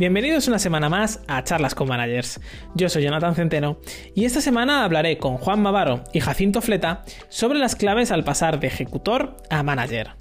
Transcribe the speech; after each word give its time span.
Bienvenidos 0.00 0.48
una 0.48 0.58
semana 0.58 0.88
más 0.88 1.20
a 1.28 1.44
Charlas 1.44 1.74
con 1.74 1.86
Managers. 1.86 2.40
Yo 2.74 2.88
soy 2.88 3.02
Jonathan 3.02 3.34
Centeno 3.34 3.80
y 4.14 4.24
esta 4.24 4.40
semana 4.40 4.82
hablaré 4.82 5.18
con 5.18 5.36
Juan 5.36 5.60
Mavaro 5.60 6.04
y 6.14 6.20
Jacinto 6.20 6.62
Fleta 6.62 7.04
sobre 7.28 7.58
las 7.58 7.76
claves 7.76 8.10
al 8.10 8.24
pasar 8.24 8.60
de 8.60 8.68
ejecutor 8.68 9.36
a 9.50 9.62
manager. 9.62 10.12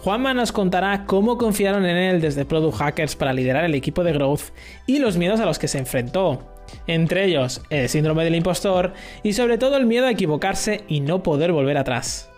Juanma 0.00 0.32
nos 0.32 0.52
contará 0.52 1.04
cómo 1.04 1.36
confiaron 1.36 1.84
en 1.84 1.98
él 1.98 2.22
desde 2.22 2.46
Product 2.46 2.78
Hackers 2.78 3.14
para 3.14 3.34
liderar 3.34 3.64
el 3.64 3.74
equipo 3.74 4.04
de 4.04 4.14
Growth 4.14 4.54
y 4.86 5.00
los 5.00 5.18
miedos 5.18 5.38
a 5.40 5.44
los 5.44 5.58
que 5.58 5.68
se 5.68 5.76
enfrentó, 5.76 6.56
entre 6.86 7.26
ellos 7.26 7.60
el 7.68 7.90
síndrome 7.90 8.24
del 8.24 8.36
impostor 8.36 8.94
y 9.22 9.34
sobre 9.34 9.58
todo 9.58 9.76
el 9.76 9.84
miedo 9.84 10.06
a 10.06 10.12
equivocarse 10.12 10.84
y 10.88 11.00
no 11.00 11.22
poder 11.22 11.52
volver 11.52 11.76
atrás. 11.76 12.29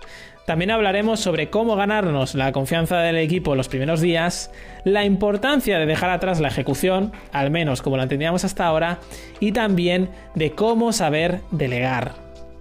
También 0.47 0.73
hablaremos 0.73 1.21
sobre 1.21 1.51
cómo 1.51 1.77
ganarnos 1.77 2.35
la 2.35 2.51
confianza 2.51 2.99
del 2.99 3.17
equipo 3.17 3.55
los 3.55 3.69
primeros 3.69 4.01
días, 4.01 4.51
la 4.83 5.05
importancia 5.05 5.79
de 5.79 5.87
dejar 5.87 6.11
atrás 6.11 6.41
la 6.41 6.49
ejecución, 6.49 7.13
al 7.33 7.53
menos 7.53 7.81
como 7.81 7.97
la 7.97 8.03
entendíamos 8.03 8.45
hasta 8.45 8.67
ahora, 8.67 8.99
y 9.39 9.53
también 9.53 10.11
de 10.35 10.51
cómo 10.51 10.93
saber 10.93 11.41
delegar. 11.53 12.15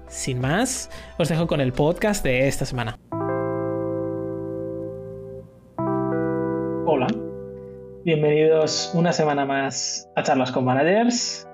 Sin 0.07 0.39
más, 0.39 0.91
os 1.17 1.29
dejo 1.29 1.47
con 1.47 1.59
el 1.59 1.73
podcast 1.73 2.23
de 2.23 2.47
esta 2.47 2.65
semana. 2.65 2.99
Hola, 6.85 7.07
bienvenidos 8.05 8.91
una 8.93 9.11
semana 9.11 9.45
más 9.45 10.07
a 10.15 10.21
Charlas 10.21 10.51
con 10.51 10.65
Managers. 10.65 11.47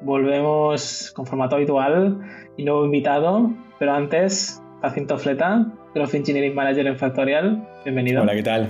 Volvemos 0.00 1.12
con 1.14 1.26
formato 1.26 1.56
habitual 1.56 2.20
y 2.56 2.64
nuevo 2.64 2.86
invitado, 2.86 3.50
pero 3.78 3.92
antes 3.92 4.62
Jacinto 4.84 5.16
Fleta, 5.16 5.66
Growth 5.94 6.14
Engineering 6.14 6.54
Manager 6.56 6.88
en 6.88 6.98
Factorial. 6.98 7.68
Bienvenido. 7.84 8.22
Hola, 8.22 8.34
¿qué 8.34 8.42
tal? 8.42 8.68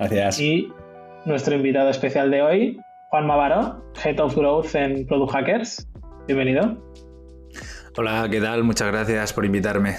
Gracias. 0.00 0.40
Y 0.40 0.72
nuestro 1.24 1.54
invitado 1.54 1.88
especial 1.88 2.32
de 2.32 2.42
hoy, 2.42 2.80
Juan 3.10 3.28
Mavaro, 3.28 3.84
Head 4.04 4.18
of 4.18 4.34
Growth 4.34 4.74
en 4.74 5.06
Product 5.06 5.32
Hackers. 5.32 5.88
Bienvenido. 6.26 6.76
Hola, 7.96 8.26
¿qué 8.28 8.40
tal? 8.40 8.64
Muchas 8.64 8.90
gracias 8.90 9.32
por 9.32 9.44
invitarme. 9.44 9.94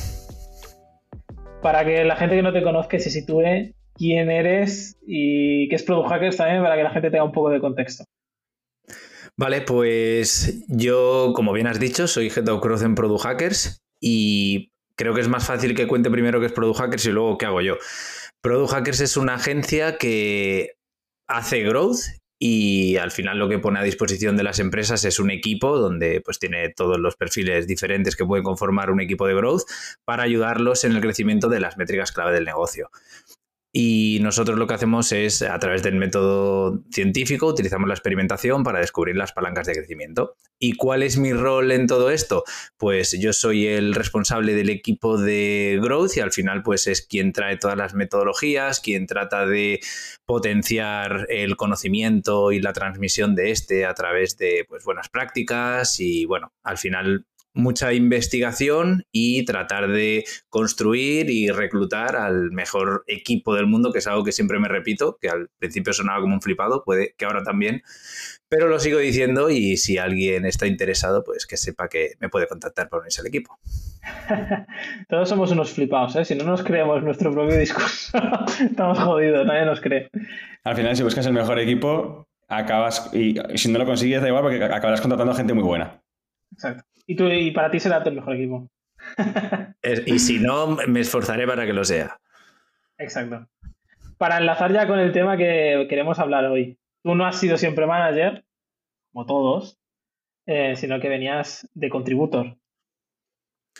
Para 1.61 1.85
que 1.85 2.03
la 2.03 2.17
gente 2.17 2.35
que 2.35 2.41
no 2.41 2.51
te 2.51 2.61
conozca 2.61 2.99
se 2.99 3.09
sitúe 3.09 3.73
quién 3.93 4.29
eres 4.29 4.97
y 5.07 5.69
qué 5.69 5.75
es 5.75 5.83
Product 5.83 6.09
Hackers 6.09 6.35
también, 6.35 6.61
para 6.61 6.75
que 6.75 6.83
la 6.83 6.91
gente 6.91 7.09
tenga 7.09 7.23
un 7.23 7.31
poco 7.31 7.51
de 7.51 7.61
contexto. 7.61 8.03
Vale, 9.37 9.61
pues 9.61 10.65
yo, 10.67 11.31
como 11.33 11.53
bien 11.53 11.67
has 11.67 11.79
dicho, 11.79 12.07
soy 12.07 12.27
Head 12.27 12.49
of 12.49 12.61
Growth 12.61 12.83
en 12.83 12.95
Product 12.95 13.23
Hackers 13.23 13.81
y 14.01 14.73
creo 14.95 15.13
que 15.13 15.21
es 15.21 15.27
más 15.27 15.45
fácil 15.45 15.75
que 15.75 15.87
cuente 15.87 16.09
primero 16.09 16.39
qué 16.39 16.47
es 16.47 16.51
Product 16.51 16.79
Hackers 16.79 17.05
y 17.05 17.11
luego 17.11 17.37
qué 17.37 17.45
hago 17.45 17.61
yo. 17.61 17.77
Product 18.41 18.71
Hackers 18.71 19.01
es 19.01 19.17
una 19.17 19.35
agencia 19.35 19.97
que 19.97 20.75
hace 21.27 21.63
growth 21.63 21.99
y 22.37 22.97
al 22.97 23.11
final 23.11 23.39
lo 23.39 23.47
que 23.47 23.59
pone 23.59 23.79
a 23.79 23.83
disposición 23.83 24.35
de 24.35 24.43
las 24.43 24.59
empresas 24.59 25.05
es 25.05 25.19
un 25.19 25.31
equipo 25.31 25.77
donde 25.77 26.21
pues 26.21 26.37
tiene 26.37 26.69
todos 26.69 26.99
los 26.99 27.15
perfiles 27.15 27.65
diferentes 27.65 28.15
que 28.15 28.25
pueden 28.25 28.43
conformar 28.43 28.91
un 28.91 29.01
equipo 29.01 29.25
de 29.25 29.35
growth 29.35 29.63
para 30.03 30.23
ayudarlos 30.23 30.83
en 30.83 30.91
el 30.91 31.01
crecimiento 31.01 31.47
de 31.49 31.61
las 31.61 31.77
métricas 31.77 32.11
clave 32.11 32.33
del 32.33 32.45
negocio. 32.45 32.89
Y 33.77 34.19
nosotros 34.21 34.57
lo 34.57 34.67
que 34.67 34.73
hacemos 34.73 35.11
es, 35.11 35.41
a 35.41 35.59
través 35.59 35.83
del 35.83 35.95
método 35.95 36.81
científico, 36.91 37.47
utilizamos 37.47 37.89
la 37.89 37.93
experimentación 37.93 38.63
para 38.63 38.79
descubrir 38.79 39.17
las 39.17 39.33
palancas 39.33 39.67
de 39.67 39.73
crecimiento. 39.73 40.37
¿Y 40.57 40.77
cuál 40.77 41.03
es 41.03 41.17
mi 41.17 41.33
rol 41.33 41.73
en 41.73 41.85
todo 41.85 42.09
esto? 42.09 42.45
Pues 42.77 43.19
yo 43.19 43.33
soy 43.33 43.67
el 43.67 43.93
responsable 43.93 44.53
del 44.53 44.69
equipo 44.69 45.17
de 45.17 45.77
Growth 45.83 46.15
y 46.15 46.21
al 46.21 46.31
final 46.31 46.63
pues 46.63 46.87
es 46.87 47.05
quien 47.05 47.33
trae 47.33 47.57
todas 47.57 47.75
las 47.75 47.93
metodologías, 47.93 48.79
quien 48.79 49.07
trata 49.07 49.45
de 49.45 49.81
potenciar 50.25 51.27
el 51.27 51.57
conocimiento 51.57 52.53
y 52.53 52.61
la 52.61 52.71
transmisión 52.71 53.35
de 53.35 53.51
este 53.51 53.85
a 53.85 53.93
través 53.93 54.37
de 54.37 54.65
pues, 54.69 54.85
buenas 54.85 55.09
prácticas 55.09 55.99
y 55.99 56.23
bueno, 56.23 56.53
al 56.63 56.77
final 56.77 57.25
mucha 57.55 57.93
investigación 57.93 59.05
y 59.11 59.45
tratar 59.45 59.89
de 59.89 60.25
construir 60.49 61.29
y 61.29 61.49
reclutar 61.49 62.15
al 62.15 62.51
mejor 62.51 63.03
equipo 63.07 63.55
del 63.55 63.65
mundo, 63.65 63.91
que 63.91 63.99
es 63.99 64.07
algo 64.07 64.23
que 64.23 64.31
siempre 64.31 64.59
me 64.59 64.67
repito, 64.67 65.17
que 65.19 65.29
al 65.29 65.49
principio 65.57 65.93
sonaba 65.93 66.21
como 66.21 66.35
un 66.35 66.41
flipado, 66.41 66.83
puede 66.83 67.15
que 67.17 67.25
ahora 67.25 67.43
también, 67.43 67.81
pero 68.49 68.67
lo 68.67 68.79
sigo 68.79 68.99
diciendo 68.99 69.49
y 69.49 69.77
si 69.77 69.97
alguien 69.97 70.45
está 70.45 70.67
interesado, 70.67 71.23
pues 71.23 71.47
que 71.47 71.57
sepa 71.57 71.87
que 71.87 72.11
me 72.19 72.29
puede 72.29 72.47
contactar 72.47 72.89
para 72.89 73.01
unirse 73.01 73.21
al 73.21 73.27
equipo. 73.27 73.57
Todos 75.09 75.29
somos 75.29 75.51
unos 75.51 75.71
flipados, 75.71 76.15
¿eh? 76.17 76.25
Si 76.25 76.35
no 76.35 76.43
nos 76.43 76.63
creemos 76.63 77.01
nuestro 77.03 77.31
propio 77.31 77.57
discurso, 77.57 78.17
estamos 78.69 78.99
jodidos, 78.99 79.45
nadie 79.47 79.65
nos 79.65 79.81
cree. 79.81 80.09
Al 80.63 80.75
final, 80.75 80.95
si 80.95 81.03
buscas 81.03 81.25
el 81.25 81.33
mejor 81.33 81.57
equipo, 81.59 82.27
acabas, 82.47 83.09
y 83.13 83.35
si 83.55 83.71
no 83.71 83.79
lo 83.79 83.85
consigues, 83.85 84.21
da 84.21 84.27
igual, 84.27 84.43
porque 84.43 84.63
acabarás 84.63 85.01
contratando 85.01 85.33
a 85.33 85.35
gente 85.35 85.53
muy 85.53 85.63
buena. 85.63 86.01
Exacto. 86.51 86.83
Y, 87.07 87.15
tú, 87.15 87.27
y 87.27 87.51
para 87.51 87.71
ti 87.71 87.79
será 87.79 87.97
el 87.97 88.15
mejor 88.15 88.35
equipo. 88.35 88.69
y 90.05 90.19
si 90.19 90.39
no, 90.39 90.67
me 90.87 90.99
esforzaré 91.01 91.45
para 91.47 91.65
que 91.65 91.73
lo 91.73 91.83
sea. 91.83 92.19
Exacto. 92.97 93.47
Para 94.17 94.37
enlazar 94.37 94.71
ya 94.71 94.87
con 94.87 94.99
el 94.99 95.11
tema 95.11 95.37
que 95.37 95.85
queremos 95.89 96.19
hablar 96.19 96.45
hoy. 96.45 96.77
Tú 97.03 97.15
no 97.15 97.25
has 97.25 97.39
sido 97.39 97.57
siempre 97.57 97.85
manager, 97.85 98.45
como 99.11 99.25
todos, 99.25 99.77
eh, 100.47 100.75
sino 100.75 100.99
que 100.99 101.09
venías 101.09 101.69
de 101.73 101.89
contributor. 101.89 102.57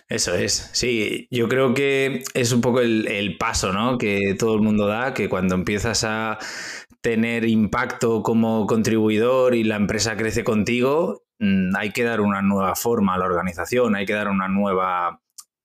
Eso 0.10 0.36
es, 0.36 0.70
sí, 0.74 1.28
yo 1.32 1.48
creo 1.48 1.74
que 1.74 2.24
es 2.34 2.52
un 2.52 2.62
poco 2.62 2.82
el, 2.82 3.08
el, 3.08 3.38
paso 3.38 3.72
¿no? 3.72 3.98
que 3.98 4.36
todo 4.38 4.54
el 4.56 4.62
mundo 4.62 4.88
da, 4.88 5.14
que 5.14 5.30
cuando 5.30 5.56
empiezas 5.56 6.04
a 6.04 6.38
tener 7.02 7.46
impacto 7.46 8.22
como 8.22 8.68
contribuidor 8.68 9.56
y 9.56 9.64
la 9.64 9.78
empresa 9.78 10.18
crece 10.18 10.44
contigo, 10.44 11.25
Mm, 11.40 11.76
hay 11.76 11.92
que 11.92 12.04
dar 12.04 12.22
una 12.22 12.42
nueva 12.42 12.76
forma 12.76 13.16
a 13.16 13.18
la 13.18 13.26
organización, 13.26 13.96
hay 13.96 14.06
que 14.06 14.14
dar 14.14 14.30
una 14.30 14.48
nueva 14.48 15.22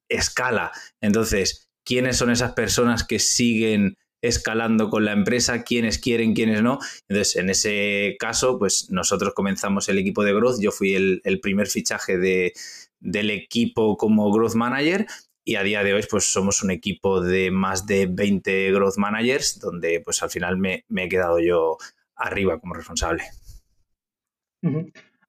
escala. 0.09 0.73
Entonces, 1.01 1.71
¿quiénes 1.85 2.17
son 2.17 2.31
esas 2.31 2.53
personas 2.53 3.05
que 3.05 3.19
siguen 3.19 3.97
escalando 4.23 4.91
con 4.91 5.05
la 5.05 5.13
empresa, 5.13 5.63
quiénes 5.63 5.99
quieren, 5.99 6.35
quiénes 6.35 6.63
no. 6.63 6.79
Entonces, 7.09 7.37
en 7.37 7.51
ese 7.51 8.17
caso, 8.19 8.59
pues 8.59 8.91
nosotros 8.91 9.33
comenzamos 9.35 9.89
el 9.89 9.99
equipo 9.99 10.23
de 10.25 10.35
Growth. 10.35 10.61
Yo 10.61 10.73
fui 10.73 10.95
el, 10.95 11.41
primer 11.41 11.69
fichaje 11.69 12.19
de, 12.19 12.53
del 12.99 13.31
equipo 13.31 13.97
como 13.97 14.31
Growth 14.31 14.55
Manager 14.55 15.07
y 15.45 15.57
a 15.57 15.63
día 15.63 15.83
de 15.83 15.95
hoy, 15.95 16.05
pues 16.09 16.25
somos 16.25 16.63
un 16.63 16.71
equipo 16.71 17.21
de 17.21 17.51
más 17.51 17.87
de 17.87 18.07
20 18.07 18.73
Growth 18.73 18.99
Managers, 18.99 19.59
donde 19.59 20.01
pues 20.01 20.23
al 20.23 20.31
final 20.31 20.59
me, 20.59 20.85
he 20.95 21.09
quedado 21.09 21.39
yo 21.41 21.79
arriba 22.15 22.61
como 22.61 22.75
responsable. 22.75 23.25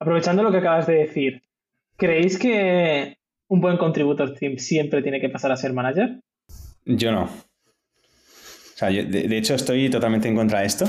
Aprovechando 0.02 0.42
lo 0.42 0.52
que 0.52 0.58
acabas 0.58 0.88
de 0.88 0.96
decir, 0.96 1.44
¿creéis 1.96 2.40
que 2.40 3.20
un 3.48 3.62
buen 3.62 3.78
contributor 3.78 4.34
team 4.34 4.58
siempre 4.58 5.04
tiene 5.04 5.22
que 5.22 5.30
pasar 5.30 5.52
a 5.52 5.56
ser 5.56 5.74
manager? 5.74 6.22
Yo 6.86 7.12
no. 7.12 7.26
O 7.26 7.30
sea, 8.74 8.90
de, 8.90 9.38
hecho 9.38 9.54
estoy 9.54 9.92
totalmente 9.92 10.28
en 10.28 10.36
contra 10.36 10.62
de 10.62 10.66
esto. 10.66 10.86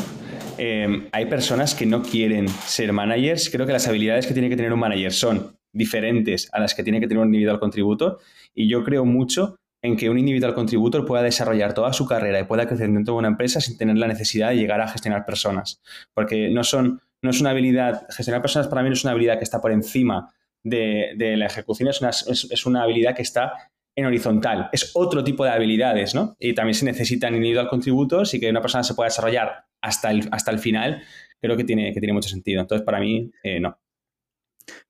Eh, 0.56 1.10
hay 1.12 1.26
personas 1.26 1.74
que 1.74 1.84
no 1.84 2.00
quieren 2.02 2.48
ser 2.48 2.90
managers. 2.94 3.50
Creo 3.50 3.66
que 3.66 3.74
las 3.74 3.86
habilidades 3.86 4.26
que 4.26 4.32
tiene 4.32 4.48
que 4.48 4.56
tener 4.56 4.72
un 4.72 4.80
manager 4.80 5.12
son 5.12 5.58
diferentes 5.74 6.48
a 6.50 6.60
las 6.60 6.74
que 6.74 6.82
tiene 6.82 6.98
que 6.98 7.06
tener 7.06 7.20
un 7.20 7.28
individual 7.28 7.60
contributor. 7.60 8.18
Y 8.54 8.66
yo 8.66 8.82
creo 8.82 9.04
mucho 9.04 9.56
en 9.82 9.94
que 9.94 10.08
un 10.08 10.18
individual 10.18 10.54
contributor 10.54 11.04
pueda 11.04 11.22
desarrollar 11.22 11.74
toda 11.74 11.92
su 11.92 12.06
carrera 12.06 12.40
y 12.40 12.44
pueda 12.44 12.66
crecer 12.66 12.90
dentro 12.90 13.12
de 13.12 13.18
una 13.18 13.28
empresa 13.28 13.60
sin 13.60 13.76
tener 13.76 13.98
la 13.98 14.06
necesidad 14.06 14.48
de 14.48 14.56
llegar 14.56 14.80
a 14.80 14.88
gestionar 14.88 15.26
personas. 15.26 15.82
Porque 16.14 16.48
no 16.48 16.64
son 16.64 17.02
no 17.22 17.30
es 17.30 17.40
una 17.40 17.50
habilidad, 17.50 18.06
gestionar 18.10 18.42
personas 18.42 18.68
para 18.68 18.82
mí 18.82 18.88
no 18.88 18.94
es 18.94 19.04
una 19.04 19.12
habilidad 19.12 19.38
que 19.38 19.44
está 19.44 19.60
por 19.60 19.72
encima 19.72 20.32
de, 20.64 21.14
la 21.36 21.46
ejecución, 21.46 21.88
es 21.88 22.00
una, 22.00 22.10
es, 22.10 22.66
una, 22.66 22.82
habilidad 22.82 23.14
que 23.14 23.22
está 23.22 23.52
en 23.96 24.06
horizontal. 24.06 24.68
Es 24.72 24.90
otro 24.94 25.22
tipo 25.22 25.44
de 25.44 25.50
habilidades, 25.50 26.14
¿no? 26.14 26.36
Y 26.38 26.54
también 26.54 26.74
se 26.74 26.84
necesitan 26.84 27.34
individual 27.34 27.68
contributos 27.68 28.34
y 28.34 28.40
que 28.40 28.50
una 28.50 28.60
persona 28.60 28.84
se 28.84 28.94
pueda 28.94 29.08
desarrollar 29.08 29.66
hasta 29.80 30.10
el, 30.10 30.28
hasta 30.30 30.50
el 30.50 30.58
final, 30.58 31.02
creo 31.40 31.56
que 31.56 31.64
tiene, 31.64 31.92
que 31.92 32.00
tiene 32.00 32.12
mucho 32.12 32.28
sentido. 32.28 32.60
Entonces, 32.60 32.84
para 32.84 33.00
mí, 33.00 33.30
eh, 33.42 33.60
no. 33.60 33.78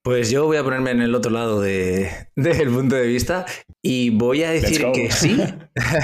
Pues 0.02 0.30
yo 0.30 0.46
voy 0.46 0.58
a 0.58 0.64
ponerme 0.64 0.90
en 0.90 1.00
el 1.00 1.14
otro 1.14 1.30
lado 1.30 1.60
del 2.36 2.68
punto 2.68 2.96
de 2.96 3.06
vista 3.06 3.46
y 3.80 4.10
voy 4.10 4.42
a 4.42 4.50
decir 4.50 4.86
que 4.92 5.10
sí. 5.10 5.38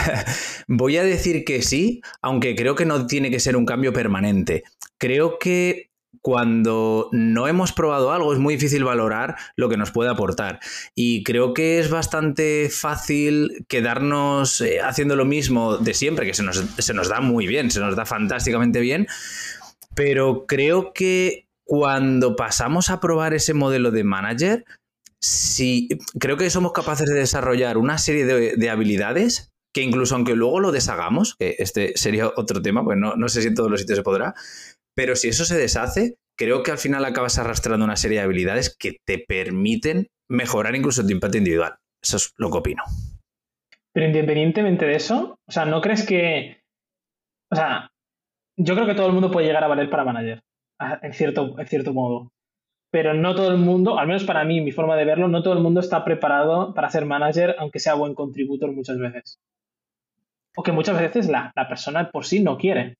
voy 0.69 0.97
a 0.97 1.05
decir 1.05 1.45
que 1.45 1.63
sí, 1.63 2.01
aunque 2.23 2.55
creo 2.55 2.75
que 2.75 2.87
no 2.87 3.07
tiene 3.07 3.31
que 3.31 3.41
ser 3.41 3.57
un 3.57 3.67
cambio 3.67 3.93
permanente. 3.93 4.65
Creo 4.99 5.39
que 5.39 5.88
cuando 6.29 7.09
no 7.11 7.49
hemos 7.49 7.73
probado 7.73 8.13
algo 8.13 8.35
es 8.35 8.39
muy 8.39 8.57
difícil 8.57 8.85
valorar 8.85 9.37
lo 9.57 9.71
que 9.71 9.79
nos 9.79 9.93
puede 9.93 10.11
aportar. 10.11 10.61
Y 10.95 11.23
creo 11.23 11.55
que 11.55 11.79
es 11.79 11.89
bastante 11.89 12.69
fácil 12.69 13.65
quedarnos 13.67 14.61
eh, 14.61 14.83
haciendo 14.83 15.17
lo 15.17 15.25
mismo 15.25 15.79
de 15.79 15.95
siempre, 15.95 16.27
que 16.27 16.35
se 16.35 16.43
nos, 16.43 17.09
da 17.09 17.23
muy 17.23 17.47
bien, 17.47 17.71
se 17.71 17.81
nos 17.81 17.97
da 17.97 18.05
fantásticamente 18.05 18.81
bien. 18.81 19.07
Pero 19.95 20.45
creo 20.47 20.93
que 20.93 21.49
cuando 21.65 22.37
pasamos 22.37 22.91
a 22.91 23.01
probar 23.01 23.33
ese 23.33 23.55
modelo 23.55 23.91
de 23.91 24.05
manager, 24.05 24.67
sí, 25.23 25.89
creo 26.21 26.37
que 26.37 26.51
somos 26.51 26.73
capaces 26.73 27.09
de 27.09 27.15
desarrollar 27.15 27.79
una 27.79 27.97
serie 27.97 28.27
de, 28.27 28.69
habilidades 28.69 29.51
que 29.73 29.81
incluso 29.81 30.15
aunque 30.15 30.35
luego 30.35 30.61
lo 30.61 30.73
deshagamos, 30.73 31.37
que 31.37 31.57
este 31.59 31.95
sería 31.97 32.29
otro 32.37 32.61
tema, 32.61 32.85
pues 32.85 32.99
no, 32.99 33.17
no 33.17 33.31
sé 33.31 33.41
si 33.41 33.49
en 33.49 33.55
todos 33.55 33.71
los 33.71 33.81
sitios 33.81 33.97
se 33.97 34.03
podrá, 34.03 34.35
pero 34.99 35.15
si 35.15 35.29
eso 35.29 35.45
se 35.45 35.57
deshace, 35.57 36.17
creo 36.37 36.65
que 36.65 36.73
al 36.73 36.79
final 36.79 37.05
acabas 37.05 37.39
arrastrando 37.39 37.85
una 37.85 37.95
serie 37.95 38.19
de 38.19 38.25
habilidades 38.25 38.77
que 38.77 38.97
te 39.07 39.25
permiten 39.25 40.09
mejorar 40.29 40.75
incluso 40.75 41.07
tu 41.07 41.13
impacto 41.13 41.39
individual. 41.39 41.77
Eso 42.03 42.17
es 42.17 42.35
lo 42.37 42.51
que 42.51 42.59
opino. 42.59 42.83
Pero 43.93 44.07
independientemente 44.07 44.87
de 44.87 44.97
eso, 44.97 45.39
o 45.47 45.53
sea, 45.53 45.67
¿no 45.67 45.81
crees 45.81 46.05
que... 46.05 46.65
O 47.49 47.55
sea, 47.55 47.93
yo 48.57 48.75
creo 48.75 48.89
que 48.89 48.97
todo 48.97 49.07
el 49.07 49.13
mundo 49.13 49.31
puede 49.31 49.47
llegar 49.47 49.63
a 49.63 49.69
valer 49.69 49.89
para 49.89 50.03
manager, 50.03 50.43
en 51.03 51.13
cierto, 51.13 51.55
en 51.61 51.67
cierto 51.69 51.95
modo. 51.95 52.33
Pero 52.91 53.15
no 53.15 53.37
todo 53.37 53.53
el 53.53 53.59
mundo, 53.59 54.01
al 54.01 54.09
menos 54.09 54.25
para 54.25 54.45
mí, 54.45 54.61
mi 54.61 54.73
forma 54.73 54.97
de 54.97 55.05
verlo, 55.05 55.29
no 55.29 55.45
todo 55.45 55.55
el 55.55 55.63
mundo 55.63 55.79
está 55.79 56.05
preparado 56.05 56.75
para 56.75 56.91
ser 56.91 57.07
manager, 57.07 57.55
aunque 57.61 57.79
sea 57.79 57.95
buen 57.95 58.17
contributor 58.17 58.73
muchas 58.73 58.99
veces. 58.99 59.39
O 60.57 60.65
que 60.65 60.73
muchas 60.73 60.99
veces 60.99 61.29
la, 61.29 61.53
la 61.55 61.69
persona 61.69 62.11
por 62.11 62.25
sí 62.25 62.43
no 62.43 62.59
quiere. 62.59 62.97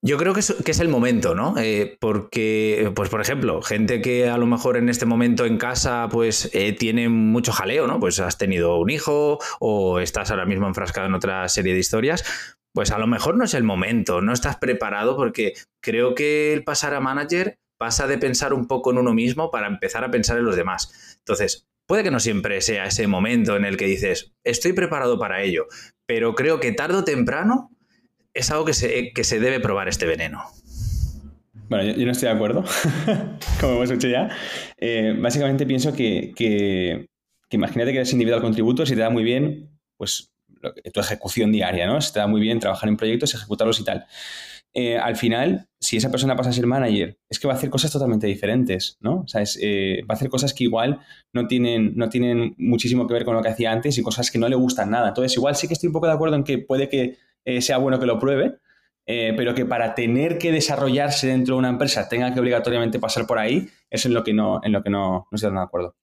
Yo 0.00 0.16
creo 0.16 0.32
que 0.32 0.40
es, 0.40 0.80
el 0.80 0.88
momento, 0.88 1.34
¿no? 1.34 1.54
Eh, 1.58 1.96
porque, 2.00 2.92
pues 2.94 3.08
por 3.08 3.20
ejemplo, 3.20 3.62
gente 3.62 4.00
que 4.00 4.28
a 4.28 4.38
lo 4.38 4.46
mejor 4.46 4.76
en 4.76 4.88
este 4.88 5.06
momento 5.06 5.44
en 5.44 5.58
casa 5.58 6.08
pues 6.08 6.50
eh, 6.52 6.72
tiene 6.72 7.08
mucho 7.08 7.50
jaleo, 7.50 7.88
¿no? 7.88 7.98
Pues 7.98 8.20
has 8.20 8.38
tenido 8.38 8.78
un 8.78 8.90
hijo 8.90 9.40
o 9.58 9.98
estás 9.98 10.30
ahora 10.30 10.46
mismo 10.46 10.68
enfrascado 10.68 11.08
en 11.08 11.14
otra 11.14 11.48
serie 11.48 11.74
de 11.74 11.80
historias, 11.80 12.24
pues 12.72 12.92
a 12.92 12.98
lo 12.98 13.08
mejor 13.08 13.36
no 13.36 13.44
es 13.44 13.54
el 13.54 13.64
momento, 13.64 14.20
no 14.20 14.32
estás 14.32 14.56
preparado 14.56 15.16
porque 15.16 15.54
creo 15.82 16.14
que 16.14 16.52
el 16.52 16.62
pasar 16.62 16.94
a 16.94 17.00
manager 17.00 17.58
pasa 17.76 18.06
de 18.06 18.18
pensar 18.18 18.54
un 18.54 18.68
poco 18.68 18.92
en 18.92 18.98
uno 18.98 19.12
mismo 19.12 19.50
para 19.50 19.66
empezar 19.66 20.04
a 20.04 20.12
pensar 20.12 20.38
en 20.38 20.44
los 20.44 20.54
demás. 20.54 21.16
Entonces, 21.18 21.66
puede 21.88 22.04
que 22.04 22.12
no 22.12 22.20
siempre 22.20 22.60
sea 22.60 22.84
ese 22.84 23.08
momento 23.08 23.56
en 23.56 23.64
el 23.64 23.76
que 23.76 23.86
dices, 23.86 24.32
estoy 24.44 24.74
preparado 24.74 25.18
para 25.18 25.42
ello, 25.42 25.66
pero 26.06 26.36
creo 26.36 26.60
que 26.60 26.70
tarde 26.70 26.98
o 26.98 27.04
temprano 27.04 27.72
es 28.34 28.50
algo 28.50 28.64
que 28.64 28.74
se, 28.74 29.12
que 29.12 29.24
se 29.24 29.40
debe 29.40 29.60
probar 29.60 29.88
este 29.88 30.06
veneno. 30.06 30.44
Bueno, 31.68 31.84
yo, 31.84 32.04
no 32.04 32.12
estoy 32.12 32.28
de 32.28 32.34
acuerdo, 32.34 32.64
como 33.60 33.74
hemos 33.74 33.88
dicho 33.88 34.08
ya. 34.08 34.28
Eh, 34.76 35.16
básicamente 35.18 35.64
pienso 35.64 35.94
que, 35.94 36.32
que, 36.36 37.06
imagínate 37.50 37.92
que 37.92 37.98
eres 37.98 38.12
individual 38.12 38.42
contributor, 38.42 38.86
si 38.86 38.94
te 38.94 39.00
da 39.00 39.10
muy 39.10 39.24
bien, 39.24 39.70
pues 39.96 40.32
tu 40.92 41.00
ejecución 41.00 41.50
diaria, 41.50 41.86
¿no? 41.86 42.00
Si 42.00 42.12
te 42.12 42.18
da 42.18 42.26
muy 42.26 42.40
bien 42.40 42.60
trabajar 42.60 42.88
en 42.88 42.96
proyectos, 42.96 43.34
ejecutarlos 43.34 43.80
y 43.80 43.84
tal. 43.84 44.06
Eh, 44.74 44.96
al 44.96 45.16
final, 45.16 45.68
si 45.80 45.96
esa 45.96 46.10
persona 46.10 46.36
pasa 46.36 46.50
a 46.50 46.52
ser 46.52 46.66
manager, 46.66 47.18
es 47.28 47.38
que 47.38 47.46
va 47.46 47.54
a 47.54 47.56
hacer 47.56 47.68
cosas 47.68 47.90
totalmente 47.90 48.26
diferentes, 48.26 48.96
¿no? 49.00 49.20
O 49.20 49.28
sea, 49.28 49.42
eh, 49.60 50.02
va 50.02 50.14
a 50.14 50.16
hacer 50.16 50.28
cosas 50.28 50.54
que 50.54 50.64
igual 50.64 51.00
no 51.32 51.46
tienen, 51.46 51.92
no 51.96 52.08
tienen 52.08 52.54
muchísimo 52.58 53.06
que 53.06 53.14
ver 53.14 53.24
con 53.24 53.34
lo 53.34 53.42
que 53.42 53.48
hacía 53.48 53.72
antes 53.72 53.98
y 53.98 54.02
cosas 54.02 54.30
que 54.30 54.38
no 54.38 54.48
le 54.48 54.56
gustan 54.56 54.90
nada. 54.90 55.08
Entonces, 55.08 55.36
igual 55.36 55.56
sí 55.56 55.68
que 55.68 55.74
estoy 55.74 55.88
un 55.88 55.92
poco 55.92 56.06
de 56.06 56.12
acuerdo 56.12 56.36
en 56.36 56.44
que 56.44 56.58
puede 56.58 56.88
que 56.88 57.16
eh, 57.44 57.60
sea 57.60 57.78
bueno 57.78 57.98
que 57.98 58.06
lo 58.06 58.18
pruebe, 58.18 58.58
eh, 59.06 59.34
pero 59.36 59.54
que 59.54 59.66
para 59.66 59.94
tener 59.94 60.38
que 60.38 60.52
desarrollarse 60.52 61.26
dentro 61.26 61.54
de 61.54 61.58
una 61.58 61.68
empresa 61.68 62.08
tenga 62.08 62.32
que 62.32 62.40
obligatoriamente 62.40 63.00
pasar 63.00 63.26
por 63.26 63.38
ahí, 63.38 63.68
es 63.90 64.06
en 64.06 64.14
lo 64.14 64.22
que 64.22 64.32
no, 64.32 64.60
en 64.62 64.72
lo 64.72 64.82
que 64.82 64.90
no, 64.90 65.26
no 65.30 65.34
estoy 65.34 65.52
de 65.52 65.60
acuerdo. 65.60 65.94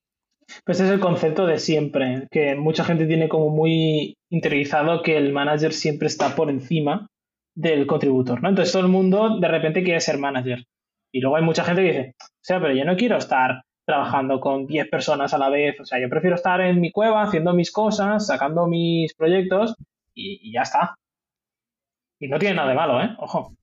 Pues 0.66 0.80
es 0.80 0.90
el 0.90 1.00
concepto 1.00 1.46
de 1.46 1.60
siempre, 1.60 2.28
que 2.32 2.56
mucha 2.56 2.84
gente 2.84 3.06
tiene 3.06 3.30
como 3.30 3.50
muy 3.50 4.18
interiorizado 4.30 5.04
que 5.04 5.16
el 5.16 5.32
manager 5.32 5.74
siempre 5.74 6.08
está 6.08 6.36
por 6.36 6.50
encima 6.50 7.08
del 7.56 7.88
contributor, 7.88 8.42
¿no? 8.42 8.50
Entonces 8.50 8.74
todo 8.74 8.84
el 8.84 8.92
mundo 8.92 9.40
de 9.40 9.48
repente 9.48 9.84
quiere 9.84 10.02
ser 10.02 10.18
manager. 10.18 10.66
Y 11.12 11.22
luego 11.22 11.38
hay 11.38 11.44
mucha 11.44 11.64
gente 11.64 11.84
que 11.84 11.88
dice, 11.90 12.16
o 12.20 12.26
sea, 12.42 12.60
pero 12.60 12.74
yo 12.74 12.84
no 12.86 12.98
quiero 12.98 13.18
estar 13.18 13.64
trabajando 13.86 14.40
con 14.40 14.68
10 14.68 14.90
personas 14.90 15.34
a 15.34 15.38
la 15.38 15.50
vez, 15.50 15.80
o 15.80 15.86
sea, 15.86 16.00
yo 16.00 16.10
prefiero 16.10 16.36
estar 16.36 16.62
en 16.62 16.80
mi 16.80 16.92
cueva 16.92 17.24
haciendo 17.24 17.54
mis 17.54 17.72
cosas, 17.72 18.28
sacando 18.28 18.68
mis 18.68 19.14
proyectos 19.16 19.76
y 20.14 20.52
ya 20.54 20.62
está. 20.62 20.99
Y 22.20 22.28
no 22.28 22.38
tiene 22.38 22.56
nada 22.56 22.70
de 22.70 22.76
malo, 22.76 23.02
¿eh? 23.02 23.16
Ojo. 23.20 23.56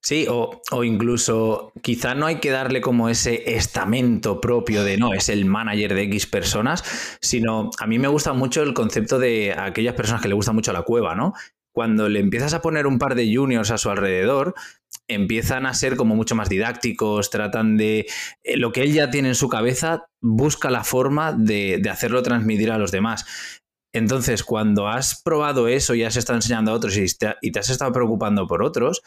Sí, 0.00 0.26
o, 0.28 0.84
incluso 0.84 1.72
quizá 1.82 2.14
no 2.14 2.26
hay 2.26 2.36
que 2.36 2.50
darle 2.50 2.80
como 2.80 3.08
ese 3.08 3.54
estamento 3.56 4.40
propio 4.40 4.82
de 4.82 4.96
no, 4.96 5.12
es 5.12 5.28
el 5.28 5.44
manager 5.44 5.94
de 5.94 6.02
X 6.02 6.26
personas, 6.26 7.18
sino 7.20 7.70
a 7.78 7.86
mí 7.86 7.98
me 7.98 8.08
gusta 8.08 8.32
mucho 8.32 8.62
el 8.62 8.74
concepto 8.74 9.18
de 9.18 9.54
aquellas 9.56 9.94
personas 9.94 10.22
que 10.22 10.28
le 10.28 10.34
gusta 10.34 10.52
mucho 10.52 10.72
la 10.72 10.82
cueva, 10.82 11.14
¿no? 11.14 11.34
Cuando 11.72 12.08
le 12.08 12.20
empiezas 12.20 12.54
a 12.54 12.62
poner 12.62 12.86
un 12.86 12.98
par 12.98 13.14
de 13.14 13.32
juniors 13.32 13.70
a 13.70 13.78
su 13.78 13.90
alrededor, 13.90 14.54
empiezan 15.08 15.66
a 15.66 15.74
ser 15.74 15.96
como 15.96 16.16
mucho 16.16 16.34
más 16.34 16.48
didácticos, 16.48 17.30
tratan 17.30 17.76
de 17.76 18.06
eh, 18.42 18.56
lo 18.56 18.72
que 18.72 18.82
él 18.82 18.92
ya 18.92 19.10
tiene 19.10 19.28
en 19.28 19.34
su 19.34 19.48
cabeza, 19.48 20.06
busca 20.20 20.70
la 20.70 20.84
forma 20.84 21.32
de, 21.32 21.78
de 21.80 21.90
hacerlo 21.90 22.22
transmitir 22.22 22.70
a 22.72 22.78
los 22.78 22.92
demás. 22.92 23.26
Entonces, 23.96 24.44
cuando 24.44 24.88
has 24.88 25.22
probado 25.22 25.68
eso 25.68 25.94
y 25.94 26.04
has 26.04 26.18
estado 26.18 26.36
enseñando 26.36 26.70
a 26.70 26.74
otros 26.74 26.98
y 26.98 27.06
te, 27.16 27.58
has 27.58 27.70
estado 27.70 27.92
preocupando 27.92 28.46
por 28.46 28.62
otros, 28.62 29.00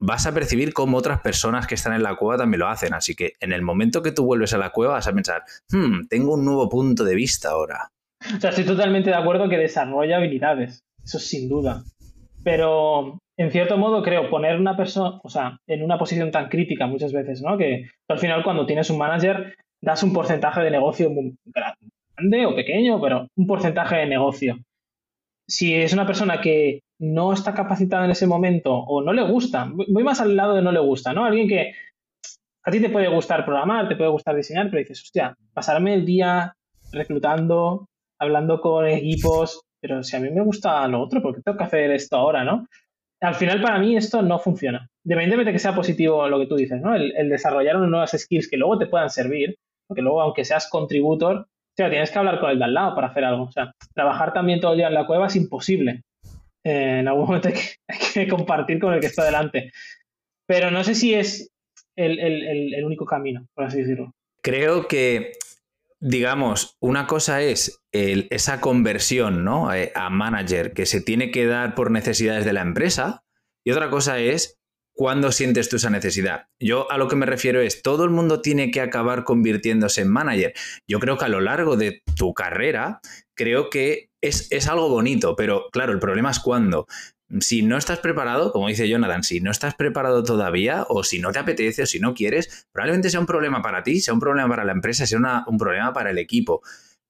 vas 0.00 0.24
a 0.24 0.32
percibir 0.32 0.72
cómo 0.72 0.98
otras 0.98 1.20
personas 1.20 1.66
que 1.66 1.74
están 1.74 1.94
en 1.94 2.04
la 2.04 2.14
cueva 2.14 2.38
también 2.38 2.60
lo 2.60 2.68
hacen. 2.68 2.94
Así 2.94 3.16
que 3.16 3.32
en 3.40 3.52
el 3.52 3.62
momento 3.62 4.02
que 4.02 4.12
tú 4.12 4.24
vuelves 4.24 4.54
a 4.54 4.58
la 4.58 4.70
cueva 4.70 4.92
vas 4.92 5.08
a 5.08 5.12
pensar, 5.12 5.42
hmm, 5.72 6.06
tengo 6.08 6.34
un 6.34 6.44
nuevo 6.44 6.68
punto 6.68 7.02
de 7.02 7.16
vista 7.16 7.50
ahora. 7.50 7.90
O 8.36 8.40
sea, 8.40 8.50
estoy 8.50 8.64
totalmente 8.64 9.10
de 9.10 9.16
acuerdo 9.16 9.48
que 9.48 9.58
desarrolla 9.58 10.18
habilidades, 10.18 10.84
eso 11.02 11.18
sin 11.18 11.48
duda. 11.48 11.82
Pero 12.44 13.18
en 13.36 13.50
cierto 13.50 13.76
modo 13.78 14.00
creo 14.04 14.30
poner 14.30 14.60
una 14.60 14.76
persona, 14.76 15.18
o 15.24 15.28
sea, 15.28 15.58
en 15.66 15.82
una 15.82 15.98
posición 15.98 16.30
tan 16.30 16.48
crítica 16.48 16.86
muchas 16.86 17.12
veces, 17.12 17.42
¿no? 17.42 17.58
Que 17.58 17.90
al 18.08 18.20
final 18.20 18.44
cuando 18.44 18.64
tienes 18.64 18.90
un 18.90 18.98
manager 18.98 19.56
das 19.82 20.04
un 20.04 20.12
porcentaje 20.12 20.60
de 20.60 20.70
negocio 20.70 21.10
muy, 21.10 21.36
grande 22.16 22.46
o 22.46 22.54
pequeño, 22.54 23.00
pero 23.00 23.28
un 23.36 23.46
porcentaje 23.46 23.96
de 23.96 24.06
negocio. 24.06 24.58
Si 25.48 25.74
es 25.74 25.92
una 25.92 26.06
persona 26.06 26.40
que 26.40 26.80
no 26.98 27.32
está 27.32 27.54
capacitada 27.54 28.04
en 28.04 28.10
ese 28.10 28.26
momento 28.26 28.72
o 28.74 29.02
no 29.02 29.12
le 29.12 29.22
gusta, 29.22 29.70
voy 29.70 30.02
más 30.02 30.20
al 30.20 30.36
lado 30.36 30.54
de 30.54 30.62
no 30.62 30.72
le 30.72 30.80
gusta, 30.80 31.12
¿no? 31.12 31.24
Alguien 31.24 31.48
que 31.48 31.72
a 32.64 32.70
ti 32.70 32.80
te 32.80 32.90
puede 32.90 33.08
gustar 33.08 33.44
programar, 33.44 33.88
te 33.88 33.96
puede 33.96 34.10
gustar 34.10 34.34
diseñar, 34.34 34.68
pero 34.70 34.80
dices, 34.80 35.02
hostia, 35.02 35.36
pasarme 35.52 35.94
el 35.94 36.04
día 36.04 36.54
reclutando, 36.90 37.86
hablando 38.18 38.60
con 38.60 38.88
equipos, 38.88 39.60
pero 39.80 40.02
si 40.02 40.16
a 40.16 40.20
mí 40.20 40.30
me 40.30 40.42
gusta 40.42 40.86
lo 40.88 41.00
otro, 41.00 41.22
¿por 41.22 41.34
qué 41.34 41.42
tengo 41.42 41.58
que 41.58 41.64
hacer 41.64 41.90
esto 41.92 42.16
ahora, 42.16 42.42
no? 42.42 42.66
Al 43.20 43.34
final, 43.34 43.62
para 43.62 43.78
mí, 43.78 43.96
esto 43.96 44.20
no 44.20 44.38
funciona. 44.38 44.88
Independientemente 45.04 45.50
de 45.50 45.52
que 45.54 45.58
sea 45.60 45.74
positivo 45.74 46.28
lo 46.28 46.38
que 46.40 46.46
tú 46.46 46.56
dices, 46.56 46.80
¿no? 46.80 46.94
El, 46.94 47.16
el 47.16 47.30
desarrollar 47.30 47.76
unas 47.76 47.90
nuevas 47.90 48.16
skills 48.16 48.48
que 48.48 48.56
luego 48.56 48.78
te 48.78 48.86
puedan 48.86 49.10
servir, 49.10 49.56
porque 49.86 50.02
luego, 50.02 50.20
aunque 50.20 50.44
seas 50.44 50.68
contributor, 50.68 51.46
sea, 51.76 51.90
tienes 51.90 52.10
que 52.10 52.18
hablar 52.18 52.40
con 52.40 52.50
el 52.50 52.58
de 52.58 52.64
al 52.64 52.74
lado 52.74 52.94
para 52.94 53.08
hacer 53.08 53.24
algo. 53.24 53.44
O 53.44 53.52
sea, 53.52 53.72
trabajar 53.94 54.32
también 54.32 54.60
todo 54.60 54.72
el 54.72 54.78
día 54.78 54.88
en 54.88 54.94
la 54.94 55.06
cueva 55.06 55.26
es 55.26 55.36
imposible. 55.36 56.04
Eh, 56.64 57.00
en 57.00 57.08
algún 57.08 57.26
momento 57.26 57.48
hay 57.48 57.54
que, 58.14 58.28
compartir 58.28 58.80
con 58.80 58.94
el 58.94 59.00
que 59.00 59.06
está 59.06 59.24
delante. 59.24 59.72
Pero 60.46 60.70
no 60.70 60.82
sé 60.84 60.94
si 60.94 61.14
es 61.14 61.50
el, 61.96 62.84
único 62.84 63.04
camino, 63.04 63.46
por 63.54 63.64
así 63.64 63.78
decirlo. 63.78 64.14
Creo 64.42 64.88
que, 64.88 65.32
digamos, 66.00 66.76
una 66.80 67.06
cosa 67.06 67.42
es 67.42 67.82
esa 67.92 68.60
conversión 68.60 69.44
¿no? 69.44 69.72
Eh, 69.74 69.92
a 69.94 70.10
manager 70.10 70.72
que 70.72 70.86
se 70.86 71.00
tiene 71.00 71.30
que 71.30 71.46
dar 71.46 71.74
por 71.74 71.90
necesidades 71.90 72.44
de 72.44 72.52
la 72.52 72.60
empresa 72.60 73.24
y 73.64 73.72
otra 73.72 73.90
cosa 73.90 74.18
es 74.18 74.58
¿Cuándo 74.96 75.30
sientes 75.30 75.68
tú 75.68 75.76
esa 75.76 75.90
necesidad? 75.90 76.46
Yo 76.58 76.90
a 76.90 76.96
lo 76.96 77.06
que 77.06 77.16
me 77.16 77.26
refiero 77.26 77.60
es, 77.60 77.82
todo 77.82 78.04
el 78.04 78.10
mundo 78.10 78.40
tiene 78.40 78.70
que 78.70 78.80
acabar 78.80 79.24
convirtiéndose 79.24 80.00
en 80.00 80.08
manager. 80.08 80.54
Yo 80.88 81.00
creo 81.00 81.18
que 81.18 81.26
a 81.26 81.28
lo 81.28 81.42
largo 81.42 81.76
de 81.76 82.02
tu 82.16 82.32
carrera, 82.32 83.00
creo 83.34 83.68
que 83.68 84.08
es, 84.22 84.50
es 84.50 84.68
algo 84.68 84.88
bonito, 84.88 85.36
pero 85.36 85.66
claro, 85.70 85.92
el 85.92 85.98
problema 85.98 86.30
es 86.30 86.38
cuándo. 86.38 86.86
Si 87.40 87.60
no 87.60 87.76
estás 87.76 87.98
preparado, 87.98 88.52
como 88.52 88.68
dice 88.68 88.88
Jonathan, 88.88 89.22
si 89.22 89.40
no 89.40 89.50
estás 89.50 89.74
preparado 89.74 90.22
todavía, 90.22 90.86
o 90.88 91.04
si 91.04 91.18
no 91.18 91.30
te 91.30 91.40
apetece, 91.40 91.82
o 91.82 91.86
si 91.86 92.00
no 92.00 92.14
quieres, 92.14 92.66
probablemente 92.72 93.10
sea 93.10 93.20
un 93.20 93.26
problema 93.26 93.60
para 93.60 93.82
ti, 93.82 94.00
sea 94.00 94.14
un 94.14 94.20
problema 94.20 94.48
para 94.48 94.64
la 94.64 94.72
empresa, 94.72 95.06
sea 95.06 95.44
un 95.46 95.58
problema 95.58 95.92
para 95.92 96.10
el 96.10 96.16
equipo. 96.16 96.62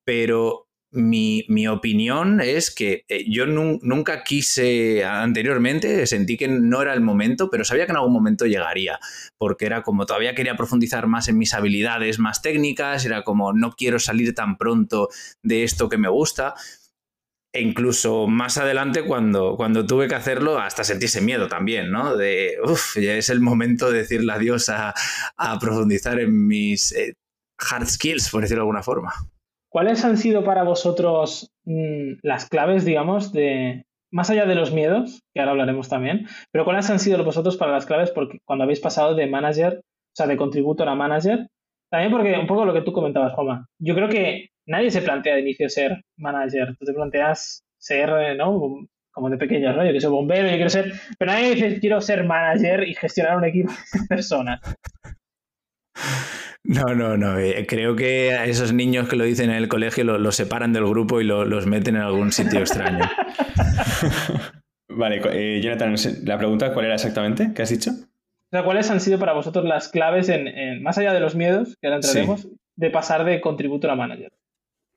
Pero 0.04 0.65
mi, 0.96 1.66
opinión 1.68 2.40
es 2.40 2.74
que 2.74 3.04
eh, 3.08 3.24
yo 3.28 3.46
nunca 3.46 4.24
quise 4.24 5.04
anteriormente, 5.04 6.06
sentí 6.06 6.36
que 6.36 6.48
no 6.48 6.82
era 6.82 6.94
el 6.94 7.00
momento, 7.00 7.50
pero 7.50 7.64
sabía 7.64 7.86
que 7.86 7.92
en 7.92 7.98
algún 7.98 8.12
momento 8.12 8.46
llegaría, 8.46 8.98
porque 9.38 9.66
era 9.66 9.82
como 9.82 10.06
todavía 10.06 10.34
quería 10.34 10.56
profundizar 10.56 11.06
más 11.06 11.28
en 11.28 11.38
mis 11.38 11.54
habilidades 11.54 12.18
más 12.18 12.42
técnicas, 12.42 13.04
era 13.04 13.22
como 13.22 13.52
no 13.52 13.72
quiero 13.72 13.98
salir 13.98 14.34
tan 14.34 14.56
pronto 14.56 15.08
de 15.42 15.64
esto 15.64 15.88
que 15.88 15.98
me 15.98 16.08
gusta. 16.08 16.54
E 17.52 17.60
incluso 17.62 18.26
más 18.26 18.58
adelante, 18.58 19.04
cuando, 19.04 19.56
cuando 19.56 19.86
tuve 19.86 20.08
que 20.08 20.14
hacerlo, 20.14 20.58
hasta 20.58 20.84
sentí 20.84 21.06
ese 21.06 21.22
miedo 21.22 21.48
también, 21.48 21.90
¿no? 21.90 22.14
De, 22.16 22.56
uff, 22.62 22.96
ya 22.98 23.14
es 23.14 23.30
el 23.30 23.40
momento 23.40 23.90
de 23.90 23.98
decirle 24.00 24.32
adiós 24.32 24.68
a, 24.68 24.92
profundizar 25.58 26.20
en 26.20 26.46
mis 26.46 26.92
eh, 26.92 27.14
hard 27.58 27.86
skills, 27.88 28.28
por 28.28 28.42
decirlo 28.42 28.60
de 28.60 28.64
alguna 28.64 28.82
forma. 28.82 29.14
¿Cuáles 29.76 30.02
han 30.06 30.16
sido 30.16 30.42
para 30.42 30.62
vosotros 30.62 31.52
mm, 31.66 32.20
las 32.22 32.48
claves, 32.48 32.86
digamos, 32.86 33.30
de, 33.30 33.84
más 34.10 34.30
allá 34.30 34.46
de 34.46 34.54
los 34.54 34.72
miedos, 34.72 35.20
que 35.34 35.40
ahora 35.40 35.52
hablaremos 35.52 35.90
también, 35.90 36.26
pero 36.50 36.64
cuáles 36.64 36.88
han 36.88 36.98
sido 36.98 37.22
vosotros 37.22 37.58
para 37.58 37.72
las 37.72 37.84
claves 37.84 38.10
porque 38.10 38.38
cuando 38.46 38.64
habéis 38.64 38.80
pasado 38.80 39.14
de 39.14 39.26
manager, 39.26 39.80
o 39.82 40.14
sea, 40.14 40.28
de 40.28 40.38
contributor 40.38 40.88
a 40.88 40.94
manager? 40.94 41.48
También 41.90 42.10
porque 42.10 42.38
un 42.38 42.46
poco 42.46 42.64
lo 42.64 42.72
que 42.72 42.80
tú 42.80 42.94
comentabas, 42.94 43.34
Joma. 43.34 43.66
Yo 43.78 43.94
creo 43.94 44.08
que 44.08 44.48
nadie 44.64 44.90
se 44.90 45.02
plantea 45.02 45.34
de 45.34 45.42
inicio 45.42 45.68
ser 45.68 46.00
manager. 46.16 46.74
Tú 46.78 46.86
te 46.86 46.94
planteas 46.94 47.62
ser, 47.76 48.34
¿no? 48.38 48.78
como 49.10 49.28
de 49.28 49.36
pequeños, 49.36 49.76
¿no? 49.76 49.82
Yo 49.82 49.88
quiero 49.88 50.00
ser 50.00 50.10
bombero, 50.10 50.48
yo 50.48 50.54
quiero 50.54 50.70
ser... 50.70 50.92
Pero 51.18 51.32
nadie 51.32 51.54
dice, 51.54 51.80
quiero 51.80 52.00
ser 52.00 52.24
manager 52.24 52.88
y 52.88 52.94
gestionar 52.94 53.36
un 53.36 53.44
equipo 53.44 53.70
de 53.92 54.06
personas. 54.08 54.58
No, 56.66 56.94
no, 56.94 57.16
no. 57.16 57.38
Eh, 57.38 57.64
creo 57.68 57.94
que 57.94 58.32
a 58.32 58.44
esos 58.44 58.72
niños 58.72 59.08
que 59.08 59.16
lo 59.16 59.24
dicen 59.24 59.50
en 59.50 59.56
el 59.56 59.68
colegio 59.68 60.04
los 60.04 60.34
separan 60.34 60.72
del 60.72 60.86
grupo 60.86 61.20
y 61.20 61.24
los 61.24 61.66
meten 61.66 61.96
en 61.96 62.02
algún 62.02 62.32
sitio 62.32 62.60
extraño. 62.60 63.08
vale, 64.88 65.20
eh, 65.32 65.60
Jonathan, 65.62 65.94
la 66.24 66.38
pregunta, 66.38 66.72
¿cuál 66.72 66.86
era 66.86 66.94
exactamente? 66.96 67.52
¿Qué 67.54 67.62
has 67.62 67.70
dicho? 67.70 67.92
O 67.92 68.48
sea, 68.50 68.64
¿cuáles 68.64 68.90
han 68.90 69.00
sido 69.00 69.18
para 69.18 69.32
vosotros 69.32 69.64
las 69.64 69.88
claves, 69.88 70.28
en, 70.28 70.82
más 70.82 70.98
allá 70.98 71.12
de 71.12 71.20
los 71.20 71.34
miedos, 71.34 71.76
que 71.80 71.86
ahora 71.86 71.96
entraremos, 71.96 72.48
de 72.76 72.90
pasar 72.90 73.24
de 73.24 73.40
contributor 73.40 73.90
a 73.90 73.96
manager? 73.96 74.32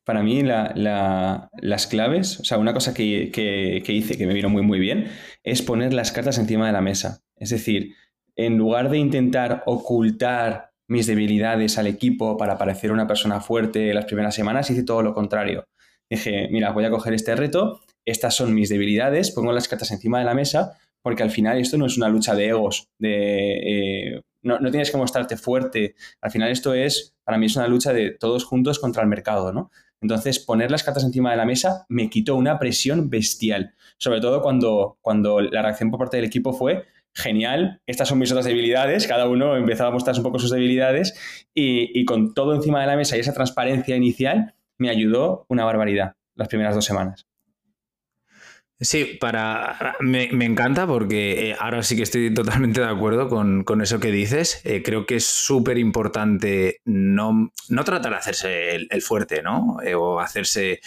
Para 0.05 0.23
mí, 0.23 0.41
las 0.43 1.87
claves, 1.87 2.39
o 2.39 2.43
sea, 2.43 2.57
una 2.57 2.73
cosa 2.73 2.93
que, 2.95 3.31
que, 3.31 3.93
hice 3.93 4.17
que 4.17 4.25
me 4.25 4.33
vino 4.33 4.49
muy, 4.49 4.63
muy 4.63 4.79
bien, 4.79 5.07
es 5.43 5.61
poner 5.61 5.93
las 5.93 6.11
cartas 6.11 6.39
encima 6.39 6.65
de 6.65 6.73
la 6.73 6.81
mesa. 6.81 7.21
Es 7.35 7.51
decir, 7.51 7.95
en 8.35 8.57
lugar 8.57 8.89
de 8.89 8.97
intentar 8.97 9.63
ocultar 9.65 10.68
mis 10.89 11.07
debilidades 11.07 11.77
al 11.77 11.87
equipo 11.87 12.35
para 12.35 12.57
parecer 12.57 12.91
una 12.91 13.07
persona 13.07 13.39
fuerte 13.39 13.93
las 13.93 14.05
primeras 14.05 14.35
semanas, 14.35 14.69
hice 14.69 14.83
todo 14.83 15.01
lo 15.01 15.13
contrario. 15.13 15.65
Dije, 16.09 16.49
mira, 16.51 16.71
voy 16.71 16.83
a 16.83 16.89
coger 16.89 17.13
este 17.13 17.35
reto, 17.35 17.79
estas 18.05 18.35
son 18.35 18.53
mis 18.53 18.69
debilidades, 18.69 19.31
pongo 19.31 19.53
las 19.53 19.67
cartas 19.67 19.91
encima 19.91 20.19
de 20.19 20.25
la 20.25 20.33
mesa, 20.33 20.77
porque 21.03 21.21
al 21.21 21.29
final 21.29 21.59
esto 21.59 21.77
no 21.77 21.85
es 21.85 21.95
una 21.95 22.09
lucha 22.09 22.35
de 22.35 22.47
egos, 22.47 22.89
de, 22.97 24.15
eh, 24.15 24.21
no, 24.41 24.59
tienes 24.71 24.89
que 24.89 24.97
mostrarte 24.97 25.37
fuerte, 25.37 25.95
al 26.21 26.31
final 26.31 26.49
esto 26.49 26.73
es, 26.73 27.13
para 27.23 27.37
mí 27.37 27.45
es 27.45 27.55
una 27.55 27.67
lucha 27.67 27.93
de 27.93 28.11
todos 28.11 28.43
juntos 28.43 28.79
contra 28.79 29.03
el 29.03 29.09
mercado, 29.09 29.53
¿no? 29.53 29.69
Entonces, 30.01 30.39
poner 30.39 30.71
las 30.71 30.83
cartas 30.83 31.03
encima 31.03 31.31
de 31.31 31.37
la 31.37 31.45
mesa 31.45 31.85
me 31.89 32.09
quitó 32.09 32.35
una 32.35 32.57
presión 32.57 33.09
bestial, 33.09 33.75
sobre 33.97 34.21
todo 34.21 34.41
cuando, 34.41 34.97
cuando 35.01 35.41
la 35.41 35.61
reacción 35.61 35.91
por 35.91 35.99
parte 35.99 36.17
del 36.17 36.25
equipo 36.25 36.53
fue, 36.53 36.85
genial, 37.19 37.81
estas 37.85 38.07
son 38.07 38.19
mis 38.19 38.31
otras 38.31 38.45
debilidades, 38.45 39.07
cada 39.07 39.27
uno 39.27 39.55
empezaba 39.55 39.89
a 39.89 39.93
mostrar 39.93 40.15
un 40.15 40.23
poco 40.23 40.39
sus 40.39 40.51
debilidades 40.51 41.13
y, 41.53 41.99
y 41.99 42.05
con 42.05 42.33
todo 42.33 42.55
encima 42.55 42.81
de 42.81 42.87
la 42.87 42.95
mesa 42.95 43.17
y 43.17 43.19
esa 43.19 43.33
transparencia 43.33 43.95
inicial 43.95 44.55
me 44.77 44.89
ayudó 44.89 45.45
una 45.49 45.65
barbaridad 45.65 46.15
las 46.35 46.47
primeras 46.47 46.73
dos 46.73 46.85
semanas. 46.85 47.29
Sí, 48.81 49.17
para 49.19 49.97
me, 49.99 50.29
encanta 50.45 50.87
porque 50.87 51.49
eh, 51.49 51.55
ahora 51.59 51.83
sí 51.83 51.97
que 51.97 52.03
estoy 52.03 52.33
totalmente 52.33 52.79
de 52.79 52.87
acuerdo 52.87 53.27
con, 53.27 53.81
eso 53.81 53.99
que 53.99 54.09
dices. 54.09 54.61
Eh, 54.63 54.81
creo 54.83 55.05
que 55.05 55.17
es 55.17 55.25
súper 55.25 55.77
importante 55.77 56.79
no, 56.85 57.51
no, 57.67 57.83
tratar 57.83 58.11
de 58.11 58.17
hacerse 58.17 58.75
el, 58.75 59.01
fuerte, 59.01 59.43
¿no? 59.43 59.79
Eh, 59.83 59.95
o 59.95 60.21
hacerse 60.21 60.79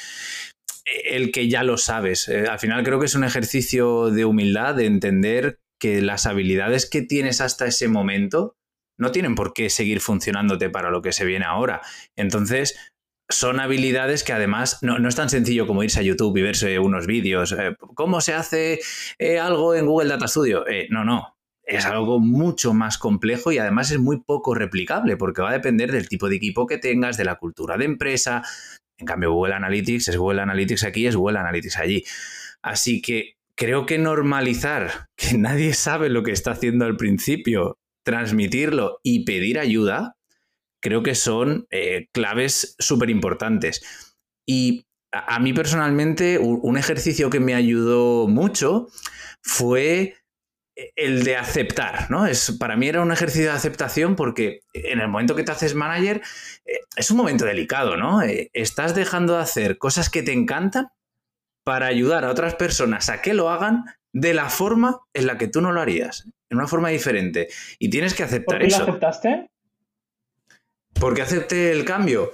el 1.04 1.30
que 1.32 1.48
ya 1.48 1.62
lo 1.64 1.76
sabes. 1.76 2.28
al 2.28 2.58
final 2.58 2.82
creo 2.82 2.98
que 2.98 3.06
es 3.06 3.14
un 3.14 3.24
ejercicio 3.24 4.10
de 4.10 4.24
humildad, 4.24 4.74
de 4.74 4.86
entender 4.86 5.58
que 5.82 6.00
las 6.00 6.26
habilidades 6.26 6.88
que 6.88 7.02
tienes 7.02 7.40
hasta 7.40 7.66
ese 7.66 7.88
momento 7.88 8.54
no 9.00 9.10
tienen 9.10 9.34
por 9.34 9.52
qué 9.52 9.68
seguir 9.68 9.98
funcionándote 9.98 10.70
para 10.70 10.90
lo 10.90 11.02
que 11.02 11.10
se 11.10 11.24
viene 11.24 11.44
ahora. 11.44 11.80
Entonces, 12.14 12.78
son 13.28 13.58
habilidades 13.58 14.22
que 14.22 14.32
además 14.32 14.78
no, 14.82 15.08
es 15.08 15.16
tan 15.16 15.28
sencillo 15.28 15.66
como 15.66 15.82
irse 15.82 15.98
a 15.98 16.04
YouTube 16.04 16.36
y 16.36 16.42
verse 16.42 16.78
unos 16.78 17.08
vídeos. 17.08 17.50
Eh, 17.50 17.74
¿Cómo 17.96 18.20
se 18.20 18.32
hace 18.32 18.78
eh, 19.18 19.40
algo 19.40 19.74
en 19.74 19.86
Google 19.86 20.10
Data 20.10 20.28
Studio? 20.28 20.68
Eh, 20.68 20.86
no, 20.88 21.04
no. 21.04 21.36
Es 21.64 21.84
algo 21.84 22.20
mucho 22.20 22.74
más 22.74 22.96
complejo 22.96 23.50
y 23.50 23.58
además 23.58 23.90
es 23.90 23.98
muy 23.98 24.20
poco 24.20 24.54
replicable 24.54 25.16
porque 25.16 25.42
va 25.42 25.50
a 25.50 25.54
depender 25.54 25.90
del 25.90 26.08
tipo 26.08 26.28
de 26.28 26.36
equipo 26.36 26.68
que 26.68 26.78
tengas, 26.78 27.16
de 27.16 27.24
la 27.24 27.36
cultura 27.36 27.76
de 27.76 27.86
empresa. 27.86 28.44
En 28.98 29.06
cambio, 29.06 29.32
Google 29.32 29.54
Analytics 29.54 30.08
es 30.08 30.16
Google 30.16 30.42
Analytics 30.42 30.84
aquí, 30.84 31.08
es 31.08 31.16
Google 31.16 31.40
Analytics 31.40 31.78
allí. 31.78 32.04
Así 32.62 33.02
que 33.02 33.34
creo 33.56 33.86
que 33.86 33.98
normalizar 33.98 35.08
que 35.16 35.38
nadie 35.38 35.74
sabe 35.74 36.08
lo 36.08 36.22
que 36.22 36.32
está 36.32 36.52
haciendo 36.52 36.84
al 36.84 36.96
principio, 36.96 37.78
transmitirlo 38.04 38.98
y 39.02 39.24
pedir 39.24 39.58
ayuda, 39.58 40.16
creo 40.80 41.02
que 41.02 41.14
son 41.14 41.66
eh, 41.70 42.08
claves 42.12 42.74
súper 42.78 43.10
importantes. 43.10 44.10
Y 44.46 44.86
a, 45.12 45.38
mí 45.38 45.52
personalmente, 45.52 46.38
un 46.38 46.76
ejercicio 46.76 47.30
que 47.30 47.38
me 47.38 47.54
ayudó 47.54 48.26
mucho 48.26 48.88
fue 49.42 50.14
el 50.96 51.24
de 51.24 51.36
aceptar, 51.36 52.10
¿no? 52.10 52.26
Es, 52.26 52.52
para 52.58 52.76
mí 52.76 52.88
era 52.88 53.02
un 53.02 53.12
ejercicio 53.12 53.50
de 53.50 53.56
aceptación 53.56 54.16
porque 54.16 54.60
en 54.72 55.00
el 55.00 55.08
momento 55.08 55.34
que 55.34 55.44
te 55.44 55.52
haces 55.52 55.74
manager 55.74 56.22
eh, 56.64 56.80
es 56.96 57.10
un 57.10 57.18
momento 57.18 57.44
delicado, 57.44 57.96
¿no? 57.96 58.22
Eh, 58.22 58.50
estás 58.52 58.94
dejando 58.94 59.36
de 59.36 59.42
hacer 59.42 59.78
cosas 59.78 60.08
que 60.08 60.22
te 60.22 60.32
encantan 60.32 60.88
para 61.64 61.86
ayudar 61.86 62.24
a 62.24 62.30
otras 62.30 62.54
personas 62.54 63.08
a 63.08 63.22
que 63.22 63.34
lo 63.34 63.50
hagan 63.50 63.84
de 64.12 64.34
la 64.34 64.50
forma 64.50 65.00
en 65.14 65.26
la 65.26 65.38
que 65.38 65.48
tú 65.48 65.60
no 65.60 65.72
lo 65.72 65.80
harías, 65.80 66.28
en 66.50 66.58
una 66.58 66.66
forma 66.66 66.90
diferente. 66.90 67.48
Y 67.78 67.90
tienes 67.90 68.14
que 68.14 68.22
aceptar 68.22 68.58
¿Por 68.58 68.60
qué 68.60 68.66
eso. 68.66 68.78
¿Lo 68.78 68.84
aceptaste? 68.84 69.50
¿Por 70.92 71.14
qué 71.14 71.22
acepté 71.22 71.72
el 71.72 71.84
cambio? 71.84 72.30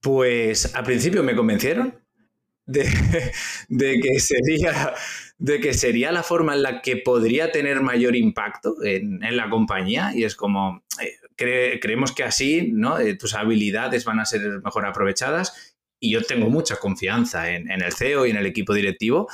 Pues 0.00 0.74
al 0.74 0.84
principio 0.84 1.22
me 1.22 1.34
convencieron 1.34 2.02
de, 2.66 4.00
que 4.00 4.20
sería, 4.20 4.94
de 5.38 5.60
que 5.60 5.74
sería 5.74 6.12
la 6.12 6.22
forma 6.22 6.54
en 6.54 6.62
la 6.62 6.82
que 6.82 6.96
podría 6.96 7.50
tener 7.50 7.80
mayor 7.80 8.14
impacto 8.14 8.76
en, 8.84 9.20
la 9.36 9.50
compañía 9.50 10.12
y 10.14 10.24
es 10.24 10.36
como, 10.36 10.84
eh, 11.00 11.80
creemos 11.80 12.12
que 12.12 12.22
así 12.24 12.70
¿no? 12.72 12.98
Eh, 12.98 13.16
tus 13.16 13.34
habilidades 13.34 14.04
van 14.04 14.20
a 14.20 14.24
ser 14.24 14.60
mejor 14.62 14.86
aprovechadas 14.86 15.71
y 16.02 16.10
yo 16.10 16.20
tengo 16.22 16.50
mucha 16.50 16.76
confianza 16.76 17.52
en, 17.52 17.70
el 17.70 17.92
CEO 17.92 18.26
y 18.26 18.30
en 18.30 18.36
el 18.36 18.46
equipo 18.46 18.74
directivo 18.74 19.28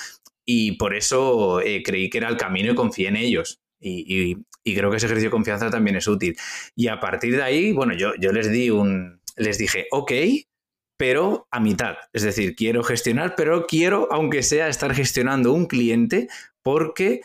y 0.44 0.72
por 0.72 0.94
eso 0.94 1.62
eh, 1.62 1.82
creí 1.82 2.10
que 2.10 2.18
era 2.18 2.28
el 2.28 2.36
camino 2.36 2.70
y 2.70 2.74
confié 2.74 3.08
en 3.08 3.16
ellos. 3.16 3.60
Y, 3.80 4.36
creo 4.64 4.90
que 4.90 4.98
ese 4.98 5.06
ejercicio 5.06 5.30
de 5.30 5.36
confianza 5.36 5.70
también 5.70 5.96
es 5.96 6.06
útil. 6.06 6.36
Y 6.76 6.88
a 6.88 7.00
partir 7.00 7.36
de 7.36 7.42
ahí, 7.42 7.72
bueno, 7.72 7.94
yo, 7.94 8.12
yo 8.20 8.32
les 8.32 8.50
di 8.50 8.68
un. 8.68 9.22
Les 9.36 9.56
dije, 9.56 9.86
ok, 9.90 10.12
pero 10.98 11.48
a 11.50 11.58
mitad. 11.58 11.96
Es 12.12 12.22
decir, 12.22 12.54
quiero 12.54 12.82
gestionar, 12.82 13.34
pero 13.34 13.66
quiero, 13.66 14.08
aunque 14.10 14.42
sea, 14.42 14.68
estar 14.68 14.94
gestionando 14.94 15.54
un 15.54 15.66
cliente 15.66 16.28
porque 16.62 17.22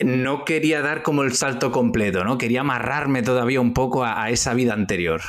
no 0.00 0.44
quería 0.44 0.82
dar 0.82 1.02
como 1.02 1.22
el 1.22 1.32
salto 1.32 1.72
completo, 1.72 2.24
¿no? 2.24 2.36
Quería 2.36 2.60
amarrarme 2.60 3.22
todavía 3.22 3.60
un 3.60 3.72
poco 3.72 4.04
a, 4.04 4.28
esa 4.28 4.52
vida 4.52 4.74
anterior. 4.74 5.22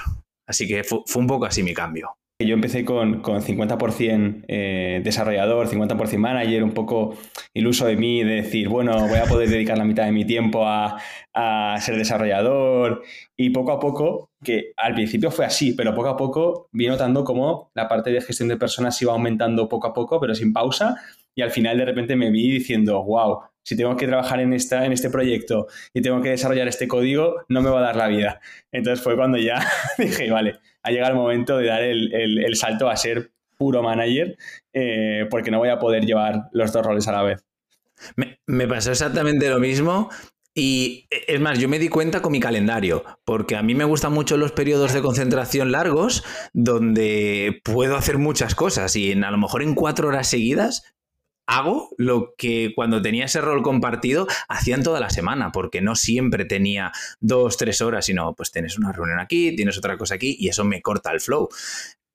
Así 0.46 0.68
que 0.68 0.84
fue 0.84 1.04
un 1.16 1.28
poco 1.28 1.46
así 1.46 1.64
mi 1.64 1.74
cambio. 1.74 2.18
Yo 2.40 2.56
empecé 2.56 2.84
con, 2.84 3.22
con 3.22 3.42
50% 3.42 4.46
eh, 4.48 5.02
desarrollador, 5.04 5.70
50% 5.70 6.18
manager, 6.18 6.64
un 6.64 6.74
poco 6.74 7.16
iluso 7.54 7.86
de 7.86 7.96
mí, 7.96 8.24
de 8.24 8.36
decir, 8.36 8.70
bueno, 8.70 9.08
voy 9.08 9.20
a 9.20 9.26
poder 9.26 9.50
dedicar 9.50 9.78
la 9.78 9.86
mitad 9.86 10.06
de 10.06 10.12
mi 10.12 10.26
tiempo 10.26 10.68
a, 10.68 11.00
a 11.34 11.78
ser 11.80 11.96
desarrollador. 11.96 13.04
Y 13.38 13.52
poco 13.52 13.72
a 13.72 13.80
poco, 13.80 14.32
que 14.44 14.74
al 14.78 14.94
principio 14.94 15.32
fue 15.32 15.46
así, 15.46 15.74
pero 15.74 15.94
poco 15.94 16.10
a 16.10 16.18
poco 16.18 16.70
vi 16.72 16.88
notando 16.88 17.24
cómo 17.24 17.72
la 17.76 17.88
parte 17.88 18.12
de 18.12 18.22
gestión 18.22 18.50
de 18.50 18.58
personas 18.58 19.02
iba 19.02 19.14
aumentando 19.14 19.70
poco 19.70 19.88
a 19.88 19.94
poco, 19.94 20.20
pero 20.20 20.36
sin 20.36 20.54
pausa. 20.54 20.96
Y 21.36 21.42
al 21.42 21.52
final 21.52 21.78
de 21.78 21.86
repente 21.86 22.16
me 22.16 22.30
vi 22.32 22.52
diciendo, 22.52 23.04
wow, 23.04 23.40
si 23.64 23.78
tengo 23.78 23.96
que 23.96 24.08
trabajar 24.08 24.40
en, 24.40 24.54
esta, 24.54 24.86
en 24.86 24.92
este 24.92 25.10
proyecto 25.10 25.68
y 25.94 26.02
tengo 26.02 26.22
que 26.22 26.30
desarrollar 26.30 26.68
este 26.68 26.88
código, 26.88 27.44
no 27.48 27.62
me 27.62 27.70
va 27.70 27.80
a 27.80 27.84
dar 27.84 27.96
la 27.96 28.08
vida. 28.08 28.42
Entonces 28.72 29.04
fue 29.04 29.16
cuando 29.16 29.38
ya 29.38 29.66
dije, 29.98 30.30
vale, 30.30 30.60
ha 30.84 30.92
llegado 30.92 31.12
el 31.12 31.18
momento 31.18 31.58
de 31.58 31.68
dar 31.68 31.82
el, 31.82 32.56
salto 32.56 32.90
a 32.90 32.98
ser 32.98 33.32
puro 33.58 33.82
manager, 33.82 34.38
eh, 34.74 35.26
porque 35.30 35.52
no 35.52 35.60
voy 35.60 35.70
a 35.70 35.80
poder 35.80 36.06
llevar 36.06 36.50
los 36.52 36.72
dos 36.74 36.86
roles 36.86 37.08
a 37.08 37.14
la 37.14 37.24
vez. 37.24 37.46
Me, 38.16 38.68
pasó 38.68 38.92
exactamente 38.92 39.50
lo 39.50 39.60
mismo. 39.60 40.10
Y 40.56 41.08
es 41.10 41.40
más, 41.40 41.58
yo 41.58 41.68
me 41.68 41.80
di 41.80 41.90
cuenta 41.90 42.22
con 42.22 42.32
mi 42.32 42.40
calendario, 42.40 43.04
porque 43.26 43.56
a 43.56 43.64
mí 43.64 43.74
me 43.74 43.86
gustan 43.86 44.14
mucho 44.14 44.38
los 44.38 44.52
periodos 44.52 44.94
de 44.94 45.02
concentración 45.02 45.72
largos, 45.72 46.24
donde 46.54 47.60
puedo 47.64 47.96
hacer 47.96 48.20
muchas 48.20 48.54
cosas 48.54 48.96
y 48.96 49.12
en, 49.12 49.24
a 49.24 49.32
lo 49.32 49.40
mejor 49.40 49.64
en 49.64 49.74
cuatro 49.74 50.10
horas 50.10 50.28
seguidas 50.28 50.94
hago 51.46 51.90
lo 51.98 52.34
que 52.38 52.72
cuando 52.76 53.02
tenía 53.02 53.26
ese 53.26 53.42
rol 53.42 53.62
compartido 53.62 54.28
hacían 54.48 54.84
toda 54.84 55.00
la 55.00 55.10
semana, 55.10 55.52
porque 55.52 55.82
no 55.82 55.96
siempre 55.96 56.46
tenía 56.46 56.92
dos, 57.20 57.58
tres 57.58 57.82
horas, 57.82 58.06
sino 58.06 58.34
pues 58.34 58.52
tienes 58.52 58.78
una 58.78 58.92
reunión 58.92 59.20
aquí, 59.20 59.56
tienes 59.56 59.78
otra 59.78 59.98
cosa 59.98 60.16
aquí 60.16 60.36
y 60.40 60.50
eso 60.50 60.64
me 60.64 60.82
corta 60.82 61.12
el 61.12 61.20
flow. 61.20 61.50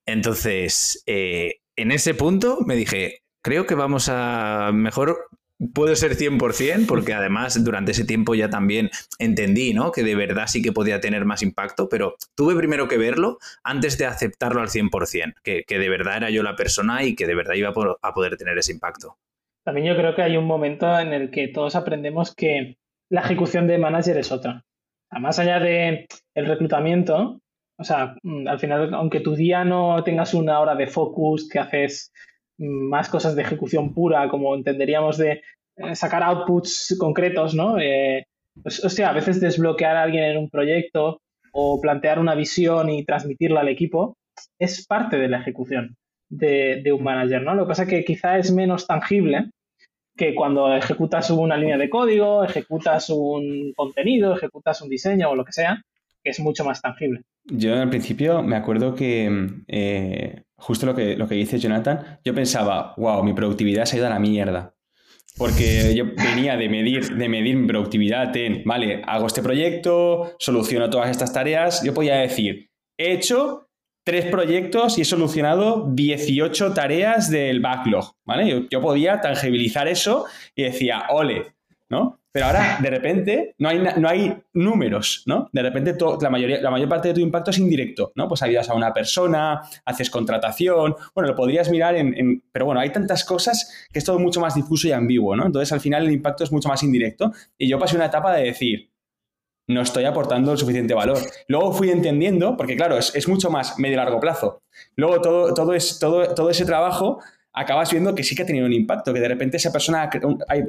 Entonces, 0.06 1.02
eh, 1.06 1.60
en 1.76 1.92
ese 1.92 2.14
punto 2.14 2.58
me 2.64 2.76
dije, 2.76 3.22
creo 3.42 3.66
que 3.66 3.74
vamos 3.74 4.08
a 4.08 4.70
mejor 4.72 5.28
puedo 5.74 5.94
ser 5.96 6.16
100% 6.16 6.86
porque 6.86 7.14
además 7.14 7.62
durante 7.64 7.92
ese 7.92 8.04
tiempo 8.04 8.34
ya 8.34 8.48
también 8.48 8.90
entendí 9.18 9.74
¿no? 9.74 9.92
que 9.92 10.02
de 10.02 10.14
verdad 10.14 10.46
sí 10.46 10.62
que 10.62 10.72
podía 10.72 11.00
tener 11.00 11.24
más 11.24 11.42
impacto, 11.42 11.88
pero 11.88 12.16
tuve 12.34 12.56
primero 12.56 12.88
que 12.88 12.98
verlo 12.98 13.38
antes 13.64 13.98
de 13.98 14.06
aceptarlo 14.06 14.60
al 14.60 14.68
100%, 14.68 15.34
que, 15.42 15.64
que 15.64 15.78
de 15.78 15.88
verdad 15.88 16.18
era 16.18 16.30
yo 16.30 16.42
la 16.42 16.56
persona 16.56 17.02
y 17.02 17.14
que 17.14 17.26
de 17.26 17.34
verdad 17.34 17.54
iba 17.54 17.72
a 18.02 18.14
poder 18.14 18.36
tener 18.36 18.58
ese 18.58 18.72
impacto. 18.72 19.16
También 19.64 19.88
yo 19.88 19.96
creo 19.96 20.14
que 20.14 20.22
hay 20.22 20.36
un 20.36 20.46
momento 20.46 20.98
en 20.98 21.12
el 21.12 21.30
que 21.30 21.48
todos 21.48 21.76
aprendemos 21.76 22.34
que 22.34 22.78
la 23.10 23.22
ejecución 23.22 23.66
de 23.66 23.78
manager 23.78 24.16
es 24.16 24.32
otra. 24.32 24.64
más 25.10 25.38
allá 25.38 25.58
de 25.58 26.06
el 26.34 26.46
reclutamiento, 26.46 27.40
o 27.78 27.84
sea, 27.84 28.16
mm, 28.22 28.48
al 28.48 28.58
final, 28.58 28.94
aunque 28.94 29.20
tu 29.20 29.34
día 29.34 29.64
no 29.64 30.02
tengas 30.04 30.34
una 30.34 30.60
hora 30.60 30.74
de 30.74 30.86
focus, 30.86 31.48
que 31.48 31.58
haces 31.58 32.12
más 32.58 33.08
cosas 33.08 33.36
de 33.36 33.42
ejecución 33.42 33.94
pura, 33.94 34.28
como 34.28 34.54
entenderíamos 34.54 35.16
de 35.16 35.42
eh, 35.76 35.94
sacar 35.94 36.22
outputs 36.22 36.96
concretos, 36.98 37.54
¿no? 37.54 37.78
Eh, 37.78 38.26
pues, 38.62 38.84
hostia, 38.84 39.08
a 39.08 39.12
veces 39.12 39.40
desbloquear 39.40 39.96
a 39.96 40.02
alguien 40.02 40.24
en 40.24 40.38
un 40.38 40.50
proyecto 40.50 41.20
o 41.52 41.80
plantear 41.80 42.18
una 42.18 42.34
visión 42.34 42.90
y 42.90 43.04
transmitirla 43.04 43.60
al 43.60 43.68
equipo 43.68 44.16
es 44.58 44.86
parte 44.86 45.16
de 45.16 45.28
la 45.28 45.40
ejecución 45.40 45.96
de, 46.28 46.92
un 46.92 47.02
manager, 47.02 47.42
¿no? 47.42 47.54
Lo 47.54 47.64
que 47.64 47.68
pasa 47.68 47.82
es 47.84 47.88
que 47.88 48.04
quizá 48.04 48.38
es 48.38 48.52
menos 48.52 48.86
tangible 48.86 49.50
que 50.16 50.34
cuando 50.34 50.74
ejecutas 50.74 51.30
una 51.30 51.56
línea 51.56 51.78
de 51.78 51.88
código, 51.88 52.44
ejecutas 52.44 53.08
un 53.10 53.72
contenido, 53.76 54.34
ejecutas 54.34 54.82
un 54.82 54.88
diseño 54.88 55.30
o 55.30 55.36
lo 55.36 55.44
que 55.44 55.52
sea, 55.52 55.82
que 56.22 56.30
es 56.30 56.40
mucho 56.40 56.64
más 56.64 56.82
tangible. 56.82 57.22
Yo 57.44 57.80
al 57.80 57.88
principio 57.88 58.42
me 58.42 58.56
acuerdo 58.56 58.94
que 58.94 59.48
eh, 59.68 60.42
justo 60.58 60.86
lo 60.86 60.94
que, 60.94 61.16
lo 61.16 61.26
que 61.26 61.36
dice 61.36 61.58
Jonathan, 61.58 62.20
yo 62.24 62.34
pensaba, 62.34 62.94
wow, 62.96 63.22
mi 63.22 63.32
productividad 63.32 63.84
se 63.86 63.96
ha 63.96 63.98
ido 63.98 64.06
a 64.06 64.10
la 64.10 64.18
mierda. 64.18 64.74
Porque 65.36 65.94
yo 65.94 66.06
venía 66.16 66.56
de 66.56 66.68
medir, 66.68 67.16
de 67.16 67.28
medir 67.28 67.56
mi 67.56 67.66
productividad 67.68 68.36
en, 68.36 68.64
vale, 68.64 69.02
hago 69.06 69.28
este 69.28 69.40
proyecto, 69.40 70.34
soluciono 70.40 70.90
todas 70.90 71.10
estas 71.10 71.32
tareas. 71.32 71.82
Yo 71.84 71.94
podía 71.94 72.16
decir, 72.16 72.70
he 72.96 73.12
hecho 73.12 73.68
tres 74.04 74.26
proyectos 74.26 74.98
y 74.98 75.02
he 75.02 75.04
solucionado 75.04 75.86
18 75.92 76.72
tareas 76.74 77.30
del 77.30 77.60
backlog, 77.60 78.14
¿vale? 78.24 78.66
Yo, 78.68 78.80
podía 78.80 79.20
tangibilizar 79.20 79.86
eso 79.86 80.24
y 80.56 80.64
decía, 80.64 81.04
ole, 81.10 81.52
¿no? 81.88 82.17
Pero 82.30 82.46
ahora, 82.46 82.78
de 82.82 82.90
repente, 82.90 83.54
no 83.58 83.70
hay, 83.70 83.78
no 83.78 84.08
hay 84.08 84.36
números, 84.52 85.22
¿no? 85.26 85.48
De 85.52 85.62
repente, 85.62 85.96
la, 86.20 86.28
mayoría, 86.28 86.60
la 86.60 86.70
mayor 86.70 86.88
parte 86.88 87.08
de 87.08 87.14
tu 87.14 87.20
impacto 87.20 87.50
es 87.50 87.58
indirecto, 87.58 88.12
¿no? 88.16 88.28
Pues 88.28 88.42
ayudas 88.42 88.68
a 88.68 88.74
una 88.74 88.92
persona, 88.92 89.62
haces 89.84 90.10
contratación, 90.10 90.94
bueno, 91.14 91.30
lo 91.30 91.34
podrías 91.34 91.70
mirar 91.70 91.96
en, 91.96 92.42
Pero 92.52 92.66
bueno, 92.66 92.80
hay 92.80 92.90
tantas 92.90 93.24
cosas 93.24 93.88
que 93.90 93.98
es 93.98 94.04
todo 94.04 94.18
mucho 94.18 94.40
más 94.40 94.54
difuso 94.54 94.88
y 94.88 94.92
ambiguo, 94.92 95.34
¿no? 95.36 95.46
Entonces, 95.46 95.72
al 95.72 95.80
final, 95.80 96.04
el 96.04 96.12
impacto 96.12 96.44
es 96.44 96.52
mucho 96.52 96.68
más 96.68 96.82
indirecto. 96.82 97.32
Y 97.56 97.68
yo 97.68 97.78
pasé 97.78 97.96
una 97.96 98.06
etapa 98.06 98.34
de 98.34 98.44
decir, 98.44 98.90
no 99.66 99.80
estoy 99.80 100.04
aportando 100.04 100.52
el 100.52 100.58
suficiente 100.58 100.94
valor. 100.94 101.18
Luego 101.46 101.72
fui 101.72 101.90
entendiendo, 101.90 102.56
porque 102.56 102.76
claro, 102.76 102.98
es, 102.98 103.28
mucho 103.28 103.50
más 103.50 103.78
medio-largo 103.78 104.20
plazo. 104.20 104.62
Luego 104.96 105.20
todo, 105.20 105.54
todo, 105.54 105.74
es, 105.74 105.98
todo, 105.98 106.34
todo 106.34 106.50
ese 106.50 106.64
trabajo 106.66 107.20
acabas 107.52 107.90
viendo 107.90 108.14
que 108.14 108.22
sí 108.22 108.34
que 108.36 108.42
ha 108.42 108.46
tenido 108.46 108.66
un 108.66 108.72
impacto, 108.72 109.12
que 109.12 109.20
de 109.20 109.28
repente 109.28 109.56
esa 109.56 109.72
persona, 109.72 110.08
hay, 110.48 110.62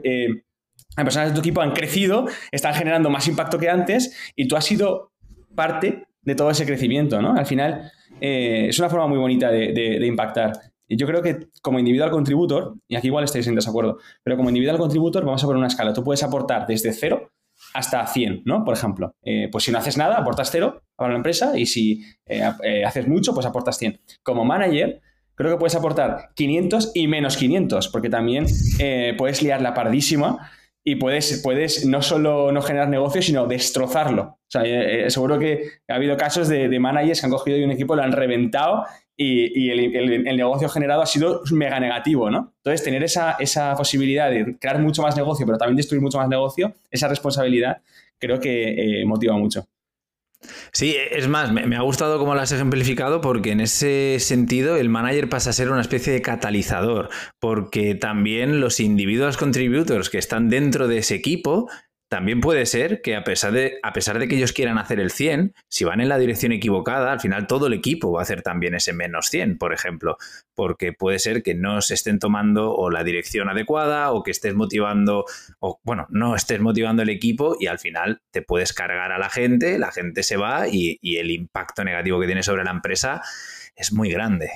eh, 1.00 1.04
personas 1.04 1.30
de 1.30 1.34
tu 1.34 1.40
equipo 1.40 1.62
han 1.62 1.72
crecido, 1.72 2.28
están 2.52 2.74
generando 2.74 3.10
más 3.10 3.28
impacto 3.28 3.58
que 3.58 3.70
antes 3.70 4.16
y 4.36 4.48
tú 4.48 4.56
has 4.56 4.66
sido 4.66 5.12
parte 5.56 6.06
de 6.22 6.36
todo 6.36 6.52
ese 6.52 6.66
crecimiento, 6.66 7.22
¿no? 7.22 7.36
Al 7.36 7.46
final 7.46 7.92
eh, 8.22 8.68
es 8.70 8.80
una 8.80 8.90
forma 8.90 9.08
muy 9.08 9.18
bonita 9.18 9.50
de, 9.50 10.06
impactar. 10.06 10.54
Y 10.88 10.98
yo 10.98 11.06
creo 11.06 11.22
que 11.22 11.48
como 11.62 11.80
individual 11.80 12.10
contributor, 12.10 12.76
y 12.88 12.96
aquí 12.96 13.08
igual 13.08 13.24
estáis 13.24 13.48
en 13.48 13.56
desacuerdo, 13.56 14.00
pero 14.24 14.38
como 14.38 14.50
individual 14.50 14.78
contributor 14.78 15.24
vamos 15.24 15.44
a 15.44 15.48
poner 15.48 15.60
una 15.60 15.68
escala. 15.68 15.94
Tú 15.94 16.04
puedes 16.04 16.24
aportar 16.24 16.66
desde 16.66 16.92
cero 16.94 17.32
hasta 17.74 18.06
100, 18.06 18.44
¿no? 18.46 18.64
Por 18.64 18.74
ejemplo, 18.74 19.14
eh, 19.24 19.50
pues 19.52 19.66
si 19.66 19.72
no 19.72 19.78
haces 19.78 19.98
nada, 19.98 20.18
aportas 20.18 20.50
cero 20.52 20.82
para 20.96 21.12
la 21.12 21.18
empresa 21.18 21.58
y 21.58 21.66
si 21.66 22.04
eh, 22.26 22.42
haces 22.86 23.08
mucho, 23.08 23.34
pues 23.34 23.46
aportas 23.46 23.78
100. 23.78 24.00
Como 24.24 24.46
manager, 24.46 25.02
creo 25.36 25.52
que 25.52 25.60
puedes 25.60 25.76
aportar 25.76 26.30
500 26.36 26.92
y 26.96 27.08
menos 27.08 27.38
500, 27.38 27.90
porque 27.90 28.10
también 28.10 28.46
puedes 29.18 29.44
liar 29.44 29.62
la 29.62 29.74
pardísima 29.74 30.50
y 30.90 30.96
puedes, 30.96 31.42
puedes 31.44 31.86
no 31.86 32.02
solo 32.02 32.52
no 32.52 32.64
generar 32.64 32.90
negocio, 32.90 33.22
sino 33.22 33.46
destrozarlo. 33.46 34.24
O 34.24 34.48
sea, 34.48 34.64
seguro 35.12 35.38
que 35.38 35.74
ha 35.88 35.94
habido 35.94 36.18
casos 36.18 36.48
de, 36.48 36.80
managers 36.80 37.20
que 37.20 37.28
han 37.28 37.32
cogido 37.32 37.64
un 37.64 37.70
equipo, 37.70 37.96
lo 37.96 38.02
han 38.02 38.12
reventado 38.12 38.86
y, 39.16 39.70
el, 39.70 40.24
negocio 40.36 40.68
generado 40.68 41.04
ha 41.04 41.06
sido 41.06 41.42
mega 41.52 41.80
negativo, 41.80 42.32
¿no? 42.32 42.54
Entonces, 42.58 42.84
tener 42.84 43.04
esa, 43.04 43.34
esa, 43.40 43.76
posibilidad 43.76 44.32
de 44.32 44.58
crear 44.58 44.80
mucho 44.80 45.04
más 45.04 45.16
negocio, 45.16 45.46
pero 45.46 45.60
también 45.60 45.78
destruir 45.78 46.02
mucho 46.02 46.18
más 46.18 46.28
negocio, 46.28 46.74
esa 46.90 47.08
responsabilidad, 47.08 47.82
creo 48.18 48.40
que 48.40 49.02
eh, 49.02 49.06
motiva 49.06 49.38
mucho. 49.38 49.68
Sí, 50.72 50.96
es 51.12 51.28
más, 51.28 51.52
me, 51.52 51.76
ha 51.76 51.82
gustado 51.82 52.18
cómo 52.18 52.34
lo 52.34 52.42
has 52.42 52.52
ejemplificado 52.52 53.22
porque 53.22 53.52
en 53.52 53.60
ese 53.60 54.18
sentido 54.20 54.78
el 54.78 54.90
manager 54.90 55.30
pasa 55.30 55.50
a 55.50 55.54
ser 55.54 55.70
una 55.70 55.82
especie 55.82 56.14
de 56.14 56.22
catalizador, 56.22 57.10
porque 57.40 57.96
también 57.96 58.62
los 58.62 58.80
individuos 58.80 59.38
contributors 59.38 60.10
que 60.10 60.18
están 60.18 60.50
dentro 60.50 60.88
de 60.88 61.00
ese 61.00 61.16
equipo 61.16 61.70
también 62.10 62.42
puede 62.42 62.66
ser 62.66 63.02
que 63.02 63.16
a 63.16 63.24
pesar, 63.24 63.54
de, 63.54 63.80
a 63.84 63.94
pesar 63.94 64.18
de 64.18 64.28
que 64.28 64.36
ellos 64.36 64.52
quieran 64.52 64.80
hacer 64.80 65.00
el 65.00 65.12
100, 65.12 65.54
si 65.68 65.86
van 65.86 66.02
en 66.02 66.10
la 66.10 66.18
dirección 66.18 66.52
equivocada, 66.52 67.12
al 67.12 67.20
final 67.20 67.46
todo 67.46 67.68
el 67.68 67.74
equipo 67.74 68.12
va 68.12 68.22
a 68.22 68.24
hacer 68.24 68.42
también 68.42 68.74
ese 68.74 68.94
menos 68.94 69.28
100, 69.28 69.60
por 69.60 69.74
ejemplo, 69.74 70.18
porque 70.56 70.92
puede 70.92 71.20
ser 71.20 71.44
que 71.44 71.54
no 71.54 71.82
se 71.82 71.94
estén 71.94 72.18
tomando 72.18 72.74
o 72.74 72.90
la 72.90 73.04
dirección 73.04 73.48
adecuada 73.48 74.12
o 74.12 74.24
que 74.24 74.32
estés 74.32 74.56
motivando, 74.56 75.26
o 75.60 75.80
bueno, 75.84 76.08
no 76.10 76.36
estés 76.36 76.60
motivando 76.60 77.04
el 77.04 77.10
equipo 77.10 77.56
y 77.60 77.68
al 77.68 77.78
final 77.78 78.22
te 78.32 78.42
puedes 78.42 78.74
cargar 78.74 79.12
a 79.12 79.20
la 79.20 79.30
gente, 79.30 79.78
la 79.78 79.92
gente 79.92 80.24
se 80.24 80.36
va 80.36 80.68
y, 80.68 80.98
el 81.20 81.32
impacto 81.32 81.84
negativo 81.84 82.20
que 82.20 82.26
tiene 82.26 82.44
sobre 82.44 82.64
la 82.64 82.72
empresa 82.72 83.22
es 83.76 83.94
muy 83.94 84.10
grande. 84.10 84.50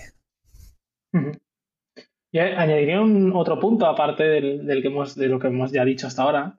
Y 2.31 2.39
añadiría 2.39 2.99
un 3.01 3.31
otro 3.35 3.59
punto, 3.59 3.85
aparte 3.85 4.23
del, 4.23 4.81
que 4.81 4.87
hemos, 4.87 5.15
de 5.15 5.27
lo 5.27 5.39
que 5.39 5.47
hemos 5.47 5.71
ya 5.71 5.85
dicho 5.85 6.07
hasta 6.07 6.23
ahora, 6.23 6.57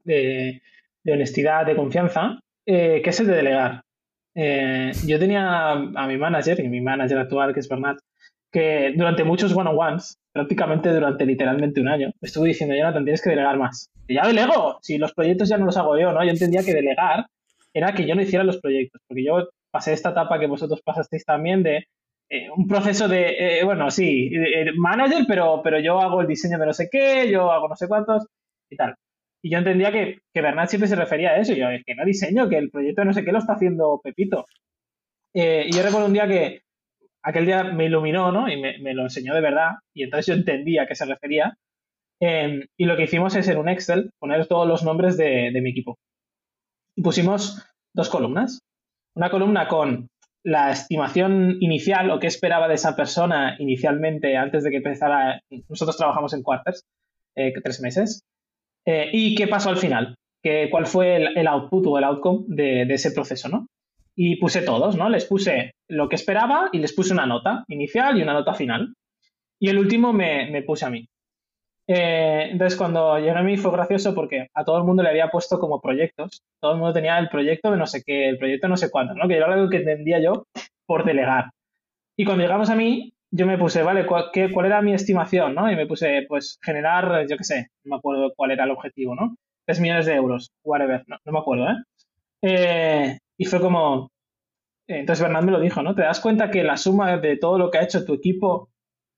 de 1.05 1.13
honestidad, 1.13 1.67
de 1.67 1.77
confianza, 1.77 2.41
eh, 2.67 3.03
que 3.03 3.11
es 3.11 3.21
el 3.21 3.27
de 3.27 3.37
delegar. 3.37 3.83
Eh, 4.35 4.91
yo 5.07 5.19
tenía 5.19 5.71
a, 5.73 6.07
mi 6.07 6.17
manager, 6.17 6.59
y 6.61 6.69
mi 6.69 6.81
manager 6.81 7.19
actual, 7.19 7.53
que 7.55 7.61
es 7.61 7.69
Bernat, 7.69 7.99
que 8.51 8.93
durante 8.97 9.23
muchos 9.23 9.55
one-on-ones, 9.55 10.17
prácticamente 10.33 10.93
durante 10.93 11.27
literalmente 11.27 11.81
un 11.81 11.89
año, 11.89 12.11
me 12.21 12.27
estuvo 12.27 12.45
diciendo, 12.45 12.75
Jonathan, 12.75 13.05
tienes 13.05 13.23
que 13.23 13.31
delegar 13.31 13.59
más. 13.59 13.91
Y 14.09 14.15
ya 14.15 14.27
delego, 14.27 14.79
si 14.83 14.99
los 14.99 15.13
proyectos 15.13 15.49
ya 15.49 15.59
no 15.59 15.67
los 15.67 15.77
hago 15.77 15.99
yo, 15.99 16.13
¿no? 16.13 16.25
Yo 16.25 16.31
entendía 16.31 16.63
que 16.65 16.75
delegar 16.75 17.27
era 17.73 17.93
que 17.93 18.07
yo 18.07 18.15
no 18.15 18.23
hiciera 18.23 18.45
los 18.45 18.59
proyectos, 18.59 19.01
porque 19.07 19.25
yo 19.25 19.49
pasé 19.71 19.93
esta 19.93 20.11
etapa 20.11 20.39
que 20.39 20.47
vosotros 20.47 20.81
pasasteis 20.83 21.25
también 21.25 21.63
de 21.63 21.89
eh, 22.31 22.49
un 22.57 22.67
proceso 22.67 23.09
de, 23.09 23.61
bueno, 23.65 23.91
sí, 23.91 24.31
manager, 24.77 25.25
pero, 25.27 25.61
pero 25.63 25.81
yo 25.81 26.01
hago 26.01 26.21
el 26.21 26.29
diseño 26.29 26.59
de 26.59 26.67
no 26.67 26.73
sé 26.73 26.89
qué, 26.91 27.29
yo 27.31 27.51
hago 27.51 27.69
no 27.69 27.77
sé 27.77 27.89
cuántos 27.89 28.27
y 28.71 28.77
tal. 28.77 28.95
Y 29.45 29.51
yo 29.51 29.59
entendía 29.59 29.93
que, 29.93 30.21
que 30.33 30.41
Bernat 30.41 30.71
siempre 30.71 30.89
se 30.89 30.97
refería 30.97 31.33
a 31.33 31.37
eso. 31.37 31.53
Y 31.53 31.57
yo, 31.57 31.69
es 31.69 31.85
que 31.85 31.95
no 31.95 32.07
diseño, 32.07 32.49
que 32.49 32.57
el 32.57 32.71
proyecto 32.71 33.05
no 33.05 33.13
sé 33.13 33.27
qué 33.27 33.31
lo 33.31 33.41
está 33.41 33.53
haciendo 33.53 34.01
Pepito. 34.03 34.47
Eh, 35.35 35.67
y 35.69 35.73
yo 35.73 35.83
recuerdo 35.83 36.07
un 36.07 36.15
día 36.15 36.27
que 36.27 36.63
aquel 37.23 37.45
día 37.45 37.63
me 37.63 37.85
iluminó, 37.85 38.33
¿no? 38.33 38.49
Y 38.49 38.59
me, 38.59 38.95
lo 38.95 39.03
enseñó 39.03 39.35
de 39.35 39.43
verdad. 39.43 39.73
Y 39.93 40.05
entonces 40.05 40.29
yo 40.29 40.33
entendía 40.33 40.85
a 40.85 40.87
qué 40.87 40.95
se 40.95 41.05
refería. 41.05 41.59
Em, 42.21 42.63
y 42.79 42.87
lo 42.87 42.97
que 42.97 43.03
hicimos 43.03 43.37
es 43.37 43.47
en 43.49 43.59
un 43.59 43.69
Excel 43.69 44.13
poner 44.19 44.47
todos 44.47 44.67
los 44.67 44.83
nombres 44.83 45.19
de, 45.19 45.51
mi 45.63 45.73
equipo. 45.73 45.99
Y 46.97 47.03
pusimos 47.03 47.63
dos 47.93 48.09
columnas. 48.09 48.63
Una 49.15 49.29
columna 49.29 49.69
con 49.69 50.09
la 50.43 50.71
estimación 50.71 51.59
inicial 51.61 52.11
o 52.11 52.19
qué 52.19 52.29
esperaba 52.29 52.67
de 52.67 52.77
esa 52.77 52.97
persona 52.97 53.57
inicialmente 53.59 54.39
antes 54.39 54.65
de 54.65 54.71
que 54.71 54.79
empezara. 54.79 55.43
Nosotros 55.69 55.99
trabajamos 55.99 56.33
en 56.33 56.43
quarters, 56.43 56.87
eh, 57.35 57.53
tres 57.63 57.83
meses. 57.83 58.25
Eh, 58.87 59.11
¿Y 59.13 59.35
qué 59.35 59.49
pasó 59.49 59.71
al 59.71 59.77
final? 59.77 60.17
¿Qué, 60.43 60.69
¿Cuál 60.71 60.87
fue 60.87 61.17
el, 61.17 61.47
output 61.47 61.87
o 61.87 61.99
el 61.99 62.05
outcome 62.05 62.45
de, 62.49 62.83
ese 62.83 63.13
proceso? 63.13 63.49
¿no? 63.49 63.67
Y 64.15 64.37
puse 64.37 64.63
todos, 64.63 64.97
¿no? 64.97 65.09
Les 65.09 65.25
puse 65.25 65.73
lo 65.89 66.09
que 66.09 66.17
esperaba 66.17 66.69
y 66.73 66.79
les 66.79 66.93
puse 66.93 67.13
una 67.13 67.27
nota 67.27 67.65
inicial 67.69 68.19
y 68.19 68.23
una 68.23 68.35
nota 68.35 68.55
final. 68.55 68.95
Y 69.59 69.69
el 69.69 69.79
último 69.79 70.13
me, 70.13 70.63
puse 70.67 70.85
a 70.85 70.91
mí. 70.91 71.07
Eh, 71.87 72.49
entonces, 72.51 72.79
cuando 72.79 73.19
llegué 73.19 73.31
a 73.31 73.43
mí 73.43 73.57
fue 73.57 73.73
gracioso 73.73 74.15
porque 74.15 74.49
a 74.55 74.65
todo 74.65 74.79
el 74.79 74.85
mundo 74.85 75.03
le 75.03 75.11
había 75.11 75.31
puesto 75.31 75.59
como 75.59 75.81
proyectos. 75.81 76.43
Todo 76.61 76.73
el 76.73 76.79
mundo 76.79 76.93
tenía 76.93 77.19
el 77.19 77.29
proyecto 77.29 77.71
de 77.71 77.79
no 77.79 77.87
sé 77.87 78.03
qué, 78.05 78.29
el 78.29 78.39
proyecto 78.39 78.67
de 78.67 78.71
no 78.71 78.77
sé 78.77 78.91
cuánto, 78.91 79.15
¿no? 79.15 79.27
Que 79.29 79.37
era 79.37 79.53
algo 79.53 79.71
que 79.71 79.79
entendía 79.79 80.21
yo 80.21 80.47
por 80.87 81.05
delegar. 81.05 81.51
Y 82.17 82.25
cuando 82.25 82.43
llegamos 82.43 82.71
a 82.71 82.77
mí, 82.77 83.14
yo 83.37 83.47
me 83.47 83.59
puse, 83.59 83.83
vale, 83.83 84.07
¿cuál, 84.07 84.31
¿cuál 84.53 84.67
era 84.67 84.81
mi 84.81 84.95
estimación? 84.95 85.57
¿no? 85.57 85.71
Y 85.71 85.75
me 85.75 85.87
puse, 85.87 86.25
pues, 86.29 86.59
generar, 86.63 87.27
yo 87.29 87.37
qué 87.37 87.43
sé, 87.43 87.71
no 87.83 87.91
me 87.91 87.97
acuerdo 87.97 88.33
cuál 88.37 88.53
era 88.53 88.63
el 88.63 88.71
objetivo, 88.71 89.17
¿no? 89.17 89.35
3 89.67 89.81
millones 89.81 90.07
de 90.07 90.15
euros, 90.15 90.53
whatever, 90.63 91.03
no, 91.09 91.17
no 91.25 91.33
me 91.33 91.39
acuerdo, 91.41 91.69
¿eh? 91.69 91.77
¿eh? 92.43 93.19
Y 93.37 93.45
fue 93.47 93.61
como, 93.61 94.13
eh, 94.87 95.01
entonces 95.01 95.21
Bernard 95.21 95.45
me 95.45 95.51
lo 95.51 95.59
dijo, 95.59 95.83
¿no? 95.83 95.97
¿Te 95.97 96.03
das 96.03 96.21
cuenta 96.21 96.53
que 96.53 96.63
la 96.63 96.77
suma 96.77 97.17
de 97.17 97.37
todo 97.37 97.59
lo 97.59 97.73
que 97.73 97.79
ha 97.79 97.83
hecho 97.83 98.05
tu 98.05 98.15
equipo 98.15 98.69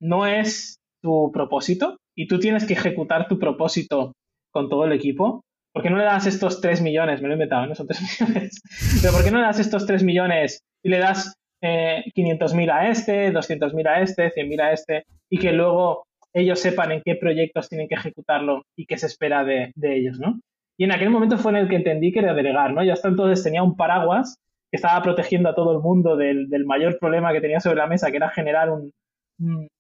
no 0.01 0.27
es 0.27 0.79
tu 1.03 1.31
propósito? 1.31 1.99
Y 2.17 2.27
tú 2.27 2.39
tienes 2.39 2.67
que 2.67 2.73
ejecutar 2.73 3.29
tu 3.29 3.39
propósito 3.39 4.15
con 4.51 4.71
todo 4.71 4.87
el 4.87 4.93
equipo. 4.93 5.43
¿Por 5.75 5.83
qué 5.83 5.91
no 5.91 5.99
le 5.99 6.05
das 6.05 6.27
estos 6.27 6.63
3 6.63 6.81
millones? 6.81 7.21
Me 7.21 7.29
lo 7.29 7.35
he 7.35 7.37
inventado, 7.37 7.67
¿no? 7.67 7.75
Son 7.75 7.87
3 7.87 8.01
millones. 8.21 8.63
Pero 9.03 9.13
¿por 9.13 9.23
qué 9.23 9.31
no 9.31 9.41
le 9.41 9.45
das 9.45 9.59
estos 9.59 9.85
3 9.85 10.03
millones 10.05 10.61
y 10.83 10.89
le 10.89 10.99
das 11.01 11.35
eh, 11.67 12.05
500.000 12.15 12.71
a 12.71 12.89
este, 12.89 13.33
200.000 13.33 13.89
a 13.89 14.01
este, 14.01 14.33
100.000 14.33 14.61
a 14.61 14.73
este, 14.73 15.05
y 15.29 15.39
que 15.39 15.53
luego 15.53 16.07
ellos 16.33 16.61
sepan 16.61 16.93
en 16.93 17.03
qué 17.03 17.17
proyectos 17.17 17.69
tienen 17.69 17.89
que 17.89 17.95
ejecutarlo 17.95 18.63
y 18.77 18.87
qué 18.87 18.99
se 18.99 19.07
espera 19.07 19.43
de, 19.45 19.73
ellos, 19.83 20.19
¿no? 20.19 20.39
Y 20.77 20.85
en 20.85 20.93
aquel 20.93 21.09
momento 21.09 21.39
fue 21.39 21.53
en 21.53 21.57
el 21.57 21.69
que 21.69 21.77
entendí 21.77 22.13
que 22.13 22.19
era 22.19 22.35
delegar, 22.35 22.75
¿no? 22.75 22.85
Ya 22.85 22.93
hasta 22.93 23.09
entonces 23.09 23.43
tenía 23.43 23.63
un 23.63 23.77
paraguas 23.77 24.39
que 24.71 24.77
estaba 24.77 25.03
protegiendo 25.03 25.49
a 25.49 25.55
todo 25.55 25.73
el 25.73 25.79
mundo 25.79 26.17
del, 26.17 26.49
mayor 26.67 26.99
problema 26.99 27.33
que 27.33 27.41
tenía 27.41 27.61
sobre 27.61 27.77
la 27.77 27.87
mesa, 27.87 28.11
que 28.11 28.19
era 28.19 28.29
generar 28.29 28.71
un, 28.71 28.93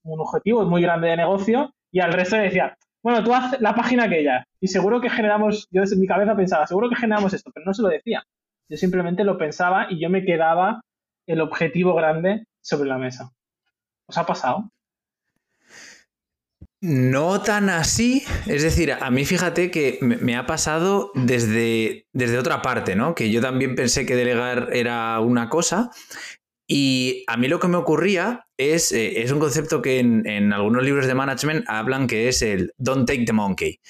objetivo 0.04 0.64
muy 0.64 0.80
grande 0.80 1.08
de 1.08 1.16
negocio, 1.18 1.70
y 1.92 2.00
al 2.00 2.12
resto 2.12 2.36
le 2.36 2.44
decía, 2.44 2.74
bueno, 3.02 3.22
tú 3.22 3.34
haz 3.34 3.60
la 3.60 3.74
página 3.74 4.04
aquella. 4.04 4.44
Y 4.58 4.68
seguro 4.68 5.00
que 5.00 5.10
generamos, 5.10 5.68
yo 5.70 5.82
desde 5.82 5.96
mi 5.96 6.06
cabeza 6.06 6.34
pensaba, 6.34 6.66
seguro 6.66 6.88
que 6.88 6.96
generamos 6.96 7.34
esto, 7.34 7.50
pero 7.52 7.66
no 7.66 7.74
se 7.74 7.82
lo 7.82 7.88
decía. 7.88 8.22
Yo 8.68 8.76
simplemente 8.78 9.24
lo 9.24 9.36
pensaba 9.36 9.86
y 9.90 10.00
yo 10.00 10.08
me 10.08 10.24
quedaba 10.24 10.80
el 11.26 11.40
objetivo 11.40 11.94
grande 11.94 12.46
sobre 12.60 12.88
la 12.88 12.98
mesa. 12.98 13.32
¿Os 14.06 14.18
ha 14.18 14.26
pasado? 14.26 14.70
No 16.80 17.40
tan 17.40 17.70
así, 17.70 18.22
es 18.46 18.62
decir, 18.62 18.92
a 18.92 19.10
mí 19.10 19.24
fíjate 19.24 19.70
que 19.70 19.98
me 20.02 20.36
ha 20.36 20.46
pasado 20.46 21.10
desde, 21.14 22.06
desde 22.12 22.38
otra 22.38 22.62
parte, 22.62 22.94
¿no? 22.94 23.14
Que 23.14 23.30
yo 23.30 23.40
también 23.40 23.74
pensé 23.74 24.06
que 24.06 24.14
delegar 24.14 24.68
era 24.72 25.18
una 25.20 25.48
cosa 25.48 25.90
y 26.68 27.24
a 27.28 27.36
mí 27.36 27.48
lo 27.48 27.60
que 27.60 27.68
me 27.68 27.76
ocurría 27.76 28.46
es, 28.58 28.90
eh, 28.92 29.22
es 29.22 29.30
un 29.30 29.38
concepto 29.38 29.80
que 29.80 30.00
en, 30.00 30.52
algunos 30.52 30.82
libros 30.82 31.06
de 31.06 31.14
management 31.14 31.64
hablan 31.68 32.06
que 32.06 32.28
es 32.28 32.42
el 32.42 32.72
don't 32.76 33.06
take 33.06 33.24
the 33.24 33.32
monkey. 33.32 33.80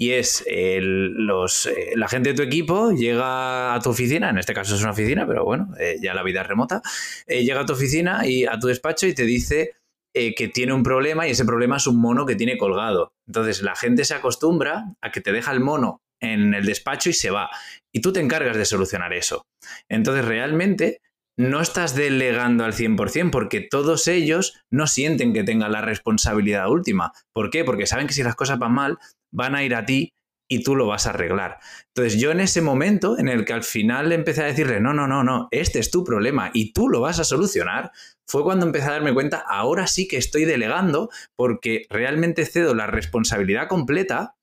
Y 0.00 0.12
es 0.12 0.46
los, 0.48 1.66
eh, 1.66 1.92
la 1.94 2.08
gente 2.08 2.30
de 2.30 2.34
tu 2.34 2.42
equipo 2.42 2.90
llega 2.90 3.74
a 3.74 3.80
tu 3.80 3.90
oficina, 3.90 4.30
en 4.30 4.38
este 4.38 4.54
caso 4.54 4.74
es 4.74 4.80
una 4.80 4.92
oficina, 4.92 5.26
pero 5.26 5.44
bueno, 5.44 5.74
eh, 5.78 5.98
ya 6.00 6.14
la 6.14 6.22
vida 6.22 6.40
es 6.40 6.46
remota, 6.46 6.80
llega 7.26 7.60
a 7.60 7.66
tu 7.66 7.74
oficina 7.74 8.26
y 8.26 8.46
a 8.46 8.58
tu 8.58 8.68
despacho 8.68 9.06
y 9.06 9.14
te 9.14 9.24
dice 9.24 9.74
que 10.12 10.50
tiene 10.52 10.72
un 10.72 10.82
problema 10.82 11.28
y 11.28 11.32
ese 11.32 11.44
problema 11.44 11.76
es 11.76 11.86
un 11.86 12.00
mono 12.00 12.24
que 12.24 12.34
tiene 12.34 12.56
colgado. 12.56 13.12
Entonces 13.26 13.62
la 13.62 13.76
gente 13.76 14.04
se 14.06 14.14
acostumbra 14.14 14.96
a 15.02 15.10
que 15.12 15.20
te 15.20 15.32
deja 15.32 15.52
el 15.52 15.60
mono 15.60 16.00
en 16.18 16.54
el 16.54 16.64
despacho 16.64 17.10
y 17.10 17.12
se 17.12 17.30
va. 17.30 17.50
Y 17.92 18.00
tú 18.00 18.12
te 18.12 18.20
encargas 18.20 18.56
de 18.56 18.64
solucionar 18.64 19.12
eso. 19.12 19.46
Entonces 19.88 20.24
realmente 20.24 21.02
no 21.40 21.62
estás 21.62 21.94
delegando 21.94 22.66
al 22.66 22.74
100% 22.74 23.30
porque 23.30 23.62
todos 23.62 24.08
ellos 24.08 24.60
no 24.68 24.86
sienten 24.86 25.32
que 25.32 25.42
tengan 25.42 25.72
la 25.72 25.80
responsabilidad 25.80 26.68
última. 26.68 27.12
¿Por 27.32 27.48
qué? 27.48 27.64
Porque 27.64 27.86
saben 27.86 28.06
que 28.06 28.12
si 28.12 28.22
las 28.22 28.36
cosas 28.36 28.58
van 28.58 28.74
mal, 28.74 28.98
van 29.32 29.54
a 29.54 29.64
ir 29.64 29.74
a 29.74 29.86
ti 29.86 30.12
y 30.50 30.62
tú 30.62 30.76
lo 30.76 30.86
vas 30.86 31.06
a 31.06 31.10
arreglar. 31.10 31.56
Entonces 31.94 32.20
yo 32.20 32.30
en 32.30 32.40
ese 32.40 32.60
momento 32.60 33.18
en 33.18 33.28
el 33.28 33.46
que 33.46 33.54
al 33.54 33.62
final 33.62 34.12
empecé 34.12 34.42
a 34.42 34.48
decirle, 34.48 34.80
no, 34.80 34.92
no, 34.92 35.08
no, 35.08 35.24
no, 35.24 35.48
este 35.50 35.78
es 35.78 35.90
tu 35.90 36.04
problema 36.04 36.50
y 36.52 36.74
tú 36.74 36.90
lo 36.90 37.00
vas 37.00 37.20
a 37.20 37.24
solucionar, 37.24 37.90
fue 38.26 38.42
cuando 38.42 38.66
empecé 38.66 38.88
a 38.88 38.92
darme 38.92 39.14
cuenta, 39.14 39.42
ahora 39.48 39.86
sí 39.86 40.06
que 40.06 40.18
estoy 40.18 40.44
delegando 40.44 41.08
porque 41.36 41.86
realmente 41.88 42.44
cedo 42.44 42.74
la 42.74 42.86
responsabilidad 42.86 43.66
completa 43.66 44.34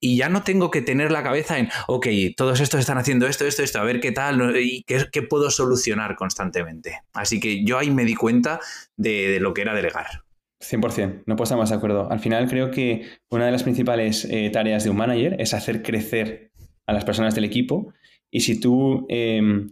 y 0.00 0.16
ya 0.16 0.28
no 0.28 0.42
tengo 0.42 0.70
que 0.70 0.82
tener 0.82 1.12
la 1.12 1.22
cabeza 1.22 1.58
en, 1.58 1.68
ok, 1.86 2.06
todos 2.36 2.60
estos 2.60 2.80
están 2.80 2.98
haciendo 2.98 3.26
esto, 3.26 3.46
esto, 3.46 3.62
esto, 3.62 3.78
a 3.78 3.84
ver 3.84 4.00
qué 4.00 4.12
tal 4.12 4.56
y 4.56 4.82
qué, 4.84 5.22
puedo 5.22 5.50
solucionar 5.50 6.16
constantemente. 6.16 7.02
Así 7.12 7.38
que 7.38 7.64
yo 7.64 7.78
ahí 7.78 7.90
me 7.90 8.04
di 8.04 8.14
cuenta 8.14 8.60
de, 8.96 9.38
lo 9.40 9.52
que 9.52 9.62
era 9.62 9.74
delegar. 9.74 10.24
100%, 10.60 11.22
no 11.26 11.36
puedo 11.36 11.44
estar 11.44 11.58
más 11.58 11.70
de 11.70 11.76
acuerdo. 11.76 12.10
Al 12.10 12.20
final 12.20 12.48
creo 12.48 12.70
que 12.70 13.06
una 13.30 13.46
de 13.46 13.52
las 13.52 13.62
principales 13.62 14.26
eh, 14.30 14.50
tareas 14.50 14.84
de 14.84 14.90
un 14.90 14.96
manager 14.96 15.36
es 15.38 15.54
hacer 15.54 15.82
crecer 15.82 16.50
a 16.86 16.92
las 16.92 17.04
personas 17.04 17.34
del 17.34 17.44
equipo 17.44 17.92
y 18.30 18.40
si 18.40 18.60
tú 18.60 19.06
em, 19.08 19.70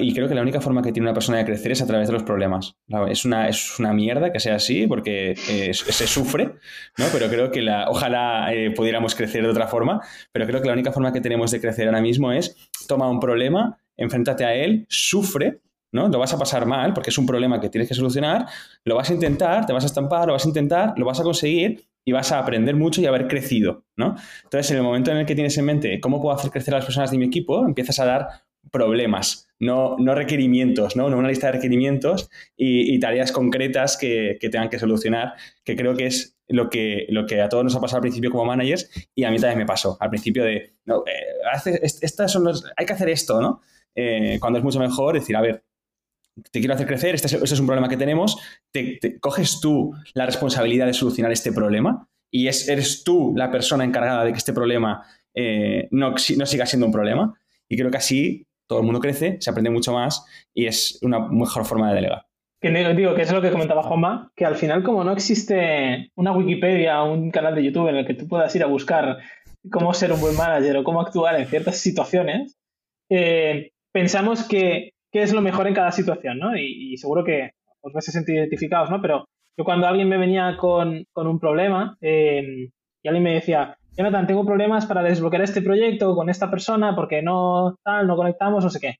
y 0.00 0.12
creo 0.12 0.28
que 0.28 0.34
la 0.34 0.42
única 0.42 0.60
forma 0.60 0.82
que 0.82 0.92
tiene 0.92 1.08
una 1.08 1.14
persona 1.14 1.38
de 1.38 1.44
crecer 1.44 1.72
es 1.72 1.80
a 1.80 1.86
través 1.86 2.08
de 2.08 2.12
los 2.12 2.22
problemas. 2.22 2.76
Es 3.08 3.24
una, 3.24 3.48
es 3.48 3.78
una 3.78 3.92
mierda 3.92 4.32
que 4.32 4.40
sea 4.40 4.56
así 4.56 4.86
porque 4.86 5.34
eh, 5.48 5.72
se 5.72 6.06
sufre, 6.06 6.54
¿no? 6.98 7.06
Pero 7.12 7.28
creo 7.28 7.50
que 7.50 7.62
la, 7.62 7.88
ojalá 7.88 8.52
eh, 8.52 8.70
pudiéramos 8.70 9.14
crecer 9.14 9.42
de 9.42 9.50
otra 9.50 9.66
forma, 9.66 10.00
pero 10.32 10.46
creo 10.46 10.60
que 10.60 10.66
la 10.66 10.74
única 10.74 10.92
forma 10.92 11.12
que 11.12 11.20
tenemos 11.20 11.50
de 11.50 11.60
crecer 11.60 11.86
ahora 11.86 12.00
mismo 12.00 12.32
es 12.32 12.56
toma 12.86 13.08
un 13.08 13.20
problema, 13.20 13.78
enfréntate 13.96 14.44
a 14.44 14.54
él, 14.54 14.84
sufre, 14.88 15.60
¿no? 15.92 16.08
Lo 16.08 16.18
vas 16.18 16.34
a 16.34 16.38
pasar 16.38 16.66
mal 16.66 16.92
porque 16.92 17.10
es 17.10 17.18
un 17.18 17.26
problema 17.26 17.60
que 17.60 17.70
tienes 17.70 17.88
que 17.88 17.94
solucionar, 17.94 18.46
lo 18.84 18.96
vas 18.96 19.10
a 19.10 19.14
intentar, 19.14 19.64
te 19.64 19.72
vas 19.72 19.84
a 19.84 19.86
estampar, 19.86 20.26
lo 20.26 20.34
vas 20.34 20.44
a 20.44 20.48
intentar, 20.48 20.94
lo 20.96 21.06
vas 21.06 21.20
a 21.20 21.22
conseguir 21.22 21.88
y 22.04 22.12
vas 22.12 22.32
a 22.32 22.38
aprender 22.38 22.74
mucho 22.74 23.00
y 23.00 23.06
haber 23.06 23.28
crecido, 23.28 23.84
¿no? 23.96 24.16
Entonces, 24.44 24.70
en 24.70 24.78
el 24.78 24.82
momento 24.82 25.10
en 25.10 25.18
el 25.18 25.26
que 25.26 25.34
tienes 25.34 25.56
en 25.58 25.64
mente 25.66 26.00
cómo 26.00 26.20
puedo 26.22 26.34
hacer 26.34 26.50
crecer 26.50 26.74
a 26.74 26.78
las 26.78 26.86
personas 26.86 27.10
de 27.10 27.18
mi 27.18 27.26
equipo, 27.26 27.66
empiezas 27.66 27.98
a 28.00 28.06
dar 28.06 28.28
problemas, 28.70 29.48
no, 29.58 29.96
no 29.98 30.14
requerimientos, 30.14 30.96
¿no? 30.96 31.06
una 31.06 31.28
lista 31.28 31.46
de 31.48 31.54
requerimientos 31.54 32.30
y, 32.56 32.98
tareas 33.00 33.32
concretas 33.32 33.96
que, 33.96 34.38
tengan 34.40 34.68
que 34.68 34.78
solucionar, 34.78 35.34
que 35.64 35.76
creo 35.76 35.94
que 35.94 36.06
es 36.06 36.36
lo 36.48 36.68
que, 36.70 37.06
lo 37.08 37.26
que 37.26 37.40
a 37.40 37.48
todos 37.48 37.64
nos 37.64 37.74
ha 37.76 37.80
pasado 37.80 37.98
al 37.98 38.02
principio 38.02 38.30
como 38.30 38.44
managers 38.44 38.90
y 39.14 39.24
a 39.24 39.30
mí 39.30 39.38
también 39.38 39.58
me 39.58 39.66
pasó 39.66 39.96
al 40.00 40.10
principio 40.10 40.44
de, 40.44 40.74
no, 40.84 41.04
eh, 41.06 41.80
estas 41.82 42.32
son 42.32 42.48
hay 42.76 42.86
que 42.86 42.92
hacer 42.92 43.08
esto, 43.08 43.40
¿no? 43.40 43.60
Eh, 43.94 44.38
cuando 44.40 44.58
es 44.58 44.64
mucho 44.64 44.78
mejor 44.78 45.14
decir, 45.14 45.36
a 45.36 45.40
ver, 45.40 45.64
te 46.50 46.60
quiero 46.60 46.74
hacer 46.74 46.86
crecer, 46.86 47.14
este, 47.14 47.26
este 47.26 47.44
es, 47.44 47.60
un 47.60 47.66
problema 47.66 47.88
que 47.88 47.96
tenemos, 47.96 48.38
te, 48.70 49.18
coges 49.20 49.60
tú 49.60 49.92
la 50.14 50.24
responsabilidad 50.24 50.86
de 50.86 50.94
solucionar 50.94 51.32
este 51.32 51.52
problema 51.52 52.08
y 52.30 52.46
es, 52.46 52.68
eres 52.68 53.02
tú 53.02 53.32
la 53.36 53.50
persona 53.50 53.84
encargada 53.84 54.24
de 54.24 54.32
que 54.32 54.38
este 54.38 54.52
problema 54.52 55.04
eh, 55.34 55.88
no, 55.90 56.10
no 56.10 56.46
siga 56.46 56.66
siendo 56.66 56.86
un 56.86 56.92
problema. 56.92 57.34
Y 57.68 57.76
creo 57.76 57.90
que 57.90 57.98
así 57.98 58.47
todo 58.68 58.80
el 58.80 58.84
mundo 58.84 59.00
crece, 59.00 59.38
se 59.40 59.50
aprende 59.50 59.70
mucho 59.70 59.92
más 59.92 60.24
y 60.54 60.66
es 60.66 60.98
una 61.02 61.28
mejor 61.28 61.64
forma 61.64 61.88
de 61.88 61.96
delegar. 61.96 62.26
Que 62.60 62.70
digo, 62.70 63.14
que 63.14 63.22
es 63.22 63.32
lo 63.32 63.40
que 63.40 63.52
comentaba 63.52 63.84
Juanma, 63.84 64.32
que 64.34 64.44
al 64.44 64.56
final 64.56 64.82
como 64.82 65.04
no 65.04 65.12
existe 65.12 66.10
una 66.16 66.32
Wikipedia 66.32 67.02
o 67.02 67.12
un 67.12 67.30
canal 67.30 67.54
de 67.54 67.64
YouTube 67.64 67.88
en 67.88 67.96
el 67.96 68.06
que 68.06 68.14
tú 68.14 68.26
puedas 68.26 68.54
ir 68.56 68.64
a 68.64 68.66
buscar 68.66 69.18
cómo 69.70 69.94
ser 69.94 70.12
un 70.12 70.20
buen 70.20 70.36
manager 70.36 70.76
o 70.76 70.84
cómo 70.84 71.00
actuar 71.00 71.38
en 71.38 71.46
ciertas 71.46 71.78
situaciones, 71.78 72.56
eh, 73.10 73.70
pensamos 73.92 74.46
que 74.46 74.90
qué 75.12 75.22
es 75.22 75.32
lo 75.32 75.40
mejor 75.40 75.68
en 75.68 75.74
cada 75.74 75.92
situación, 75.92 76.38
¿no? 76.38 76.56
Y, 76.56 76.96
seguro 76.96 77.24
que 77.24 77.52
os 77.80 77.92
vais 77.92 78.08
a 78.08 78.12
sentir 78.12 78.34
identificados, 78.34 78.90
¿no? 78.90 79.00
Pero 79.00 79.26
yo 79.56 79.64
cuando 79.64 79.86
alguien 79.86 80.08
me 80.08 80.18
venía 80.18 80.56
con, 80.58 81.06
un 81.14 81.40
problema 81.40 81.96
eh, 82.00 82.70
y 83.02 83.08
alguien 83.08 83.22
me 83.22 83.34
decía, 83.34 83.77
Jonathan, 83.98 84.28
tengo 84.28 84.46
problemas 84.46 84.86
para 84.86 85.02
desbloquear 85.02 85.42
este 85.42 85.60
proyecto 85.60 86.14
con 86.14 86.30
esta 86.30 86.48
persona 86.48 86.94
porque 86.94 87.20
no 87.20 87.76
tal, 87.82 88.06
no 88.06 88.14
conectamos, 88.14 88.62
no 88.62 88.70
sé 88.70 88.78
qué. 88.78 88.96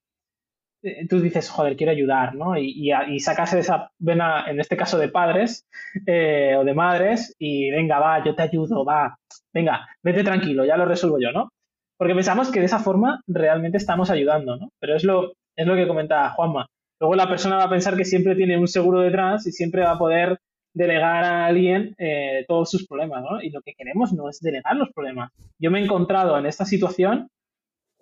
Eh, 0.83 1.07
tú 1.09 1.21
dices, 1.21 1.49
joder, 1.49 1.77
quiero 1.77 1.93
ayudar, 1.93 2.35
¿no? 2.35 2.59
Y, 2.59 2.91
y, 3.09 3.21
sacarse 3.21 3.55
de 3.55 3.63
esa 3.63 3.93
vena, 4.01 4.45
en 4.49 4.59
este 4.59 4.77
caso 4.77 4.99
de 4.99 5.09
padres 5.09 5.69
eh, 6.05 6.57
o 6.59 6.65
de 6.65 6.75
madres, 6.75 7.33
y 7.39 7.71
venga, 7.71 8.01
va, 8.01 8.25
yo 8.25 8.35
te 8.35 8.43
ayudo, 8.43 8.85
va, 8.85 9.17
venga, 9.55 9.87
vete 10.03 10.25
tranquilo, 10.25 10.65
ya 10.65 10.77
lo 10.77 10.85
resuelvo 10.85 11.19
yo, 11.21 11.31
¿no? 11.31 11.51
Porque 11.97 12.15
pensamos 12.15 12.51
que 12.51 12.59
de 12.59 12.67
esa 12.67 12.81
forma 12.81 13.23
realmente 13.29 13.79
estamos 13.79 14.11
ayudando, 14.11 14.57
¿no? 14.57 14.71
Pero 14.81 14.97
es 14.97 15.05
lo, 15.05 15.33
es 15.57 15.67
lo 15.67 15.77
que 15.77 15.87
comenta 15.87 16.31
Juanma. 16.31 16.67
Luego 17.01 17.15
la 17.15 17.29
persona 17.29 17.57
va 17.57 17.65
a 17.65 17.71
pensar 17.71 17.97
que 17.97 18.05
siempre 18.05 18.35
tiene 18.35 18.59
un 18.59 18.67
seguro 18.67 19.01
detrás 19.01 19.47
y 19.47 19.53
siempre 19.53 19.83
va 19.83 19.93
a 19.93 19.99
poder 19.99 20.39
delegar 20.75 21.25
a 21.25 21.47
alguien 21.47 21.95
eh, 21.99 22.45
todos 22.47 22.71
sus 22.71 22.87
problemas, 22.87 23.23
¿no? 23.23 23.43
Y 23.43 23.51
lo 23.51 23.61
que 23.63 23.75
queremos 23.75 24.13
no 24.13 24.29
es 24.29 24.41
delegar 24.41 24.77
los 24.77 24.91
problemas. 24.93 25.33
Yo 25.59 25.71
me 25.71 25.81
he 25.81 25.85
encontrado 25.85 26.39
en 26.39 26.47
esta 26.47 26.65
situación 26.65 27.29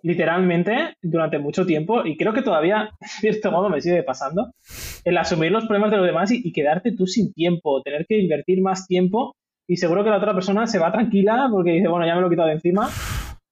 literalmente 0.03 0.95
durante 1.01 1.39
mucho 1.39 1.65
tiempo 1.65 2.05
y 2.05 2.17
creo 2.17 2.33
que 2.33 2.41
todavía, 2.41 2.91
de 3.21 3.31
cierto 3.31 3.51
modo, 3.51 3.69
me 3.69 3.81
sigue 3.81 4.03
pasando, 4.03 4.51
el 5.03 5.17
asumir 5.17 5.51
los 5.51 5.65
problemas 5.65 5.91
de 5.91 5.97
los 5.97 6.05
demás 6.05 6.31
y, 6.31 6.51
quedarte 6.51 6.91
tú 6.91 7.07
sin 7.07 7.33
tiempo, 7.33 7.81
tener 7.81 8.05
que 8.07 8.19
invertir 8.19 8.61
más 8.61 8.87
tiempo 8.87 9.35
y 9.67 9.77
seguro 9.77 10.03
que 10.03 10.09
la 10.09 10.17
otra 10.17 10.33
persona 10.33 10.67
se 10.67 10.79
va 10.79 10.91
tranquila 10.91 11.47
porque 11.51 11.71
dice, 11.71 11.87
bueno, 11.87 12.05
ya 12.05 12.15
me 12.15 12.21
lo 12.21 12.27
he 12.27 12.29
quitado 12.29 12.47
de 12.47 12.55
encima 12.55 12.89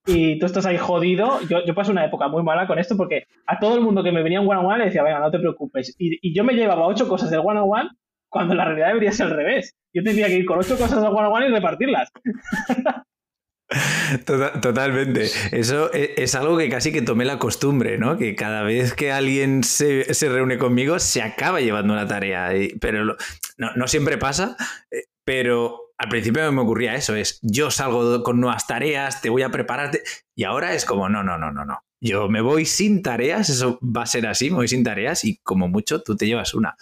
y 0.06 0.38
tú 0.38 0.46
estás 0.46 0.64
ahí 0.66 0.78
jodido. 0.78 1.40
Yo, 1.48 1.64
yo 1.64 1.74
pasé 1.74 1.90
una 1.90 2.06
época 2.06 2.28
muy 2.28 2.42
mala 2.42 2.66
con 2.66 2.78
esto 2.78 2.96
porque 2.96 3.24
a 3.46 3.58
todo 3.58 3.74
el 3.74 3.82
mundo 3.82 4.02
que 4.02 4.12
me 4.12 4.22
venía 4.22 4.40
un 4.40 4.48
one-on-one 4.48 4.78
le 4.78 4.84
decía, 4.86 5.02
venga, 5.02 5.20
no 5.20 5.30
te 5.30 5.38
preocupes. 5.38 5.94
Y, 5.98 6.18
y 6.22 6.34
yo 6.34 6.44
me 6.44 6.54
llevaba 6.54 6.86
ocho 6.86 7.08
cosas 7.08 7.30
del 7.30 7.40
one-on-one 7.40 7.90
cuando 8.36 8.54
la 8.54 8.66
realidad 8.66 8.88
debería 8.88 9.12
ser 9.12 9.28
al 9.28 9.36
revés. 9.36 9.74
Yo 9.94 10.02
tendría 10.02 10.26
que 10.26 10.34
ir 10.34 10.44
con 10.44 10.58
ocho 10.58 10.76
cosas 10.76 11.02
a 11.02 11.08
one 11.08 11.46
y 11.46 11.50
repartirlas. 11.50 12.10
totalmente. 14.60 15.30
Eso 15.52 15.90
e, 15.94 16.12
es, 16.18 16.34
algo 16.34 16.58
que 16.58 16.68
casi 16.68 16.92
que 16.92 17.00
tomé 17.00 17.24
la 17.24 17.38
costumbre, 17.38 17.96
¿no? 17.96 18.18
Que 18.18 18.34
cada 18.34 18.62
vez 18.62 18.92
que 18.92 19.10
alguien 19.10 19.64
se, 19.64 20.04
reúne 20.28 20.58
conmigo 20.58 20.98
se 20.98 21.22
acaba 21.22 21.62
llevando 21.62 21.94
una 21.94 22.06
tarea. 22.06 22.50
pero 22.78 23.16
no, 23.56 23.88
siempre 23.88 24.18
pasa, 24.18 24.54
eh, 24.90 25.04
pero 25.24 25.94
al 25.96 26.10
principio 26.10 26.52
me 26.52 26.60
ocurría 26.60 26.94
eso, 26.94 27.16
es 27.16 27.38
yo 27.40 27.70
salgo 27.70 28.22
con 28.22 28.38
nuevas 28.38 28.66
tareas, 28.66 29.22
te 29.22 29.30
voy 29.30 29.44
a 29.44 29.50
prepararte. 29.50 30.02
Y 30.34 30.44
ahora 30.44 30.74
es 30.74 30.84
como, 30.84 31.08
no, 31.08 31.22
no, 31.22 31.38
no, 31.38 31.52
no, 31.52 31.64
no. 31.64 31.80
Yo 32.02 32.28
me 32.28 32.42
voy 32.42 32.66
sin 32.66 33.00
tareas, 33.00 33.48
eso 33.48 33.78
va 33.82 34.02
a 34.02 34.06
ser 34.06 34.26
así, 34.26 34.50
me 34.50 34.56
voy 34.56 34.68
sin 34.68 34.84
tareas 34.84 35.24
y 35.24 35.38
como 35.38 35.68
mucho 35.68 36.02
tú 36.02 36.16
te 36.16 36.26
llevas 36.26 36.52
una. 36.52 36.76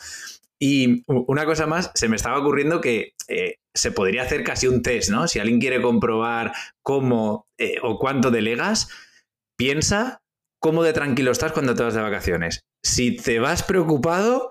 Y 0.60 1.02
una 1.06 1.44
cosa 1.44 1.66
más, 1.66 1.90
se 1.94 2.08
me 2.08 2.16
estaba 2.16 2.38
ocurriendo 2.38 2.80
que 2.80 3.12
eh, 3.28 3.56
se 3.74 3.92
podría 3.92 4.22
hacer 4.22 4.44
casi 4.44 4.66
un 4.68 4.82
test, 4.82 5.10
¿no? 5.10 5.26
Si 5.26 5.38
alguien 5.38 5.60
quiere 5.60 5.82
comprobar 5.82 6.52
cómo 6.82 7.46
eh, 7.58 7.76
o 7.82 7.98
cuánto 7.98 8.30
delegas, 8.30 8.88
piensa 9.58 10.20
cómo 10.60 10.82
de 10.82 10.92
tranquilo 10.92 11.32
estás 11.32 11.52
cuando 11.52 11.74
te 11.74 11.82
vas 11.82 11.94
de 11.94 12.02
vacaciones. 12.02 12.60
Si 12.82 13.16
te 13.16 13.38
vas 13.38 13.62
preocupado, 13.62 14.50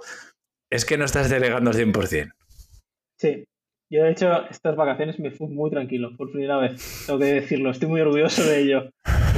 es 0.71 0.85
que 0.85 0.97
no 0.97 1.05
estás 1.05 1.29
delegando 1.29 1.71
al 1.71 1.77
100%. 1.77 2.31
Sí, 3.19 3.45
yo 3.91 4.03
de 4.03 4.11
hecho 4.11 4.47
estas 4.49 4.75
vacaciones 4.75 5.19
me 5.19 5.31
fui 5.31 5.47
muy 5.47 5.69
tranquilo 5.69 6.15
por 6.17 6.31
primera 6.31 6.57
vez, 6.57 7.05
tengo 7.05 7.19
que 7.19 7.25
decirlo, 7.25 7.71
estoy 7.71 7.89
muy 7.89 8.01
orgulloso 8.01 8.43
de 8.43 8.59
ello. 8.59 8.89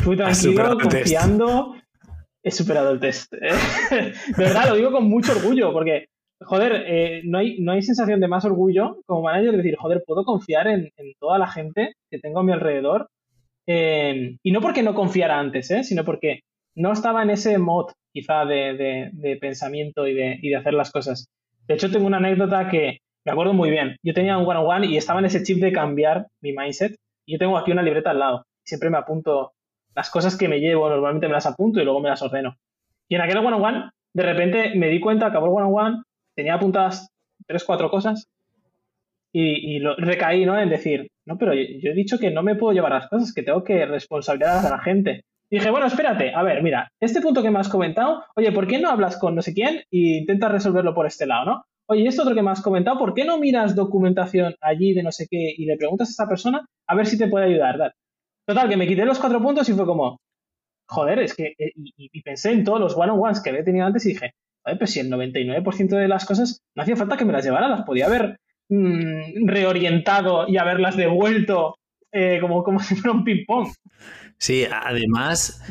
Fui 0.04 0.16
tranquilo, 0.18 0.78
confiando, 0.80 1.76
he 2.44 2.52
superado 2.52 2.92
el 2.92 3.00
test. 3.00 3.34
de 3.92 4.14
verdad, 4.38 4.70
lo 4.70 4.76
digo 4.76 4.92
con 4.92 5.06
mucho 5.06 5.34
orgullo 5.34 5.72
porque 5.74 6.08
joder, 6.42 6.84
eh, 6.88 7.22
no, 7.24 7.40
hay, 7.40 7.60
no 7.60 7.72
hay 7.72 7.82
sensación 7.82 8.20
de 8.20 8.28
más 8.28 8.46
orgullo 8.46 9.02
como 9.06 9.24
manager 9.24 9.52
de 9.52 9.58
decir, 9.58 9.76
joder, 9.78 10.04
puedo 10.06 10.24
confiar 10.24 10.68
en, 10.68 10.92
toda 11.20 11.38
la 11.38 11.48
gente 11.48 11.94
que 12.10 12.20
tengo 12.20 12.40
a 12.40 12.44
mi 12.44 12.52
alrededor. 12.52 13.08
Eh, 13.68 14.38
y 14.44 14.52
no 14.52 14.62
porque 14.62 14.84
no 14.84 14.94
confiara 14.94 15.40
antes, 15.40 15.72
¿eh? 15.72 15.84
sino 15.84 16.04
porque 16.04 16.42
no 16.76 16.92
estaba 16.92 17.24
en 17.24 17.32
ese 17.32 17.58
mod 17.58 17.92
quizá 18.14 18.46
de, 18.46 19.38
pensamiento 19.42 20.08
y 20.08 20.14
de, 20.14 20.38
y 20.42 20.50
de, 20.50 20.56
hacer 20.56 20.74
las 20.74 20.92
cosas. 20.92 21.28
De 21.68 21.74
hecho, 21.74 21.90
tengo 21.90 22.06
una 22.06 22.18
anécdota 22.18 22.70
que 22.70 23.00
me 23.26 23.32
acuerdo 23.32 23.54
muy 23.54 23.72
bien. 23.72 23.98
Yo 24.04 24.14
tenía 24.14 24.38
un 24.38 24.48
one-on-one 24.48 24.88
y 24.88 24.98
estaba 24.98 25.20
en 25.20 25.26
ese 25.26 25.42
chip 25.42 25.60
de 25.60 25.72
cambiar 25.72 26.28
mi 26.42 26.54
mindset. 26.54 26.96
Y 27.26 27.34
yo 27.34 27.40
tengo 27.40 27.58
aquí 27.58 27.72
una 27.72 27.82
libreta 27.82 28.12
al 28.12 28.20
lado. 28.20 28.46
Siempre 28.64 28.90
me 28.90 28.98
apunto 28.98 29.54
las 29.96 30.10
cosas 30.12 30.38
que 30.38 30.48
me 30.48 30.60
llevo, 30.60 30.90
normalmente 30.90 31.28
me 31.28 31.34
las 31.34 31.46
apunto 31.46 31.80
y 31.80 31.86
luego 31.86 32.02
me 32.02 32.10
las 32.10 32.22
ordeno. 32.22 32.56
Y 33.10 33.16
en 33.16 33.22
aquel 33.22 33.38
one-on-one, 33.38 33.90
de 34.14 34.24
repente 34.24 34.76
me 34.76 34.90
di 34.90 35.00
cuenta, 35.00 35.28
acabó 35.28 35.48
el 35.48 35.54
one-on-one, 35.54 36.04
tenía 36.36 36.56
apuntadas 36.56 37.10
tres, 37.48 37.64
cuatro 37.64 37.90
cosas 37.90 38.28
y, 39.32 39.80
lo, 39.80 39.96
recaí 39.98 40.46
¿no? 40.46 40.58
en 40.58 40.70
decir, 40.70 41.10
no, 41.26 41.38
pero 41.38 41.54
yo, 41.54 41.92
he 41.92 41.94
dicho 41.94 42.18
que 42.18 42.32
no 42.32 42.42
me 42.42 42.56
puedo 42.56 42.74
llevar 42.74 42.94
las 42.94 43.10
cosas, 43.10 43.34
que 43.34 43.44
tengo 43.44 43.64
que 43.64 43.86
responsabilizar 43.86 44.66
a 44.66 44.78
la 44.78 44.80
gente 44.80 45.26
dije, 45.50 45.70
bueno, 45.70 45.88
espérate, 45.88 46.34
a 46.34 46.44
ver, 46.44 46.64
mira, 46.64 46.92
este 47.00 47.22
punto 47.22 47.42
que 47.42 47.52
me 47.52 47.60
has 47.60 47.70
comentado, 47.70 48.24
oye, 48.36 48.52
¿por 48.52 48.68
qué 48.68 48.80
no 48.80 48.90
hablas 48.90 49.18
con 49.18 49.36
no 49.36 49.42
sé 49.42 49.54
quién 49.54 49.78
e 49.92 50.18
intentas 50.20 50.52
resolverlo 50.52 50.94
por 50.94 51.06
este 51.06 51.26
lado, 51.26 51.46
no? 51.46 51.66
Oye, 51.88 52.08
esto 52.08 52.24
otro 52.24 52.34
que 52.34 52.42
me 52.42 52.52
has 52.52 52.62
comentado, 52.62 52.98
¿por 52.98 53.14
qué 53.14 53.26
no 53.26 53.38
miras 53.38 53.76
documentación 53.76 54.56
allí 54.60 54.94
de 54.94 55.04
no 55.04 55.12
sé 55.12 55.28
qué 55.30 55.54
y 55.56 55.66
le 55.66 55.78
preguntas 55.78 56.10
a 56.10 56.12
esa 56.12 56.28
persona 56.28 56.66
a 56.88 56.96
ver 56.96 57.06
si 57.06 57.18
te 57.18 57.28
puede 57.28 57.46
ayudar? 57.46 57.94
Total, 58.46 58.70
que 58.70 58.78
me 58.78 58.88
quité 58.88 59.06
los 59.06 59.20
cuatro 59.20 59.40
puntos 59.42 59.70
y 59.70 59.74
fue 59.74 59.86
como, 59.86 60.20
joder, 60.88 61.20
es 61.20 61.36
que, 61.36 61.54
eh, 61.58 61.72
y, 61.76 62.22
pensé 62.22 62.52
en 62.52 62.64
todos 62.64 62.80
los 62.80 62.98
one-on-ones 62.98 63.42
que 63.42 63.52
había 63.52 63.64
tenido 63.64 63.86
antes 63.86 64.06
y 64.06 64.10
dije, 64.10 64.34
pues 64.78 64.92
si 64.92 65.00
el 65.00 65.12
99% 65.12 65.90
de 65.90 66.08
las 66.08 66.26
cosas 66.26 66.64
no 66.76 66.84
hacía 66.84 66.96
falta 66.96 67.18
que 67.18 67.26
me 67.26 67.34
las 67.34 67.46
llevara, 67.46 67.68
las 67.68 67.84
podía 67.84 68.08
haber 68.08 68.40
mm, 68.70 69.48
reorientado 69.48 70.48
y 70.48 70.58
haberlas 70.58 70.98
devuelto 70.98 71.76
eh, 72.12 72.40
como, 72.42 72.64
como 72.64 72.80
si 72.82 72.96
fuera 72.96 73.18
un 73.18 73.24
ping-pong. 73.24 73.68
Sí, 74.38 74.66
además, 74.70 75.62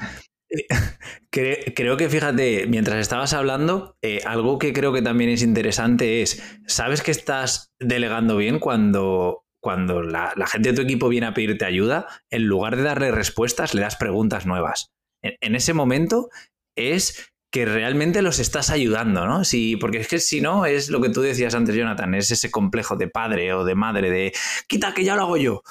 eh, 0.51 1.73
creo 1.75 1.97
que 1.97 2.09
fíjate, 2.09 2.67
mientras 2.67 2.99
estabas 2.99 3.33
hablando, 3.33 3.97
eh, 4.03 4.21
algo 4.25 4.59
que 4.59 4.73
creo 4.73 4.93
que 4.93 5.03
también 5.03 5.31
es 5.31 5.43
interesante 5.43 6.23
es, 6.23 6.43
¿sabes 6.67 7.03
que 7.03 7.11
estás 7.11 7.73
delegando 7.79 8.37
bien 8.37 8.59
cuando, 8.59 9.45
cuando 9.61 10.03
la, 10.03 10.33
gente 10.47 10.71
de 10.71 10.77
tu 10.77 10.83
equipo 10.83 11.09
viene 11.09 11.27
a 11.27 11.35
pedirte 11.35 11.65
ayuda? 11.65 12.07
En 12.31 12.45
lugar 12.45 12.77
de 12.77 12.83
darle 12.83 13.11
respuestas, 13.11 13.75
le 13.75 13.83
das 13.83 13.97
preguntas 13.97 14.47
nuevas. 14.47 14.93
En, 15.23 15.55
ese 15.55 15.73
momento 15.73 16.29
es 16.77 17.33
que 17.55 17.65
realmente 17.65 18.21
los 18.21 18.41
estás 18.41 18.69
ayudando, 18.69 19.27
¿no? 19.27 19.45
Sí, 19.45 19.77
porque 19.77 19.99
es 19.99 20.09
que 20.09 20.19
si 20.19 20.41
no, 20.41 20.67
es 20.67 20.91
lo 20.91 21.01
que 21.01 21.09
tú 21.09 21.21
decías 21.21 21.55
antes, 21.55 21.75
Jonathan, 21.75 22.13
es 22.15 22.31
ese 22.33 22.51
complejo 22.51 22.97
de 22.97 23.09
padre 23.09 23.55
o 23.55 23.65
de 23.65 23.77
madre 23.77 24.11
de, 24.11 24.33
quita 24.69 24.93
que 24.93 25.05
ya 25.05 25.15
lo 25.15 25.23
hago 25.23 25.37
yo 25.37 25.63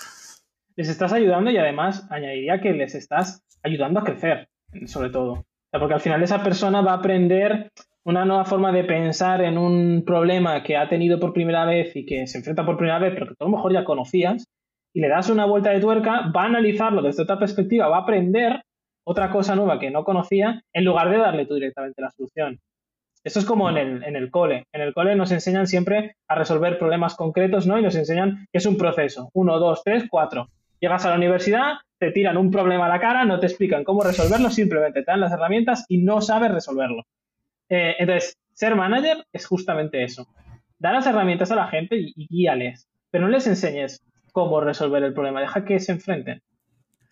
les 0.75 0.89
estás 0.89 1.13
ayudando 1.13 1.51
y 1.51 1.57
además 1.57 2.07
añadiría 2.09 2.59
que 2.61 2.73
les 2.73 2.95
estás 2.95 3.43
ayudando 3.61 3.99
a 3.99 4.03
crecer, 4.03 4.49
sobre 4.85 5.09
todo. 5.09 5.45
porque 5.71 5.93
al 5.93 6.01
final 6.01 6.21
esa 6.23 6.43
persona 6.43 6.81
va 6.81 6.91
a 6.91 6.97
aprender 6.97 7.71
una 8.03 8.25
nueva 8.25 8.45
forma 8.45 8.71
de 8.71 8.83
pensar 8.83 9.41
en 9.41 9.57
un 9.57 10.03
problema 10.05 10.61
que 10.61 10.75
ha 10.75 10.89
tenido 10.89 11.19
por 11.19 11.33
primera 11.33 11.65
vez 11.65 11.95
y 11.95 12.05
que 12.05 12.27
se 12.27 12.37
enfrenta 12.37 12.65
por 12.65 12.77
primera 12.77 12.99
vez, 12.99 13.13
pero 13.13 13.27
que 13.27 13.35
a 13.39 13.45
lo 13.45 13.49
mejor 13.49 13.73
ya 13.73 13.85
conocías, 13.85 14.45
y 14.93 14.99
le 14.99 15.07
das 15.07 15.29
una 15.29 15.45
vuelta 15.45 15.71
de 15.71 15.79
tuerca, 15.79 16.31
va 16.35 16.43
a 16.43 16.47
analizarlo 16.47 17.01
desde 17.01 17.23
otra 17.23 17.39
perspectiva, 17.39 17.87
va 17.87 17.97
a 17.97 18.01
aprender 18.01 18.61
otra 19.03 19.31
cosa 19.31 19.55
nueva 19.55 19.79
que 19.79 19.91
no 19.91 20.03
conocía, 20.03 20.63
en 20.73 20.85
lugar 20.85 21.09
de 21.09 21.17
darle 21.17 21.45
tú 21.45 21.55
directamente 21.55 22.01
la 22.01 22.11
solución. 22.11 22.59
Esto 23.23 23.39
es 23.39 23.45
como 23.45 23.69
en 23.69 23.77
el, 23.77 24.03
en 24.03 24.15
el 24.15 24.29
cole. 24.29 24.65
En 24.73 24.81
el 24.81 24.93
cole 24.93 25.15
nos 25.15 25.31
enseñan 25.31 25.67
siempre 25.67 26.17
a 26.27 26.35
resolver 26.35 26.77
problemas 26.77 27.15
concretos, 27.15 27.65
¿no? 27.65 27.79
Y 27.79 27.81
nos 27.81 27.95
enseñan 27.95 28.47
que 28.51 28.57
es 28.57 28.65
un 28.65 28.77
proceso. 28.77 29.29
Uno, 29.33 29.59
dos, 29.59 29.81
tres, 29.83 30.03
cuatro. 30.09 30.49
Llegas 30.81 31.05
a 31.05 31.09
la 31.09 31.15
universidad, 31.15 31.75
te 31.97 32.11
tiran 32.11 32.35
un 32.35 32.51
problema 32.51 32.87
a 32.87 32.89
la 32.89 32.99
cara, 32.99 33.23
no 33.23 33.39
te 33.39 33.47
explican 33.47 33.85
cómo 33.85 34.03
resolverlo, 34.03 34.49
simplemente 34.49 35.03
te 35.03 35.11
dan 35.11 35.21
las 35.21 35.31
herramientas 35.31 35.85
y 35.87 35.99
no 35.99 36.19
sabes 36.19 36.51
resolverlo. 36.51 37.05
Eh, 37.69 37.95
entonces, 37.97 38.37
ser 38.51 38.75
manager 38.75 39.25
es 39.31 39.45
justamente 39.45 40.03
eso. 40.03 40.27
Dar 40.77 40.93
las 40.93 41.07
herramientas 41.07 41.49
a 41.51 41.55
la 41.55 41.67
gente 41.67 41.95
y, 41.95 42.27
guíales, 42.27 42.89
pero 43.09 43.23
no 43.23 43.29
les 43.29 43.47
enseñes 43.47 44.01
cómo 44.33 44.59
resolver 44.59 45.01
el 45.03 45.13
problema, 45.13 45.39
deja 45.39 45.63
que 45.63 45.79
se 45.79 45.93
enfrenten. 45.93 46.41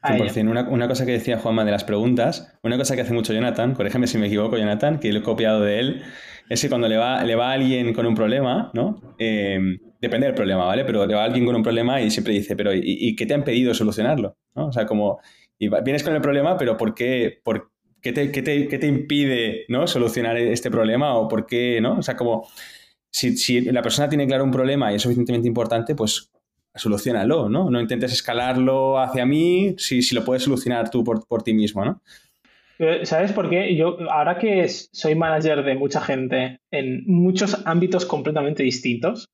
Una, 0.03 0.67
una, 0.67 0.87
cosa 0.87 1.05
que 1.05 1.11
decía 1.11 1.37
Juanma 1.37 1.63
de 1.63 1.71
las 1.71 1.83
preguntas, 1.83 2.57
una 2.63 2.77
cosa 2.77 2.95
que 2.95 3.01
hace 3.01 3.13
mucho 3.13 3.33
Jonathan, 3.33 3.75
corrígeme 3.75 4.07
si 4.07 4.17
me 4.17 4.27
equivoco, 4.27 4.57
Jonathan, 4.57 4.99
que 4.99 5.13
lo 5.13 5.19
he 5.19 5.21
copiado 5.21 5.61
de 5.61 5.79
él, 5.79 6.03
es 6.49 6.61
que 6.61 6.69
cuando 6.69 6.87
le 6.87 6.97
va, 6.97 7.23
le 7.23 7.35
va 7.35 7.51
a 7.51 7.53
alguien 7.53 7.93
con 7.93 8.05
un 8.07 8.15
problema, 8.15 8.71
¿no? 8.73 8.99
Eh, 9.19 9.59
depende 10.01 10.25
del 10.25 10.35
problema, 10.35 10.65
¿vale? 10.65 10.83
Pero 10.83 11.05
le 11.05 11.13
va 11.13 11.23
alguien 11.23 11.45
con 11.45 11.55
un 11.55 11.63
problema 11.63 12.01
y 12.01 12.09
siempre 12.09 12.33
dice, 12.33 12.55
pero 12.55 12.71
¿y, 12.73 13.15
qué 13.15 13.25
te 13.25 13.35
han 13.35 13.43
pedido 13.43 13.73
solucionarlo? 13.73 14.35
¿no? 14.55 14.67
O 14.67 14.71
sea, 14.73 14.85
como, 14.85 15.19
y 15.59 15.69
vienes 15.69 16.03
con 16.03 16.15
el 16.15 16.21
problema, 16.21 16.57
pero 16.57 16.75
¿por 16.75 16.95
qué, 16.95 17.39
por, 17.43 17.71
qué, 18.01 18.11
te, 18.11 18.31
qué, 18.31 18.41
te, 18.41 18.67
qué 18.67 18.79
te, 18.79 18.87
impide 18.87 19.65
¿no? 19.69 19.85
solucionar 19.85 20.37
este 20.37 20.71
problema 20.71 21.15
o 21.15 21.27
por 21.27 21.45
qué, 21.45 21.79
¿no? 21.79 21.99
O 21.99 22.01
sea, 22.01 22.17
como, 22.17 22.47
si, 23.11 23.37
si, 23.37 23.61
la 23.61 23.83
persona 23.83 24.09
tiene 24.09 24.25
claro 24.25 24.43
un 24.43 24.51
problema 24.51 24.91
y 24.91 24.95
es 24.95 25.01
suficientemente 25.03 25.47
importante, 25.47 25.93
pues 25.93 26.31
solucionalo, 26.75 27.49
¿no? 27.49 27.69
No 27.69 27.81
intentes 27.81 28.13
escalarlo 28.13 28.99
hacia 28.99 29.25
mí 29.25 29.75
si, 29.77 30.01
si 30.01 30.15
lo 30.15 30.23
puedes 30.23 30.43
solucionar 30.43 30.89
tú 30.89 31.03
por, 31.03 31.25
por 31.27 31.43
ti 31.43 31.53
mismo, 31.53 31.83
¿no? 31.83 32.01
¿Sabes 33.03 33.31
por 33.31 33.47
qué? 33.49 33.75
Yo, 33.75 33.97
ahora 34.09 34.39
que 34.39 34.67
soy 34.67 35.13
manager 35.13 35.63
de 35.63 35.75
mucha 35.75 36.01
gente 36.01 36.61
en 36.71 37.03
muchos 37.05 37.61
ámbitos 37.67 38.07
completamente 38.07 38.63
distintos, 38.63 39.29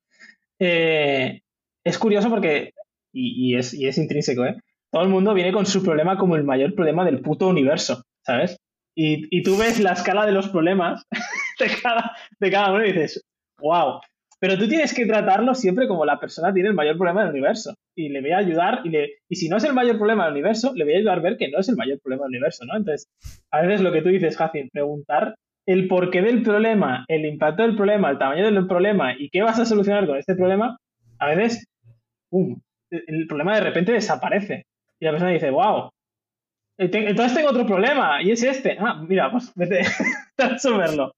eh, 0.60 1.42
es 1.86 1.98
curioso 1.98 2.30
porque, 2.30 2.74
y, 3.14 3.56
es, 3.56 3.74
es 3.74 3.98
intrínseco, 3.98 4.46
¿eh? 4.46 4.58
Todo 4.92 5.04
el 5.04 5.10
mundo 5.10 5.34
viene 5.34 5.54
con 5.54 5.66
su 5.66 5.82
problema 5.82 6.18
como 6.18 6.36
el 6.36 6.44
mayor 6.44 6.76
problema 6.76 7.06
del 7.06 7.22
puto 7.22 7.48
universo, 7.48 8.04
¿sabes? 8.26 8.58
Y, 8.96 9.44
tú 9.44 9.56
ves 9.58 9.80
la 9.80 9.94
escala 9.94 10.26
de 10.26 10.32
los 10.32 10.50
problemas 10.50 11.04
de 11.60 11.68
cada, 11.82 12.18
de 12.40 12.52
cada 12.52 12.74
uno 12.74 12.84
y 12.84 12.92
dices, 12.92 13.24
wow. 13.60 14.02
Pero 14.40 14.58
tú 14.58 14.68
tienes 14.68 14.94
que 14.94 15.06
tratarlo 15.06 15.56
siempre 15.56 15.88
como 15.88 16.06
la 16.06 16.20
persona 16.20 16.54
tiene 16.54 16.70
el 16.70 16.76
mayor 16.76 16.98
problema 16.98 17.22
del 17.22 17.32
universo. 17.32 17.74
Y 17.96 18.10
le 18.10 18.22
voy 18.22 18.32
a 18.32 18.38
ayudar, 18.38 18.82
y, 18.84 18.90
le, 18.90 19.10
y 19.28 19.36
si 19.36 19.50
no 19.50 19.58
es 19.58 19.64
el 19.64 19.74
mayor 19.74 19.98
problema 19.98 20.26
del 20.26 20.34
universo, 20.34 20.74
le 20.76 20.84
voy 20.84 20.94
a 20.94 20.98
ayudar 20.98 21.20
a 21.20 21.22
ver 21.22 21.38
que 21.38 21.50
no 21.50 21.60
es 21.60 21.70
el 21.70 21.76
mayor 21.76 22.00
problema 22.00 22.24
del 22.24 22.32
universo, 22.32 22.66
¿no? 22.66 22.78
Entonces, 22.78 23.08
a 23.52 23.62
veces 23.62 23.82
lo 23.82 23.92
que 23.92 24.02
tú 24.02 24.10
dices, 24.10 24.38
Jacin, 24.38 24.70
preguntar 24.72 25.36
el 25.66 25.88
porqué 25.88 26.22
del 26.22 26.44
problema, 26.44 27.04
el 27.08 27.26
impacto 27.26 27.64
del 27.64 27.76
problema, 27.76 28.12
el 28.12 28.18
tamaño 28.20 28.46
del 28.46 28.68
problema 28.68 29.14
y 29.18 29.30
qué 29.30 29.42
vas 29.42 29.60
a 29.60 29.66
solucionar 29.66 30.06
con 30.06 30.18
este 30.18 30.36
problema, 30.36 30.78
a 31.20 31.28
veces, 31.28 31.66
¡pum! 32.30 32.62
El 32.90 33.28
problema 33.28 33.56
de 33.56 33.62
repente 33.62 33.92
desaparece. 33.92 34.66
Y 35.00 35.06
la 35.06 35.12
persona 35.12 35.32
dice, 35.32 35.50
wow, 35.50 35.90
entonces 36.78 37.34
tengo 37.34 37.50
otro 37.50 37.66
problema 37.66 38.22
y 38.22 38.32
es 38.32 38.44
este. 38.44 38.78
Ah, 38.80 39.02
mira, 39.08 39.32
pues 39.32 39.52
vete 39.56 39.82
a 40.38 40.50
resolverlo. 40.50 41.12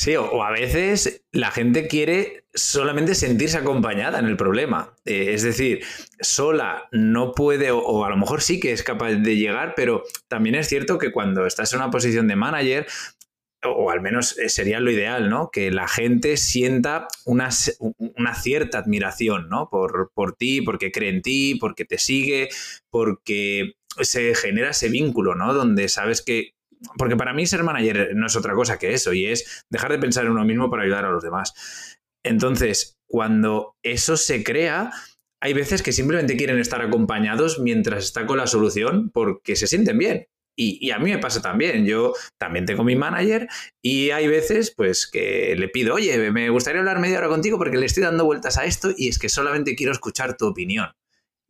Sí, 0.00 0.16
o, 0.16 0.42
a 0.42 0.50
veces 0.50 1.26
la 1.30 1.50
gente 1.50 1.86
quiere 1.86 2.46
solamente 2.54 3.14
sentirse 3.14 3.58
acompañada 3.58 4.18
en 4.18 4.24
el 4.24 4.38
problema. 4.38 4.96
Eh, 5.04 5.34
es 5.34 5.42
decir, 5.42 5.84
sola 6.20 6.88
no 6.90 7.32
puede, 7.32 7.70
o, 7.70 8.02
a 8.06 8.08
lo 8.08 8.16
mejor 8.16 8.40
sí 8.40 8.60
que 8.60 8.72
es 8.72 8.82
capaz 8.82 9.10
de 9.10 9.36
llegar, 9.36 9.74
pero 9.76 10.02
también 10.26 10.54
es 10.54 10.68
cierto 10.68 10.96
que 10.96 11.12
cuando 11.12 11.44
estás 11.44 11.74
en 11.74 11.80
una 11.80 11.90
posición 11.90 12.28
de 12.28 12.36
manager, 12.36 12.86
o 13.62 13.90
al 13.90 14.00
menos 14.00 14.38
eh, 14.38 14.48
sería 14.48 14.80
lo 14.80 14.90
ideal, 14.90 15.28
¿no? 15.28 15.50
Que 15.50 15.70
la 15.70 15.86
gente 15.86 16.38
sienta 16.38 17.06
una, 17.26 17.50
cierta 17.50 18.78
admiración, 18.78 19.50
¿no? 19.50 19.68
Por, 19.68 20.12
por, 20.14 20.34
ti, 20.34 20.62
porque 20.62 20.92
cree 20.92 21.10
en 21.10 21.20
ti, 21.20 21.56
porque 21.56 21.84
te 21.84 21.98
sigue, 21.98 22.48
porque 22.88 23.74
se 24.00 24.34
genera 24.34 24.70
ese 24.70 24.88
vínculo, 24.88 25.34
¿no? 25.34 25.52
Donde 25.52 25.90
sabes 25.90 26.22
que... 26.22 26.54
Porque 26.96 27.16
para 27.16 27.32
mí 27.32 27.46
ser 27.46 27.62
manager 27.62 28.10
no 28.14 28.26
es 28.26 28.36
otra 28.36 28.54
cosa 28.54 28.78
que 28.78 28.94
eso, 28.94 29.12
y 29.12 29.26
es 29.26 29.64
dejar 29.70 29.92
de 29.92 29.98
pensar 29.98 30.24
en 30.24 30.32
uno 30.32 30.44
mismo 30.44 30.70
para 30.70 30.82
ayudar 30.82 31.04
a 31.04 31.10
los 31.10 31.22
demás. 31.22 31.98
Entonces, 32.24 32.98
cuando 33.08 33.76
eso 33.82 34.16
se 34.16 34.44
crea, 34.44 34.90
hay 35.42 35.52
veces 35.52 35.82
que 35.82 35.92
simplemente 35.92 36.36
quieren 36.36 36.58
estar 36.58 36.82
acompañados 36.82 37.58
mientras 37.58 38.04
está 38.04 38.26
con 38.26 38.38
la 38.38 38.46
solución 38.46 39.10
porque 39.10 39.56
se 39.56 39.66
sienten 39.66 39.98
bien. 39.98 40.26
Y, 40.56 40.90
a 40.90 40.98
mí 40.98 41.10
me 41.10 41.18
pasa 41.18 41.40
también, 41.40 41.86
yo 41.86 42.12
también 42.38 42.66
tengo 42.66 42.84
mi 42.84 42.94
manager 42.94 43.48
y 43.82 44.10
hay 44.10 44.28
veces 44.28 44.74
pues 44.76 45.06
que 45.06 45.54
le 45.56 45.68
pido, 45.68 45.94
oye, 45.94 46.30
me 46.30 46.50
gustaría 46.50 46.80
hablar 46.80 46.98
media 46.98 47.16
hora 47.16 47.28
contigo 47.28 47.56
porque 47.56 47.78
le 47.78 47.86
estoy 47.86 48.02
dando 48.02 48.26
vueltas 48.26 48.58
a 48.58 48.66
esto 48.66 48.90
y 48.94 49.08
es 49.08 49.18
que 49.18 49.30
solamente 49.30 49.74
quiero 49.74 49.92
escuchar 49.92 50.36
tu 50.36 50.46
opinión. 50.46 50.90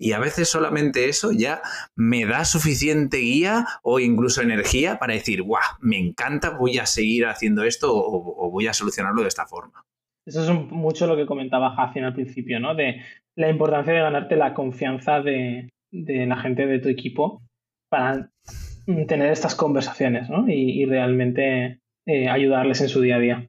Y 0.00 0.12
a 0.12 0.18
veces 0.18 0.48
solamente 0.48 1.08
eso 1.08 1.30
ya 1.30 1.60
me 1.94 2.24
da 2.24 2.44
suficiente 2.44 3.18
guía 3.18 3.66
o 3.82 4.00
incluso 4.00 4.40
energía 4.40 4.98
para 4.98 5.14
decir, 5.14 5.42
guau, 5.42 5.62
me 5.80 5.98
encanta, 5.98 6.56
voy 6.58 6.78
a 6.78 6.86
seguir 6.86 7.26
haciendo 7.26 7.64
esto 7.64 7.92
o, 7.92 8.50
voy 8.50 8.66
a 8.66 8.72
solucionarlo 8.72 9.22
de 9.22 9.28
esta 9.28 9.46
forma. 9.46 9.84
Eso 10.26 10.42
es 10.42 10.50
mucho 10.70 11.06
lo 11.06 11.16
que 11.16 11.26
comentaba 11.26 11.74
Jacin 11.76 12.04
al 12.04 12.14
principio, 12.14 12.60
¿no? 12.60 12.74
De 12.74 13.02
la 13.36 13.48
importancia 13.48 13.92
de 13.92 14.00
ganarte 14.00 14.36
la 14.36 14.54
confianza 14.54 15.20
de, 15.20 15.68
de 15.90 16.26
la 16.26 16.36
gente 16.36 16.66
de 16.66 16.78
tu 16.78 16.88
equipo 16.88 17.42
para 17.88 18.30
tener 19.06 19.30
estas 19.32 19.54
conversaciones 19.54 20.28
¿no? 20.30 20.44
y, 20.48 20.84
realmente 20.86 21.80
eh, 22.06 22.28
ayudarles 22.28 22.80
en 22.80 22.88
su 22.88 23.00
día 23.00 23.16
a 23.16 23.20
día. 23.20 23.46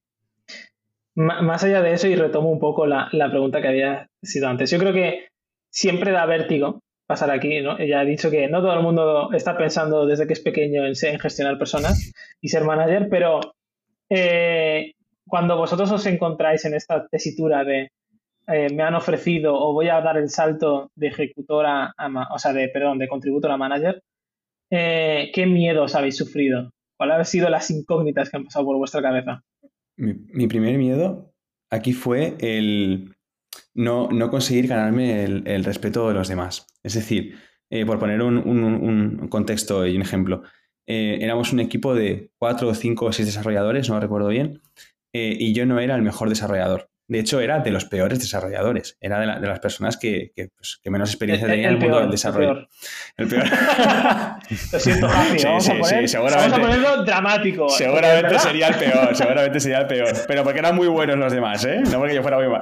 más 1.15 1.63
allá 1.63 1.81
de 1.81 1.93
eso, 1.93 2.07
y 2.07 2.15
retomo 2.15 2.51
un 2.51 2.59
poco 2.59 2.85
la, 2.85 3.09
pregunta 3.29 3.61
que 3.61 3.67
había 3.67 4.07
sido 4.21 4.49
antes, 4.49 4.69
yo 4.71 4.79
creo 4.79 4.93
que 4.93 5.27
siempre 5.71 6.11
da 6.11 6.25
vértigo 6.25 6.81
pasar 7.07 7.31
aquí, 7.31 7.61
¿no? 7.61 7.77
Ella 7.77 8.01
ha 8.01 8.05
dicho 8.05 8.29
que 8.29 8.47
no 8.47 8.61
todo 8.61 8.73
el 8.73 8.83
mundo 8.83 9.31
está 9.33 9.57
pensando 9.57 10.05
desde 10.05 10.27
que 10.27 10.33
es 10.33 10.39
pequeño 10.39 10.85
en, 10.85 10.95
gestionar 10.95 11.57
personas 11.57 12.13
y 12.39 12.49
ser 12.49 12.63
manager, 12.63 13.07
pero 13.09 13.41
eh, 14.09 14.93
cuando 15.27 15.57
vosotros 15.57 15.91
os 15.91 16.05
encontráis 16.05 16.63
en 16.65 16.73
esta 16.73 17.07
tesitura 17.07 17.63
de 17.63 17.91
eh, 18.47 18.73
me 18.73 18.83
han 18.83 18.95
ofrecido 18.95 19.53
o 19.55 19.73
voy 19.73 19.89
a 19.89 20.01
dar 20.01 20.17
el 20.17 20.29
salto 20.29 20.91
de 20.95 21.07
ejecutora 21.07 21.93
a, 21.97 22.33
o 22.33 22.39
sea, 22.39 22.53
de, 22.53 22.69
perdón, 22.69 22.97
de 22.97 23.07
contributor 23.07 23.51
a 23.51 23.57
manager, 23.57 24.01
eh, 24.69 25.31
¿qué 25.33 25.45
miedos 25.45 25.95
habéis 25.95 26.17
sufrido? 26.17 26.71
¿Cuáles 26.97 27.17
han 27.17 27.25
sido 27.25 27.49
las 27.49 27.69
incógnitas 27.69 28.29
que 28.29 28.37
han 28.37 28.45
pasado 28.45 28.65
por 28.65 28.77
vuestra 28.77 29.01
cabeza? 29.01 29.43
Mi, 29.97 30.47
primer 30.47 30.77
miedo 30.77 31.31
aquí 31.69 31.93
fue 31.93 32.35
el 32.39 33.13
no, 33.73 34.09
conseguir 34.29 34.67
ganarme 34.67 35.23
el, 35.23 35.63
respeto 35.63 36.07
de 36.07 36.13
los 36.13 36.27
demás. 36.27 36.67
Es 36.83 36.93
decir, 36.93 37.35
eh, 37.69 37.85
por 37.85 37.99
poner 37.99 38.21
un, 38.21 39.27
contexto 39.29 39.87
y 39.87 39.95
un 39.95 40.01
ejemplo, 40.01 40.43
éramos 40.85 41.53
un 41.53 41.61
equipo 41.61 41.95
de 41.95 42.31
cuatro, 42.37 42.73
cinco 42.75 43.05
o 43.05 43.11
seis 43.13 43.27
desarrolladores, 43.27 43.89
no 43.89 43.99
recuerdo 43.99 44.27
bien, 44.27 44.61
y 45.13 45.53
yo 45.53 45.65
no 45.65 45.79
era 45.79 45.95
el 45.95 46.01
mejor 46.01 46.29
desarrollador. 46.29 46.90
De 47.11 47.19
hecho, 47.19 47.41
era 47.41 47.59
de 47.59 47.71
los 47.71 47.83
peores 47.83 48.19
desarrolladores. 48.19 48.97
Era 49.01 49.19
de, 49.19 49.45
las 49.45 49.59
personas 49.59 49.97
que, 49.97 50.31
pues, 50.33 50.79
menos 50.85 51.09
experiencia 51.09 51.45
tenían 51.45 51.71
en 51.71 51.75
el 51.75 51.81
mundo 51.81 51.99
del 51.99 52.09
desarrollo. 52.09 52.69
El 53.17 53.27
peor. 53.27 53.43
Lo 54.71 54.79
siento, 54.79 55.09
Javi. 55.09 55.39
Sí, 55.39 55.45
vamos, 55.45 55.65
sí, 55.65 55.71
a 55.71 55.79
poner, 55.79 56.07
seguramente, 56.07 56.51
vamos 56.51 56.57
a 56.57 56.61
ponerlo 56.61 57.03
dramático. 57.03 57.67
Seguramente 57.67 58.39
sería 58.39 58.69
el 58.69 58.75
peor. 58.75 59.13
Seguramente 59.17 59.59
sería 59.59 59.79
el 59.79 59.87
peor. 59.87 60.13
Pero 60.25 60.45
porque 60.45 60.59
eran 60.59 60.73
muy 60.73 60.87
buenos 60.87 61.17
los 61.17 61.33
demás, 61.33 61.65
¿eh? 61.65 61.81
No 61.91 61.99
porque 61.99 62.15
yo 62.15 62.21
fuera 62.21 62.37
muy 62.37 62.47
mal. 62.47 62.61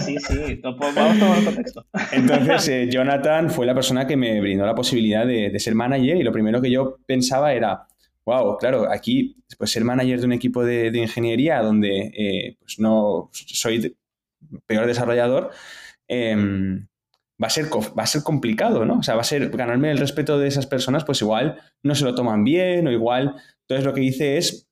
sí, 0.00 0.18
sí. 0.20 0.60
Vamos 0.62 0.96
a 0.96 1.18
tomar 1.18 1.38
el 1.38 1.44
contexto. 1.44 1.84
Entonces, 2.12 2.68
eh, 2.68 2.88
Jonathan 2.88 3.50
fue 3.50 3.66
la 3.66 3.74
persona 3.74 4.06
que 4.06 4.16
me 4.16 4.40
brindó 4.40 4.64
la 4.66 4.76
posibilidad 4.76 5.26
de, 5.26 5.50
de 5.50 5.58
ser 5.58 5.74
manager 5.74 6.16
y 6.16 6.22
lo 6.22 6.30
primero 6.30 6.62
que 6.62 6.70
yo 6.70 6.98
pensaba 7.06 7.52
era 7.52 7.88
wow, 8.26 8.56
claro, 8.58 8.90
aquí 8.90 9.36
pues 9.58 9.70
ser 9.70 9.84
manager 9.84 10.20
de 10.20 10.26
un 10.26 10.32
equipo 10.32 10.64
de, 10.64 10.90
ingeniería 10.94 11.60
donde 11.62 12.12
eh, 12.16 12.56
pues 12.58 12.78
no 12.78 13.30
soy 13.32 13.96
peor 14.66 14.86
desarrollador, 14.86 15.50
em, 16.08 16.86
va, 17.42 17.46
a 17.46 17.50
ser, 17.50 17.66
va 17.66 18.02
a 18.02 18.06
ser 18.06 18.22
complicado, 18.22 18.84
¿no? 18.84 18.98
O 18.98 19.02
sea, 19.02 19.14
va 19.14 19.22
a 19.22 19.24
ser 19.24 19.50
ganarme 19.50 19.90
el 19.90 19.98
respeto 19.98 20.38
de 20.38 20.48
esas 20.48 20.66
personas, 20.66 21.04
pues 21.04 21.20
igual 21.22 21.58
no 21.82 21.94
se 21.94 22.04
lo 22.04 22.14
toman 22.14 22.44
bien 22.44 22.86
o 22.86 22.92
igual. 22.92 23.36
Entonces 23.62 23.84
lo 23.84 23.92
que 23.92 24.02
hice 24.02 24.38
es, 24.38 24.68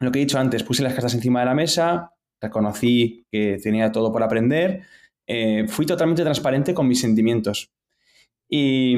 lo 0.00 0.10
que 0.12 0.18
he 0.18 0.24
dicho 0.24 0.38
antes, 0.38 0.62
puse 0.62 0.82
las 0.82 0.94
cartas 0.94 1.14
encima 1.14 1.40
de 1.40 1.46
la 1.46 1.54
mesa, 1.54 2.12
reconocí 2.40 3.26
que 3.30 3.58
tenía 3.62 3.92
todo 3.92 4.12
por 4.12 4.22
aprender, 4.22 4.82
eh, 5.26 5.66
fui 5.68 5.86
totalmente 5.86 6.22
transparente 6.22 6.74
con 6.74 6.86
mis 6.86 7.00
sentimientos. 7.00 7.70
Y 8.48 8.96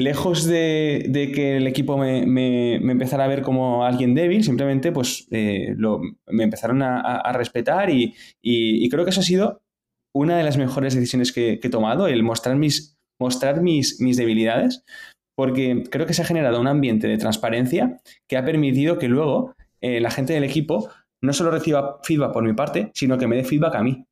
lejos 0.00 0.44
de, 0.46 1.30
que 1.34 1.56
el 1.56 1.66
equipo 1.66 1.96
me, 1.96 2.74
empezara 2.76 3.24
a 3.24 3.28
ver 3.28 3.42
como 3.42 3.84
alguien 3.84 4.14
débil, 4.14 4.42
simplemente 4.44 4.92
pues 4.92 5.28
eh, 5.30 5.74
me 6.26 6.44
empezaron 6.44 6.82
a, 6.82 7.32
respetar 7.32 7.90
y, 7.90 8.88
creo 8.88 9.04
que 9.04 9.10
eso 9.10 9.20
ha 9.20 9.24
sido 9.24 9.62
una 10.12 10.36
de 10.36 10.44
las 10.44 10.56
mejores 10.56 10.94
decisiones 10.94 11.32
que, 11.32 11.60
he 11.62 11.68
tomado, 11.70 12.06
el 12.08 12.22
mostrar 12.22 12.56
mis, 12.56 12.98
mostrar 13.18 13.62
mis, 13.62 14.00
mis 14.00 14.16
debilidades, 14.16 14.84
porque 15.36 15.84
creo 15.90 16.06
que 16.06 16.14
se 16.14 16.22
ha 16.22 16.26
generado 16.26 16.60
un 16.60 16.66
ambiente 16.66 17.06
de 17.06 17.18
transparencia 17.18 18.00
que 18.26 18.36
ha 18.36 18.44
permitido 18.44 18.98
que 18.98 19.08
luego 19.08 19.54
eh, 19.80 20.00
la 20.00 20.10
gente 20.10 20.32
del 20.32 20.44
equipo 20.44 20.90
no 21.22 21.32
solo 21.32 21.50
reciba 21.50 22.00
feedback 22.02 22.32
por 22.32 22.44
mi 22.44 22.54
parte, 22.54 22.90
sino 22.94 23.18
que 23.18 23.26
me 23.26 23.36
dé 23.36 23.44
feedback 23.44 23.74
a 23.76 23.82
mí. 23.82 24.04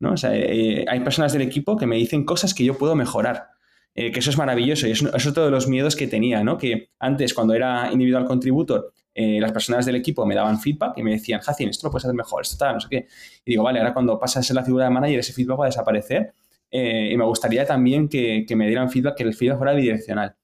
¿no? 0.00 0.14
Eh, 0.22 0.84
hay 0.88 1.00
personas 1.00 1.32
del 1.32 1.42
equipo 1.42 1.76
que 1.76 1.86
me 1.86 1.96
dicen 1.96 2.24
cosas 2.24 2.54
que 2.54 2.64
yo 2.64 2.76
puedo 2.76 2.94
mejorar. 2.94 3.53
Eh, 3.96 4.10
que 4.10 4.18
eso 4.18 4.30
es 4.30 4.36
maravilloso 4.36 4.88
y 4.88 4.90
eso, 4.90 5.14
es 5.14 5.26
otro 5.26 5.44
de 5.44 5.52
los 5.52 5.68
miedos 5.68 5.94
que 5.94 6.08
tenía, 6.08 6.42
¿no? 6.42 6.58
Que 6.58 6.90
antes, 6.98 7.32
cuando 7.32 7.54
era 7.54 7.92
individual 7.92 8.24
contributor, 8.24 8.92
eh, 9.14 9.38
las 9.40 9.52
personas 9.52 9.86
del 9.86 9.94
equipo 9.94 10.26
me 10.26 10.34
daban 10.34 10.58
feedback 10.58 10.98
y 10.98 11.04
me 11.04 11.12
decían, 11.12 11.40
Jacin, 11.40 11.68
esto 11.68 11.86
lo 11.86 11.92
puedes 11.92 12.04
hacer 12.04 12.16
mejor, 12.16 12.42
esto 12.42 12.56
tal, 12.56 12.74
no 12.74 12.80
sé 12.80 12.88
qué. 12.90 13.06
Y 13.44 13.52
digo, 13.52 13.62
vale, 13.62 13.78
ahora 13.78 13.92
cuando 13.92 14.18
pasas 14.18 14.38
a 14.38 14.42
ser 14.42 14.56
la 14.56 14.64
figura 14.64 14.86
de 14.86 14.90
manager, 14.90 15.20
ese 15.20 15.32
feedback 15.32 15.60
va 15.60 15.64
a 15.66 15.68
desaparecer. 15.68 16.34
Eh, 16.72 17.10
y 17.12 17.16
me 17.16 17.24
gustaría 17.24 17.64
también 17.64 18.08
que, 18.08 18.44
me 18.56 18.66
dieran 18.66 18.90
feedback, 18.90 19.16
que 19.16 19.22
el 19.22 19.34
feedback 19.34 19.58
fuera 19.58 19.72
bidireccional. 19.74 20.34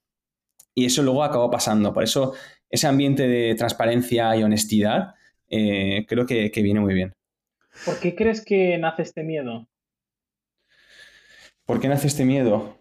Y 0.73 0.85
eso 0.85 1.03
luego 1.03 1.21
acabó 1.25 1.51
pasando. 1.51 1.93
Por 1.93 2.03
eso, 2.03 2.33
ese 2.69 2.87
ambiente 2.87 3.27
de 3.27 3.53
transparencia 3.55 4.33
y 4.37 4.43
honestidad 4.43 5.15
creo 5.49 6.25
que 6.25 6.49
viene 6.55 6.79
muy 6.79 6.93
bien. 6.93 7.13
¿Por 7.83 7.99
qué 7.99 8.15
crees 8.15 8.45
que 8.45 8.77
nace 8.77 9.01
este 9.01 9.23
miedo? 9.23 9.67
¿Por 11.65 11.81
qué 11.81 11.89
nace 11.89 12.07
este 12.07 12.23
miedo? 12.23 12.80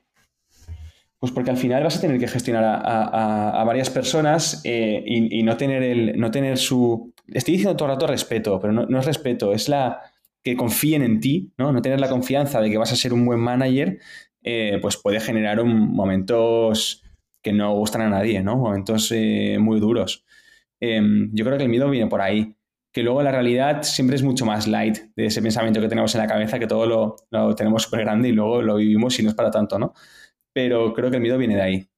Pues 1.21 1.33
porque 1.33 1.51
al 1.51 1.59
final 1.59 1.85
vas 1.85 1.99
a 1.99 2.01
tener 2.01 2.19
que 2.19 2.27
gestionar 2.27 2.65
a, 2.65 3.63
varias 3.65 3.91
personas 3.91 4.63
eh, 4.65 5.03
y, 5.05 5.43
no, 5.43 5.59
tener 5.59 5.83
el, 5.83 6.19
no 6.19 6.31
tener 6.31 6.57
su... 6.57 7.13
Estoy 7.27 7.53
diciendo 7.53 7.77
todo 7.77 7.89
el 7.89 7.95
rato 7.95 8.07
respeto, 8.07 8.59
pero 8.59 8.73
no, 8.73 8.99
es 8.99 9.05
respeto, 9.05 9.53
es 9.53 9.69
la 9.69 10.01
que 10.43 10.57
confíen 10.57 11.03
en 11.03 11.21
ti, 11.21 11.53
¿no? 11.59 11.73
No 11.73 11.83
tener 11.83 12.01
la 12.01 12.09
confianza 12.09 12.63
de 12.63 12.71
que 12.71 12.79
vas 12.79 12.91
a 12.93 12.97
ser 12.97 13.13
un 13.13 13.27
buen 13.27 13.39
manager, 13.39 13.99
eh, 14.43 14.79
pues 14.81 14.97
puede 14.97 15.21
generar 15.21 15.61
un, 15.61 15.93
momentos 15.93 17.03
que 17.43 17.53
no 17.53 17.75
gustan 17.75 18.01
a 18.01 18.09
nadie, 18.09 18.43
¿no? 18.43 18.57
Momentos 18.57 19.13
eh, 19.15 19.59
muy 19.61 19.79
duros. 19.79 20.25
Em, 20.81 21.31
yo 21.35 21.45
creo 21.45 21.59
que 21.59 21.65
el 21.65 21.71
miedo 21.71 21.91
viene 21.91 22.09
por 22.09 22.23
ahí. 22.23 22.57
Que 22.93 23.03
luego 23.03 23.23
la 23.23 23.31
realidad 23.31 23.83
siempre 23.83 24.17
es 24.17 24.23
mucho 24.23 24.47
más 24.47 24.67
light 24.67 24.99
de 25.15 25.27
ese 25.27 25.43
pensamiento 25.43 25.81
que 25.81 25.89
tenemos 25.89 26.15
en 26.15 26.23
la 26.23 26.27
cabeza, 26.27 26.59
que 26.59 26.67
todo 26.67 26.87
lo, 26.87 27.17
lo 27.31 27.55
tenemos 27.55 27.83
súper 27.85 28.01
grande 28.01 28.31
y 28.31 28.33
luego 28.33 28.63
lo 28.63 28.77
vivimos 28.77 29.19
y 29.21 29.23
no 29.23 29.29
es 29.29 29.35
para 29.37 29.51
tanto, 29.51 29.79
¿no? 29.79 29.93
Pero 30.53 30.93
creo 30.95 31.11
que 31.11 31.17
el 31.17 31.23
miedo 31.23 31.39
viene 31.39 31.57
de 31.57 31.63
ahí. 31.63 31.89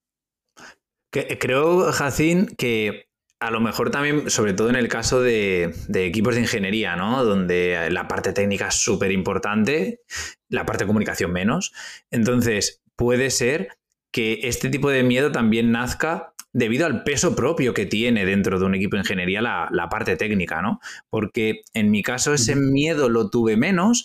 creo, 1.11 1.93
Jacín, 1.93 2.49
que 2.57 3.07
a 3.43 3.51
lo 3.51 3.61
mejor 3.61 3.91
también, 3.91 4.31
sobre 4.31 4.53
todo 4.53 4.71
en 4.71 4.77
el 4.77 4.87
caso 4.87 5.21
de, 5.21 5.75
equipos 5.93 6.37
de 6.37 6.43
ingeniería, 6.43 6.95
¿no? 6.95 7.25
Donde 7.25 7.89
la 7.91 8.07
parte 8.07 8.33
técnica 8.33 8.69
es 8.69 8.77
súper 8.77 9.11
importante, 9.11 10.01
la 10.49 10.65
parte 10.65 10.85
de 10.85 10.87
comunicación 10.87 11.33
menos. 11.33 11.73
Entonces, 12.13 12.83
puede 12.95 13.31
ser 13.31 13.77
que 14.13 14.41
este 14.45 14.69
tipo 14.69 14.91
de 14.91 15.03
miedo 15.03 15.33
también 15.33 15.73
nazca 15.73 16.35
debido 16.53 16.87
al 16.87 17.03
peso 17.03 17.35
propio 17.35 17.75
que 17.75 17.87
tiene 17.87 18.27
dentro 18.27 18.61
de 18.61 18.67
un 18.67 18.77
equipo 18.77 18.95
de 18.95 19.01
ingeniería 19.01 19.43
la, 19.43 19.69
la 19.73 19.89
parte 19.89 20.17
técnica, 20.17 20.63
¿no? 20.63 20.81
Porque 21.11 21.63
en 21.75 21.91
mi 21.91 22.03
caso 22.03 22.35
ese 22.35 22.55
miedo 22.55 23.09
lo 23.09 23.29
tuve 23.29 23.57
menos 23.57 24.05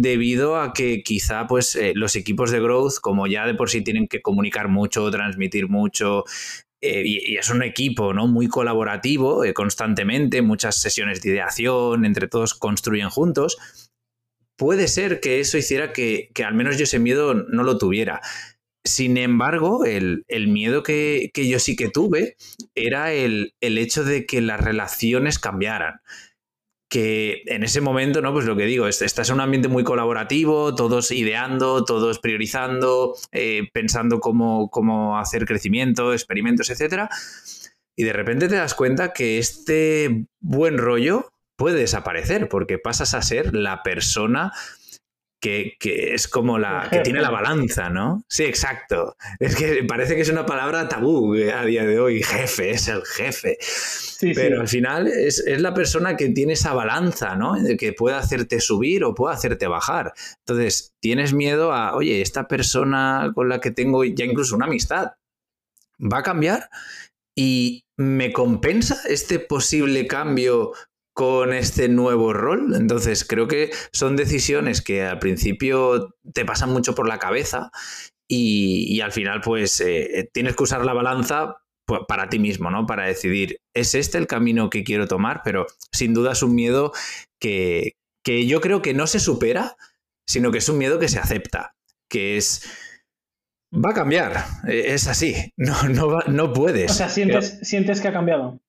debido 0.00 0.60
a 0.60 0.74
que 0.74 1.02
quizá 1.02 1.46
pues 1.46 1.74
eh, 1.74 1.92
los 1.94 2.16
equipos 2.16 2.50
de 2.50 2.60
growth, 2.60 2.96
como 3.00 3.26
ya 3.26 3.46
de 3.46 3.54
por 3.54 3.70
sí 3.70 3.80
tienen 3.80 4.08
que 4.08 4.20
comunicar 4.20 4.68
mucho, 4.68 5.10
transmitir 5.10 5.68
mucho, 5.68 6.24
eh, 6.82 7.02
y, 7.06 7.36
es 7.36 7.48
un 7.48 7.62
equipo 7.62 8.12
¿no? 8.12 8.26
muy 8.26 8.46
colaborativo 8.46 9.42
eh, 9.42 9.54
constantemente, 9.54 10.42
muchas 10.42 10.76
sesiones 10.76 11.22
de 11.22 11.30
ideación, 11.30 12.04
entre 12.04 12.28
todos 12.28 12.52
construyen 12.52 13.08
juntos, 13.08 13.56
puede 14.56 14.86
ser 14.86 15.20
que 15.20 15.40
eso 15.40 15.56
hiciera 15.56 15.94
que, 15.94 16.30
al 16.44 16.54
menos 16.54 16.76
yo 16.76 16.84
ese 16.84 16.98
miedo 16.98 17.32
no 17.32 17.62
lo 17.62 17.78
tuviera. 17.78 18.20
Sin 18.84 19.16
embargo, 19.16 19.86
el, 19.86 20.24
miedo 20.48 20.82
que, 20.82 21.30
yo 21.34 21.58
sí 21.58 21.74
que 21.74 21.88
tuve 21.88 22.36
era 22.74 23.14
el, 23.14 23.54
el 23.62 23.78
hecho 23.78 24.04
de 24.04 24.26
que 24.26 24.42
las 24.42 24.60
relaciones 24.60 25.38
cambiaran 25.38 26.00
que 26.88 27.42
en 27.46 27.64
ese 27.64 27.80
momento, 27.80 28.20
¿no? 28.22 28.32
Pues 28.32 28.44
lo 28.44 28.56
que 28.56 28.64
digo, 28.64 28.86
estás 28.86 29.28
en 29.28 29.34
un 29.34 29.40
ambiente 29.40 29.68
muy 29.68 29.82
colaborativo, 29.82 30.74
todos 30.74 31.10
ideando, 31.10 31.84
todos 31.84 32.18
priorizando, 32.20 33.14
eh, 33.32 33.68
pensando 33.72 34.20
cómo, 34.20 34.70
cómo, 34.70 35.18
hacer 35.18 35.46
crecimiento, 35.46 36.12
experimentos, 36.12 36.70
etc. 36.70 37.08
Y 37.96 38.04
de 38.04 38.12
repente 38.12 38.48
te 38.48 38.56
das 38.56 38.74
cuenta 38.74 39.12
que 39.12 39.38
este 39.38 40.26
buen 40.40 40.78
rollo 40.78 41.32
puede 41.56 41.80
desaparecer 41.80 42.48
porque 42.48 42.78
pasas 42.78 43.14
a 43.14 43.22
ser 43.22 43.54
la 43.54 43.82
persona 43.82 44.52
que, 45.40 45.76
es 46.14 46.28
como 46.28 46.58
la 46.58 46.88
que 46.90 47.00
tiene 47.00 47.20
la 47.20 47.30
balanza, 47.36 47.88
¿no? 47.88 48.24
Sí, 48.28 48.44
exacto. 48.44 49.16
Es 49.38 49.54
que 49.56 49.84
parece 49.84 50.14
que 50.16 50.22
es 50.22 50.28
una 50.28 50.46
palabra 50.46 50.88
tabú 50.88 51.34
a 51.34 51.64
día 51.64 51.84
de 51.84 52.00
hoy. 52.00 52.22
Jefe, 52.22 52.70
es 52.70 52.88
el 52.88 53.04
jefe. 53.04 53.58
Pero 54.34 54.60
al 54.60 54.68
final 54.68 55.06
es, 55.06 55.44
la 55.46 55.74
persona 55.74 56.16
que 56.16 56.30
tiene 56.30 56.54
esa 56.54 56.72
balanza, 56.72 57.36
¿no? 57.36 57.54
Que 57.78 57.92
puede 57.92 58.16
hacerte 58.16 58.60
subir 58.60 59.04
o 59.04 59.14
puede 59.14 59.34
hacerte 59.34 59.66
bajar. 59.66 60.12
Entonces, 60.40 60.94
tienes 61.00 61.32
miedo 61.32 61.72
a, 61.72 61.94
oye, 61.94 62.22
esta 62.22 62.48
persona 62.48 63.30
con 63.34 63.48
la 63.48 63.60
que 63.60 63.70
tengo 63.70 64.04
ya 64.04 64.24
incluso 64.24 64.56
una 64.56 64.66
amistad 64.66 65.12
va 66.00 66.18
a 66.18 66.22
cambiar 66.22 66.68
y 67.34 67.84
me 67.96 68.32
compensa 68.32 69.00
este 69.08 69.38
posible 69.38 70.06
cambio 70.06 70.72
con 71.16 71.54
este 71.54 71.88
nuevo 71.88 72.34
rol. 72.34 72.74
Entonces, 72.76 73.24
creo 73.24 73.48
que 73.48 73.70
son 73.90 74.16
decisiones 74.16 74.82
que 74.82 75.02
al 75.02 75.18
principio 75.18 76.14
te 76.34 76.44
pasan 76.44 76.68
mucho 76.68 76.94
por 76.94 77.08
la 77.08 77.18
cabeza 77.18 77.70
y, 78.28 79.00
al 79.00 79.12
final, 79.12 79.40
pues, 79.40 79.80
eh, 79.80 80.28
tienes 80.34 80.56
que 80.56 80.64
usar 80.64 80.84
la 80.84 80.92
balanza 80.92 81.56
para 82.06 82.28
ti 82.28 82.38
mismo, 82.38 82.70
¿no? 82.70 82.84
Para 82.84 83.06
decidir, 83.06 83.60
¿es 83.74 83.94
este 83.94 84.18
el 84.18 84.26
camino 84.26 84.68
que 84.68 84.84
quiero 84.84 85.08
tomar? 85.08 85.40
Pero 85.42 85.66
sin 85.90 86.12
duda 86.12 86.32
es 86.32 86.42
un 86.42 86.54
miedo 86.54 86.92
que, 87.40 87.92
que 88.22 88.46
yo 88.46 88.60
creo 88.60 88.82
que 88.82 88.92
no 88.92 89.06
se 89.06 89.18
supera, 89.18 89.78
sino 90.28 90.52
que 90.52 90.58
es 90.58 90.68
un 90.68 90.76
miedo 90.76 90.98
que 90.98 91.08
se 91.08 91.18
acepta, 91.18 91.76
que 92.10 92.36
es... 92.36 92.70
Va 93.74 93.92
a 93.92 93.94
cambiar, 93.94 94.44
e, 94.68 94.92
es 94.92 95.06
así, 95.06 95.34
no, 95.56 95.82
no, 95.88 96.18
no 96.26 96.52
puedes. 96.52 96.90
O 96.90 96.94
sea, 96.94 97.08
¿sientes, 97.08 97.58
¿sientes 97.62 98.02
que 98.02 98.08
ha 98.08 98.12
cambiado? 98.12 98.60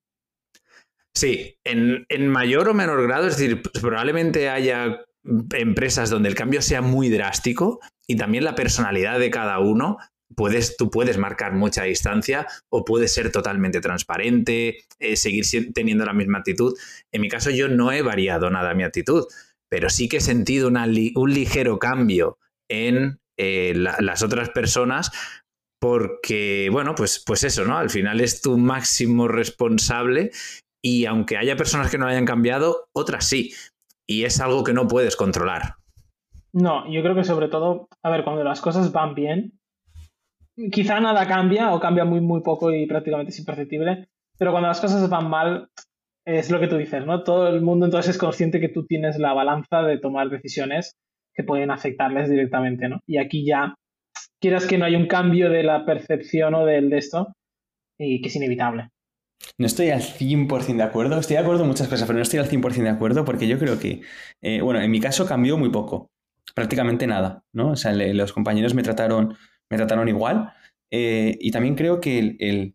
Sí, 1.18 1.58
en, 1.64 2.06
en, 2.08 2.28
mayor 2.28 2.68
o 2.68 2.74
menor 2.74 3.02
grado, 3.02 3.26
es 3.26 3.36
decir, 3.36 3.60
probablemente 3.80 4.48
haya 4.48 5.04
empresas 5.52 6.10
donde 6.10 6.28
el 6.28 6.36
cambio 6.36 6.62
sea 6.62 6.80
muy 6.80 7.08
drástico 7.08 7.80
y 8.06 8.14
también 8.14 8.44
la 8.44 8.54
personalidad 8.54 9.18
de 9.18 9.28
cada 9.28 9.58
uno 9.58 9.98
puedes, 10.36 10.76
tú 10.76 10.92
puedes 10.92 11.18
marcar 11.18 11.54
mucha 11.54 11.82
distancia 11.82 12.46
o 12.68 12.84
puedes 12.84 13.12
ser 13.12 13.32
totalmente 13.32 13.80
transparente, 13.80 14.84
eh, 15.00 15.16
seguir 15.16 15.44
teniendo 15.74 16.04
la 16.04 16.12
misma 16.12 16.38
actitud. 16.38 16.78
En 17.10 17.20
mi 17.20 17.28
caso 17.28 17.50
yo 17.50 17.66
no 17.66 17.90
he 17.90 18.00
variado 18.02 18.48
nada 18.48 18.74
mi 18.74 18.84
actitud, 18.84 19.24
pero 19.68 19.90
sí 19.90 20.08
que 20.08 20.18
he 20.18 20.20
sentido 20.20 20.68
un 20.68 21.34
ligero 21.34 21.80
cambio 21.80 22.38
en 22.70 23.18
eh, 23.36 23.72
las 23.74 24.22
otras 24.22 24.50
personas 24.50 25.10
porque, 25.80 26.68
bueno, 26.70 26.94
pues, 26.94 27.22
pues 27.26 27.42
eso, 27.42 27.64
¿no? 27.64 27.76
Al 27.76 27.90
final 27.90 28.20
es 28.20 28.40
tu 28.40 28.56
máximo 28.56 29.26
responsable 29.26 30.30
y 30.82 31.06
aunque 31.06 31.36
haya 31.36 31.56
personas 31.56 31.90
que 31.90 31.98
no 31.98 32.06
hayan 32.06 32.26
cambiado, 32.26 32.88
otras 32.92 33.26
sí. 33.26 33.52
Y 34.06 34.24
es 34.24 34.40
algo 34.40 34.64
que 34.64 34.72
no 34.72 34.88
puedes 34.88 35.16
controlar. 35.16 35.74
No, 36.52 36.90
yo 36.90 37.02
creo 37.02 37.14
que 37.14 37.24
sobre 37.24 37.48
todo, 37.48 37.88
a 38.02 38.10
ver, 38.10 38.24
cuando 38.24 38.42
las 38.42 38.60
cosas 38.60 38.90
van 38.92 39.14
bien, 39.14 39.58
quizá 40.72 41.00
nada 41.00 41.26
cambia 41.26 41.74
o 41.74 41.80
cambia 41.80 42.04
muy, 42.04 42.20
muy 42.20 42.42
poco 42.42 42.72
y 42.72 42.86
prácticamente 42.86 43.30
es 43.30 43.38
imperceptible, 43.38 44.08
pero 44.38 44.52
cuando 44.52 44.68
las 44.68 44.80
cosas 44.80 45.08
van 45.10 45.28
mal, 45.28 45.68
es 46.24 46.50
lo 46.50 46.60
que 46.60 46.68
tú 46.68 46.76
dices, 46.76 47.06
¿no? 47.06 47.22
Todo 47.22 47.48
el 47.48 47.60
mundo 47.60 47.86
entonces 47.86 48.14
es 48.14 48.18
consciente 48.18 48.60
que 48.60 48.68
tú 48.68 48.86
tienes 48.86 49.18
la 49.18 49.32
balanza 49.32 49.82
de 49.82 49.98
tomar 49.98 50.30
decisiones 50.30 50.96
que 51.34 51.44
pueden 51.44 51.70
afectarles 51.70 52.28
directamente, 52.28 52.88
¿no? 52.88 53.00
Y 53.06 53.18
aquí 53.18 53.46
ya, 53.46 53.74
quieras 54.40 54.66
que 54.66 54.78
no 54.78 54.84
haya 54.84 54.98
un 54.98 55.06
cambio 55.06 55.50
de 55.50 55.62
la 55.62 55.84
percepción 55.84 56.54
o 56.54 56.66
del 56.66 56.90
de 56.90 56.98
esto, 56.98 57.28
y 57.98 58.20
que 58.20 58.28
es 58.28 58.36
inevitable. 58.36 58.88
No 59.56 59.66
estoy 59.66 59.90
al 59.90 60.02
100% 60.02 60.76
de 60.76 60.82
acuerdo, 60.82 61.18
estoy 61.18 61.36
de 61.36 61.42
acuerdo 61.42 61.62
en 61.62 61.68
muchas 61.68 61.88
cosas, 61.88 62.06
pero 62.06 62.16
no 62.16 62.22
estoy 62.22 62.38
al 62.38 62.48
100% 62.48 62.82
de 62.82 62.88
acuerdo 62.88 63.24
porque 63.24 63.48
yo 63.48 63.58
creo 63.58 63.78
que, 63.78 64.02
eh, 64.42 64.60
bueno, 64.60 64.80
en 64.80 64.90
mi 64.90 65.00
caso 65.00 65.26
cambió 65.26 65.56
muy 65.56 65.70
poco, 65.70 66.10
prácticamente 66.54 67.06
nada, 67.06 67.44
¿no? 67.52 67.70
O 67.70 67.76
sea, 67.76 67.92
los 67.92 68.32
compañeros 68.32 68.74
me 68.74 68.82
trataron 68.82 69.36
me 69.70 69.76
trataron 69.76 70.08
igual. 70.08 70.52
Eh, 70.90 71.36
y 71.40 71.50
también 71.50 71.74
creo 71.74 72.00
que 72.00 72.36
el, 72.38 72.74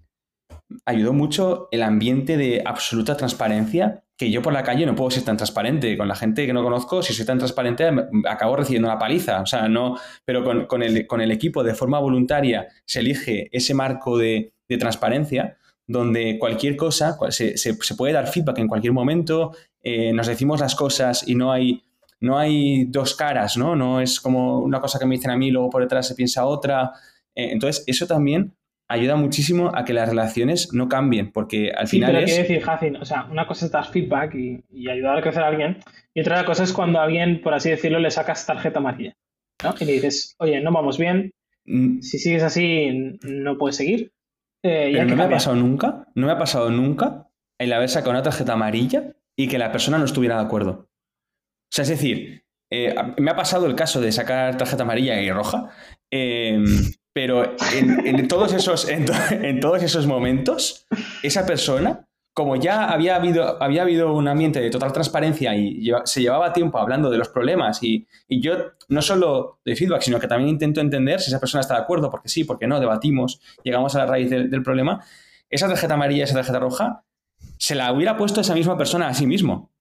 ayudó 0.86 1.14
mucho 1.14 1.68
el 1.72 1.84
ambiente 1.84 2.38
de 2.38 2.62
absoluta 2.66 3.18
transparencia, 3.18 4.04
que 4.18 4.30
yo 4.30 4.42
por 4.42 4.54
la 4.54 4.64
calle 4.64 4.86
no 4.86 4.96
puedo 4.96 5.10
ser 5.12 5.24
tan 5.24 5.38
transparente. 5.38 5.98
Con 5.98 6.08
la 6.08 6.16
gente 6.16 6.46
que 6.46 6.54
no 6.54 6.64
conozco, 6.64 7.02
si 7.02 7.14
soy 7.14 7.26
tan 7.26 7.40
transparente, 7.40 7.90
acabo 8.30 8.56
recibiendo 8.56 8.88
una 8.88 9.00
paliza. 9.00 9.42
O 9.42 9.46
sea, 9.46 9.68
no, 9.68 9.98
pero 10.26 10.44
con, 10.68 10.84
el, 10.84 11.32
equipo 11.32 11.64
de 11.64 11.74
forma 11.74 12.00
voluntaria 12.00 12.68
se 12.86 13.00
elige 13.00 13.50
ese 13.52 13.74
marco 13.74 14.18
de, 14.18 14.52
transparencia 14.80 15.56
donde 15.88 16.38
cualquier 16.40 16.76
cosa, 16.76 17.18
se, 17.30 17.74
puede 17.98 18.14
dar 18.14 18.28
feedback 18.28 18.60
en 18.60 18.68
cualquier 18.68 18.94
momento, 18.94 19.52
eh, 19.82 20.14
nos 20.14 20.28
decimos 20.28 20.60
las 20.60 20.76
cosas 20.76 21.28
y 21.28 21.36
no 21.36 21.52
hay 21.52 21.84
no 22.24 22.40
hay 22.40 22.86
dos 22.86 23.16
caras, 23.16 23.58
¿no? 23.58 23.76
No 23.76 24.00
es 24.00 24.22
como 24.22 24.60
una 24.60 24.80
cosa 24.80 24.98
que 24.98 25.06
me 25.06 25.16
dicen 25.16 25.32
a 25.32 25.36
mí, 25.36 25.52
luego 25.52 25.70
por 25.70 25.82
detrás 25.82 26.08
se 26.08 26.16
piensa 26.16 26.46
otra. 26.46 26.94
Eh, 27.36 27.50
entonces, 27.52 27.84
eso 27.86 28.08
también 28.08 28.54
ayuda 28.88 29.18
muchísimo 29.18 29.72
a 29.74 29.84
que 29.84 29.92
las 29.92 30.08
relaciones 30.08 30.72
no 30.74 30.88
cambien, 30.88 31.34
porque 31.34 31.72
al 31.72 31.90
final 31.90 32.12
pero 32.12 32.24
es... 32.24 32.32
quiero 32.32 32.48
decir, 32.48 32.64
Jacin, 32.64 32.96
o 32.96 33.04
sea, 33.04 33.28
una 33.30 33.46
cosa 33.46 33.66
es 33.66 33.72
dar 33.72 33.86
feedback 33.86 34.36
y, 34.36 34.90
ayudar 34.90 35.18
a 35.18 35.22
crecer 35.22 35.44
a 35.44 35.48
alguien, 35.48 35.80
y 36.14 36.22
otra 36.22 36.46
cosa 36.46 36.64
es 36.64 36.72
cuando 36.72 37.00
a 37.00 37.04
alguien, 37.04 37.42
por 37.42 37.54
así 37.54 37.70
decirlo, 37.70 38.00
le 38.00 38.10
sacas 38.10 38.46
tarjeta 38.46 38.80
amarilla, 38.80 39.18
¿no? 39.62 39.76
Y 39.78 39.84
le 39.84 39.92
dices, 39.94 40.36
oye, 40.38 40.62
no 40.62 40.72
vamos 40.72 40.98
bien, 40.98 41.34
mm. 41.66 42.00
si 42.00 42.20
sigues 42.20 42.44
así, 42.44 43.18
no 43.24 43.58
puedes 43.58 43.76
seguir. 43.76 44.14
Eh, 44.64 44.92
pero 44.94 45.06
no 45.06 45.16
me 45.16 45.24
ha 45.24 45.30
pasado 45.30 45.56
nunca, 45.56 46.08
no 46.16 46.28
me 46.28 46.34
ha 46.34 46.38
pasado 46.38 46.70
nunca 46.70 47.30
el 47.60 47.74
haber 47.74 47.90
sacado 47.90 48.12
una 48.12 48.24
tarjeta 48.24 48.54
amarilla 48.54 49.16
y 49.38 49.48
que 49.48 49.58
la 49.58 49.72
persona 49.72 49.98
no 49.98 50.06
estuviera 50.06 50.36
de 50.36 50.44
acuerdo. 50.44 50.72
O 50.72 51.76
sea, 51.76 51.84
es 51.84 51.90
decir, 51.90 52.46
eh, 52.72 52.96
me 53.18 53.32
ha 53.32 53.36
pasado 53.36 53.66
el 53.66 53.76
caso 53.76 54.00
de 54.02 54.12
sacar 54.12 54.58
tarjeta 54.58 54.84
amarilla 54.84 55.22
y 55.22 55.32
roja, 55.32 55.70
em, 56.12 56.66
pero 57.14 57.56
en, 57.76 58.28
todos 58.28 58.54
esos, 58.54 58.88
en, 58.90 59.60
todos 59.60 59.84
esos 59.84 60.08
momentos, 60.08 60.88
esa 61.22 61.46
persona, 61.46 62.08
como 62.34 62.56
ya 62.56 62.90
había 62.90 63.16
habido, 63.16 63.62
había 63.62 63.84
habido 63.84 64.14
un 64.14 64.28
ambiente 64.28 64.60
de 64.60 64.72
total 64.72 64.92
transparencia 64.92 65.56
y 65.56 65.92
se 66.06 66.22
llevaba 66.22 66.52
tiempo 66.52 66.80
hablando 66.80 67.12
de 67.12 67.18
los 67.18 67.30
problemas 67.30 67.82
y, 67.84 68.08
yo 68.28 68.56
no 68.90 69.02
solo 69.02 69.60
de 69.64 69.76
feedback, 69.76 70.02
sino 70.02 70.20
que 70.20 70.28
también 70.28 70.50
intento 70.50 70.82
entender 70.82 71.20
si 71.22 71.30
esa 71.30 71.40
persona 71.40 71.62
está 71.62 71.76
de 71.76 71.82
acuerdo, 71.82 72.10
porque 72.10 72.30
sí, 72.30 72.44
porque 72.44 72.68
no, 72.68 72.80
debatimos, 72.80 73.40
llegamos 73.64 73.96
a 73.96 74.00
la 74.00 74.06
raíz 74.08 74.30
del, 74.30 74.64
problema, 74.64 75.04
esa 75.50 75.68
tarjeta 75.68 75.94
amarilla, 75.94 76.24
esa 76.24 76.34
tarjeta 76.34 76.60
roja, 76.60 77.04
se 77.58 77.76
la 77.76 77.94
hubiera 77.94 78.18
puesto 78.18 78.42
esa 78.42 78.56
misma 78.56 78.78
persona 78.78 79.08
a 79.08 79.14
sí 79.14 79.28
mismo. 79.28 79.72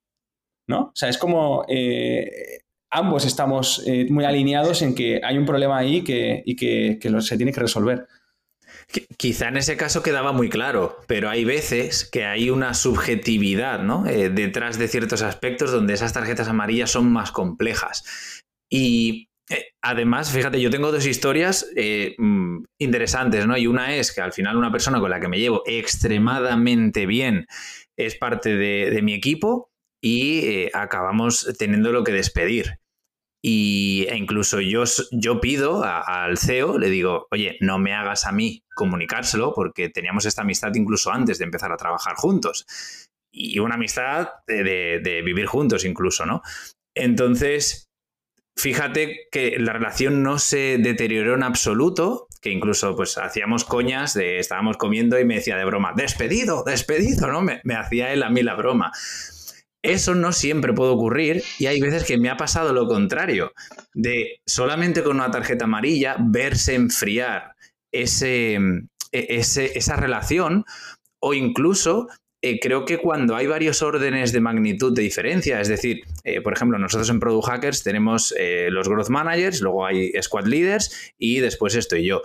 ¿no? 0.66 0.80
O 0.80 0.92
sea, 0.94 1.08
es 1.08 1.18
como 1.18 1.64
eh, 1.68 2.62
ambos 2.90 3.24
estamos 3.24 3.82
eh, 3.86 4.06
muy 4.10 4.24
alineados 4.24 4.82
en 4.82 4.94
que 4.94 5.20
hay 5.24 5.38
un 5.38 5.46
problema 5.46 5.78
ahí 5.78 6.04
que, 6.04 6.42
y 6.44 6.54
que, 6.54 6.98
se 7.20 7.36
tiene 7.36 7.52
que 7.52 7.60
resolver. 7.60 8.06
Quizá 9.16 9.48
en 9.48 9.56
ese 9.56 9.76
caso 9.76 10.02
quedaba 10.02 10.32
muy 10.32 10.48
claro, 10.48 10.98
pero 11.06 11.28
hay 11.28 11.44
veces 11.44 12.04
que 12.04 12.24
hay 12.24 12.50
una 12.50 12.74
subjetividad 12.74 13.82
¿no? 13.82 14.06
Eh, 14.06 14.30
detrás 14.30 14.78
de 14.78 14.88
ciertos 14.88 15.22
aspectos 15.22 15.72
donde 15.72 15.94
esas 15.94 16.12
tarjetas 16.12 16.48
amarillas 16.48 16.90
son 16.90 17.12
más 17.12 17.32
complejas. 17.32 18.42
Y 18.70 19.28
además, 19.82 20.30
fíjate, 20.30 20.60
yo 20.60 20.70
tengo 20.70 20.92
dos 20.92 21.06
historias 21.06 21.66
mm, 22.18 22.64
interesantes, 22.78 23.46
¿no? 23.46 23.56
Y 23.58 23.66
una 23.66 23.94
es 23.94 24.12
que 24.12 24.20
al 24.20 24.32
final 24.32 24.56
una 24.56 24.72
persona 24.72 25.00
con 25.00 25.10
la 25.10 25.20
que 25.20 25.28
me 25.28 25.38
llevo 25.38 25.62
extremadamente 25.66 27.06
bien 27.06 27.46
es 27.98 28.16
parte 28.16 28.56
de 28.56 29.02
mi 29.02 29.12
equipo 29.12 29.72
y 30.02 30.40
eh, 30.40 30.70
acabamos 30.74 31.54
teniendo 31.58 32.04
que 32.04 32.12
despedir. 32.12 32.78
Y, 33.44 34.06
e 34.08 34.16
incluso 34.16 34.60
yo, 34.60 34.84
yo 35.10 35.40
pido 35.40 35.82
al 35.84 36.38
CEO, 36.38 36.78
le 36.78 36.88
digo, 36.90 37.26
oye, 37.32 37.56
no 37.60 37.78
me 37.78 37.92
hagas 37.92 38.24
a 38.24 38.32
mí 38.32 38.64
comunicárselo 38.74 39.52
porque 39.52 39.88
teníamos 39.88 40.26
esta 40.26 40.42
amistad 40.42 40.72
incluso 40.74 41.10
antes 41.10 41.38
de 41.38 41.44
empezar 41.44 41.72
a 41.72 41.76
trabajar 41.76 42.14
juntos. 42.14 42.64
Y 43.32 43.58
una 43.58 43.74
amistad 43.74 44.28
de, 44.46 45.00
de 45.02 45.22
vivir 45.22 45.46
juntos 45.46 45.84
incluso, 45.84 46.24
¿no? 46.24 46.42
Entonces, 46.94 47.90
fíjate 48.56 49.28
que 49.32 49.58
la 49.58 49.72
relación 49.72 50.22
no 50.22 50.38
se 50.38 50.78
deterioró 50.78 51.34
en 51.34 51.42
absoluto, 51.42 52.28
que 52.40 52.50
incluso 52.50 52.94
pues 52.94 53.18
hacíamos 53.18 53.64
coñas 53.64 54.14
de 54.14 54.38
estábamos 54.38 54.76
comiendo 54.76 55.18
y 55.18 55.24
me 55.24 55.36
decía 55.36 55.56
de 55.56 55.64
broma, 55.64 55.94
despedido, 55.96 56.62
despedido, 56.64 57.28
¿no? 57.28 57.40
Me, 57.40 57.60
me 57.64 57.74
hacía 57.74 58.12
él 58.12 58.22
a 58.22 58.30
mí 58.30 58.42
la 58.42 58.54
broma. 58.54 58.92
Eso 59.82 60.14
no 60.14 60.32
siempre 60.32 60.72
puede 60.72 60.92
ocurrir 60.92 61.42
y 61.58 61.66
hay 61.66 61.80
veces 61.80 62.04
que 62.04 62.18
me 62.18 62.30
ha 62.30 62.36
pasado 62.36 62.72
lo 62.72 62.86
contrario, 62.86 63.52
de 63.94 64.40
solamente 64.46 65.02
con 65.02 65.16
una 65.16 65.30
tarjeta 65.30 65.64
amarilla 65.64 66.16
verse 66.20 66.74
enfriar 66.74 67.56
ese, 67.92 68.54
e, 69.10 69.26
esa 69.38 69.96
relación 69.96 70.64
o 71.20 71.34
incluso 71.34 72.08
eh, 72.44 72.58
creo 72.60 72.84
que 72.84 72.98
cuando 72.98 73.36
hay 73.36 73.46
varios 73.46 73.82
órdenes 73.82 74.32
de 74.32 74.40
magnitud 74.40 74.94
de 74.94 75.02
diferencia, 75.02 75.60
es 75.60 75.68
decir, 75.68 76.02
eh, 76.24 76.40
por 76.40 76.52
ejemplo, 76.52 76.78
nosotros 76.78 77.08
en 77.10 77.20
Product 77.20 77.46
Hackers 77.46 77.84
tenemos 77.84 78.34
eh, 78.36 78.68
los 78.70 78.88
Growth 78.88 79.10
Managers, 79.10 79.60
luego 79.60 79.86
hay 79.86 80.12
Squad 80.20 80.46
Leaders 80.46 81.12
y 81.18 81.38
después 81.38 81.76
estoy 81.76 82.04
yo 82.04 82.22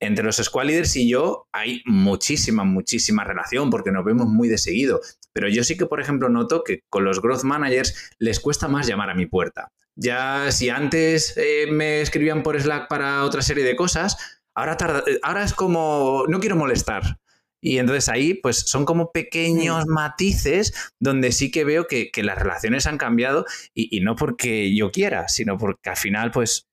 entre 0.00 0.24
los 0.24 0.36
squad 0.36 0.64
leaders 0.64 0.96
y 0.96 1.08
yo 1.08 1.46
hay 1.52 1.82
muchísima, 1.84 2.64
muchísima 2.64 3.22
relación 3.22 3.70
porque 3.70 3.92
nos 3.92 4.04
vemos 4.04 4.26
muy 4.26 4.48
de 4.48 4.58
seguido. 4.58 5.00
Pero 5.32 5.48
yo 5.48 5.64
sí 5.64 5.76
que, 5.76 5.86
por 5.86 6.00
ejemplo, 6.00 6.28
noto 6.28 6.64
que 6.64 6.82
con 6.88 7.04
los 7.04 7.20
growth 7.22 7.44
managers 7.44 8.10
les 8.18 8.40
cuesta 8.40 8.68
más 8.68 8.86
llamar 8.86 9.10
a 9.10 9.14
mi 9.14 9.26
puerta. 9.26 9.72
Ya 9.96 10.50
si 10.50 10.70
antes 10.70 11.36
eh, 11.36 11.66
me 11.70 12.00
escribían 12.00 12.42
por 12.42 12.60
Slack 12.60 12.88
para 12.88 13.24
otra 13.24 13.42
serie 13.42 13.64
de 13.64 13.76
cosas, 13.76 14.16
ahora, 14.54 14.76
ahora 15.22 15.44
es 15.44 15.54
como, 15.54 16.24
no 16.28 16.40
quiero 16.40 16.56
molestar. 16.56 17.18
Y 17.62 17.78
entonces 17.78 18.08
ahí, 18.08 18.34
pues 18.34 18.56
son 18.56 18.86
como 18.86 19.12
pequeños 19.12 19.84
mm. 19.86 19.92
matices 19.92 20.92
donde 20.98 21.30
sí 21.32 21.50
que 21.50 21.64
veo 21.64 21.86
que, 21.86 22.10
las 22.22 22.38
relaciones 22.38 22.86
han 22.86 22.96
cambiado 22.96 23.44
y, 23.74 23.94
y, 23.94 24.00
no 24.00 24.16
porque 24.16 24.74
yo 24.74 24.90
quiera, 24.90 25.28
sino 25.28 25.58
porque 25.58 25.90
al 25.90 25.96
final, 25.96 26.30
pues, 26.30 26.68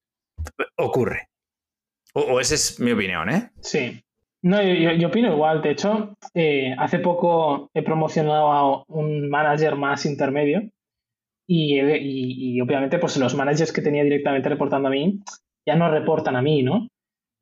ocurre. 0.77 1.29
O, 2.13 2.39
esa 2.39 2.55
es 2.55 2.79
mi 2.79 2.91
opinión, 2.91 3.29
¿eh? 3.29 3.51
Sí. 3.61 4.03
No, 4.43 4.61
yo, 4.61 5.07
opino 5.07 5.33
igual. 5.33 5.61
De 5.61 5.71
hecho, 5.71 6.15
eh, 6.33 6.75
hace 6.77 6.99
poco 6.99 7.69
he 7.73 7.81
promocionado 7.81 8.51
a 8.51 8.83
un 8.87 9.29
manager 9.29 9.75
más 9.75 10.05
intermedio 10.05 10.69
y, 11.47 11.79
y, 11.79 12.61
obviamente 12.61 12.99
pues 12.99 13.17
los 13.17 13.35
managers 13.35 13.71
que 13.71 13.81
tenía 13.81 14.03
directamente 14.03 14.49
reportando 14.49 14.89
a 14.89 14.91
mí 14.91 15.21
ya 15.65 15.75
no 15.75 15.89
reportan 15.89 16.35
a 16.35 16.41
mí, 16.41 16.63
¿no? 16.63 16.87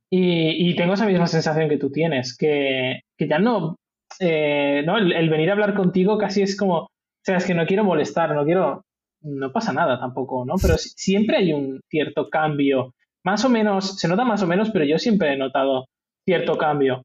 Y, 0.09 0.75
tengo 0.75 0.93
esa 0.93 1.05
misma 1.05 1.27
sensación 1.27 1.67
que 1.69 1.77
tú 1.77 1.91
tienes, 1.91 2.37
que, 2.37 3.01
ya 3.19 3.39
no, 3.39 3.75
eh, 4.19 4.83
¿no? 4.85 4.97
El, 4.97 5.29
venir 5.29 5.49
a 5.49 5.53
hablar 5.53 5.73
contigo 5.75 6.17
casi 6.17 6.41
es 6.41 6.57
como, 6.57 6.77
o 6.83 6.89
sea, 7.23 7.37
es 7.37 7.45
que 7.45 7.53
no 7.53 7.65
quiero 7.65 7.83
molestar, 7.83 8.33
no 8.33 8.45
quiero, 8.45 8.83
no 9.21 9.51
pasa 9.51 9.73
nada 9.73 9.99
tampoco, 9.99 10.45
¿no? 10.45 10.55
Pero 10.61 10.75
siempre 10.77 11.37
hay 11.37 11.53
un 11.53 11.81
cierto 11.89 12.29
cambio. 12.29 12.93
Más 13.23 13.43
o 13.45 13.49
menos, 13.49 13.99
se 13.99 14.07
nota 14.07 14.23
más 14.23 14.41
o 14.43 14.47
menos, 14.47 14.69
pero 14.71 14.85
yo 14.85 14.97
siempre 14.99 15.33
he 15.33 15.37
notado 15.37 15.87
cierto 16.25 16.57
cambio. 16.57 17.03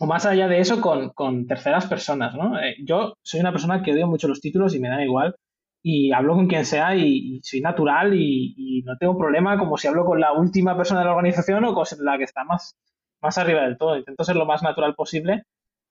O 0.00 0.06
más 0.06 0.26
allá 0.26 0.48
de 0.48 0.58
eso, 0.60 0.80
con, 0.80 1.46
terceras 1.46 1.86
personas, 1.86 2.34
¿no? 2.34 2.58
Eh, 2.60 2.76
yo 2.84 3.14
soy 3.22 3.40
una 3.40 3.52
persona 3.52 3.82
que 3.82 3.92
odio 3.92 4.06
mucho 4.06 4.28
los 4.28 4.40
títulos 4.40 4.74
y 4.74 4.80
me 4.80 4.88
da 4.88 5.02
igual. 5.04 5.36
Y 5.82 6.12
hablo 6.12 6.34
con 6.34 6.48
quien 6.48 6.64
sea 6.64 6.96
y, 6.96 7.40
soy 7.42 7.60
natural 7.60 8.14
y, 8.14 8.82
no 8.84 8.96
tengo 8.98 9.18
problema 9.18 9.58
como 9.58 9.76
si 9.76 9.86
hablo 9.88 10.04
con 10.04 10.20
la 10.20 10.32
última 10.32 10.76
persona 10.76 11.00
de 11.00 11.06
la 11.06 11.12
organización 11.12 11.64
o 11.64 11.74
con 11.74 11.84
la 12.00 12.18
que 12.18 12.24
está 12.24 12.44
más, 12.44 12.76
más 13.22 13.38
arriba 13.38 13.62
del 13.62 13.78
todo. 13.78 13.96
Intento 13.96 14.24
ser 14.24 14.36
lo 14.36 14.46
más 14.46 14.62
natural 14.62 14.94
posible. 14.94 15.44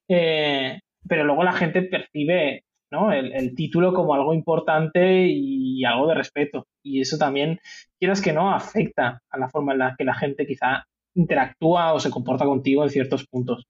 Eh, 0.07 0.79
pero 1.07 1.23
luego 1.23 1.43
la 1.43 1.53
gente 1.53 1.83
percibe 1.83 2.63
el, 3.11 3.55
título 3.55 3.93
como 3.93 4.13
algo 4.13 4.33
importante 4.33 5.25
y 5.27 5.83
algo 5.85 6.07
de 6.07 6.15
respeto. 6.15 6.67
Y 6.83 7.01
eso 7.01 7.17
también, 7.17 7.59
quieras 7.99 8.21
que 8.21 8.33
no, 8.33 8.53
afecta 8.53 9.21
a 9.29 9.37
la 9.37 9.49
forma 9.49 9.73
en 9.73 9.79
la 9.79 9.95
que 9.97 10.03
la 10.03 10.13
gente 10.13 10.45
quizá 10.45 10.85
interactúa 11.15 11.93
o 11.93 11.99
se 11.99 12.09
comporta 12.09 12.45
contigo 12.45 12.83
en 12.83 12.89
ciertos 12.89 13.25
puntos. 13.27 13.65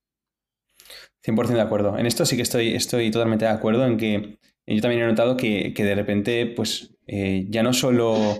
100% 1.24 1.48
de 1.48 1.60
acuerdo. 1.60 1.98
En 1.98 2.06
esto 2.06 2.26
sí 2.26 2.36
que 2.36 2.42
estoy, 2.42 2.74
estoy 2.74 3.10
totalmente 3.10 3.44
de 3.46 3.50
acuerdo 3.50 3.86
en 3.86 3.96
que 3.96 4.38
yo 4.66 4.80
también 4.80 5.02
he 5.02 5.06
notado 5.06 5.36
que, 5.36 5.72
de 5.76 5.94
repente, 5.94 6.46
pues 6.46 6.96
eh, 7.06 7.46
ya 7.48 7.62
no 7.62 7.72
solo 7.72 8.38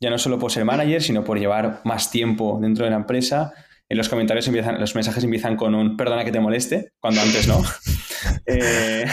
ya 0.00 0.10
no 0.10 0.18
solo 0.18 0.38
por 0.38 0.52
ser 0.52 0.64
manager, 0.64 1.02
sino 1.02 1.24
por 1.24 1.38
llevar 1.38 1.80
más 1.84 2.10
tiempo 2.10 2.58
dentro 2.60 2.84
de 2.84 2.90
la 2.90 2.96
empresa. 2.96 3.52
En 3.88 3.96
los 3.96 4.08
comentarios 4.08 4.46
empiezan, 4.46 4.80
los 4.80 4.94
mensajes 4.94 5.24
empiezan 5.24 5.56
con 5.56 5.74
un 5.74 5.96
perdona 5.96 6.24
que 6.24 6.32
te 6.32 6.40
moleste, 6.40 6.92
cuando 7.00 7.20
antes 7.20 7.48
no. 7.48 7.62
eh, 8.46 9.06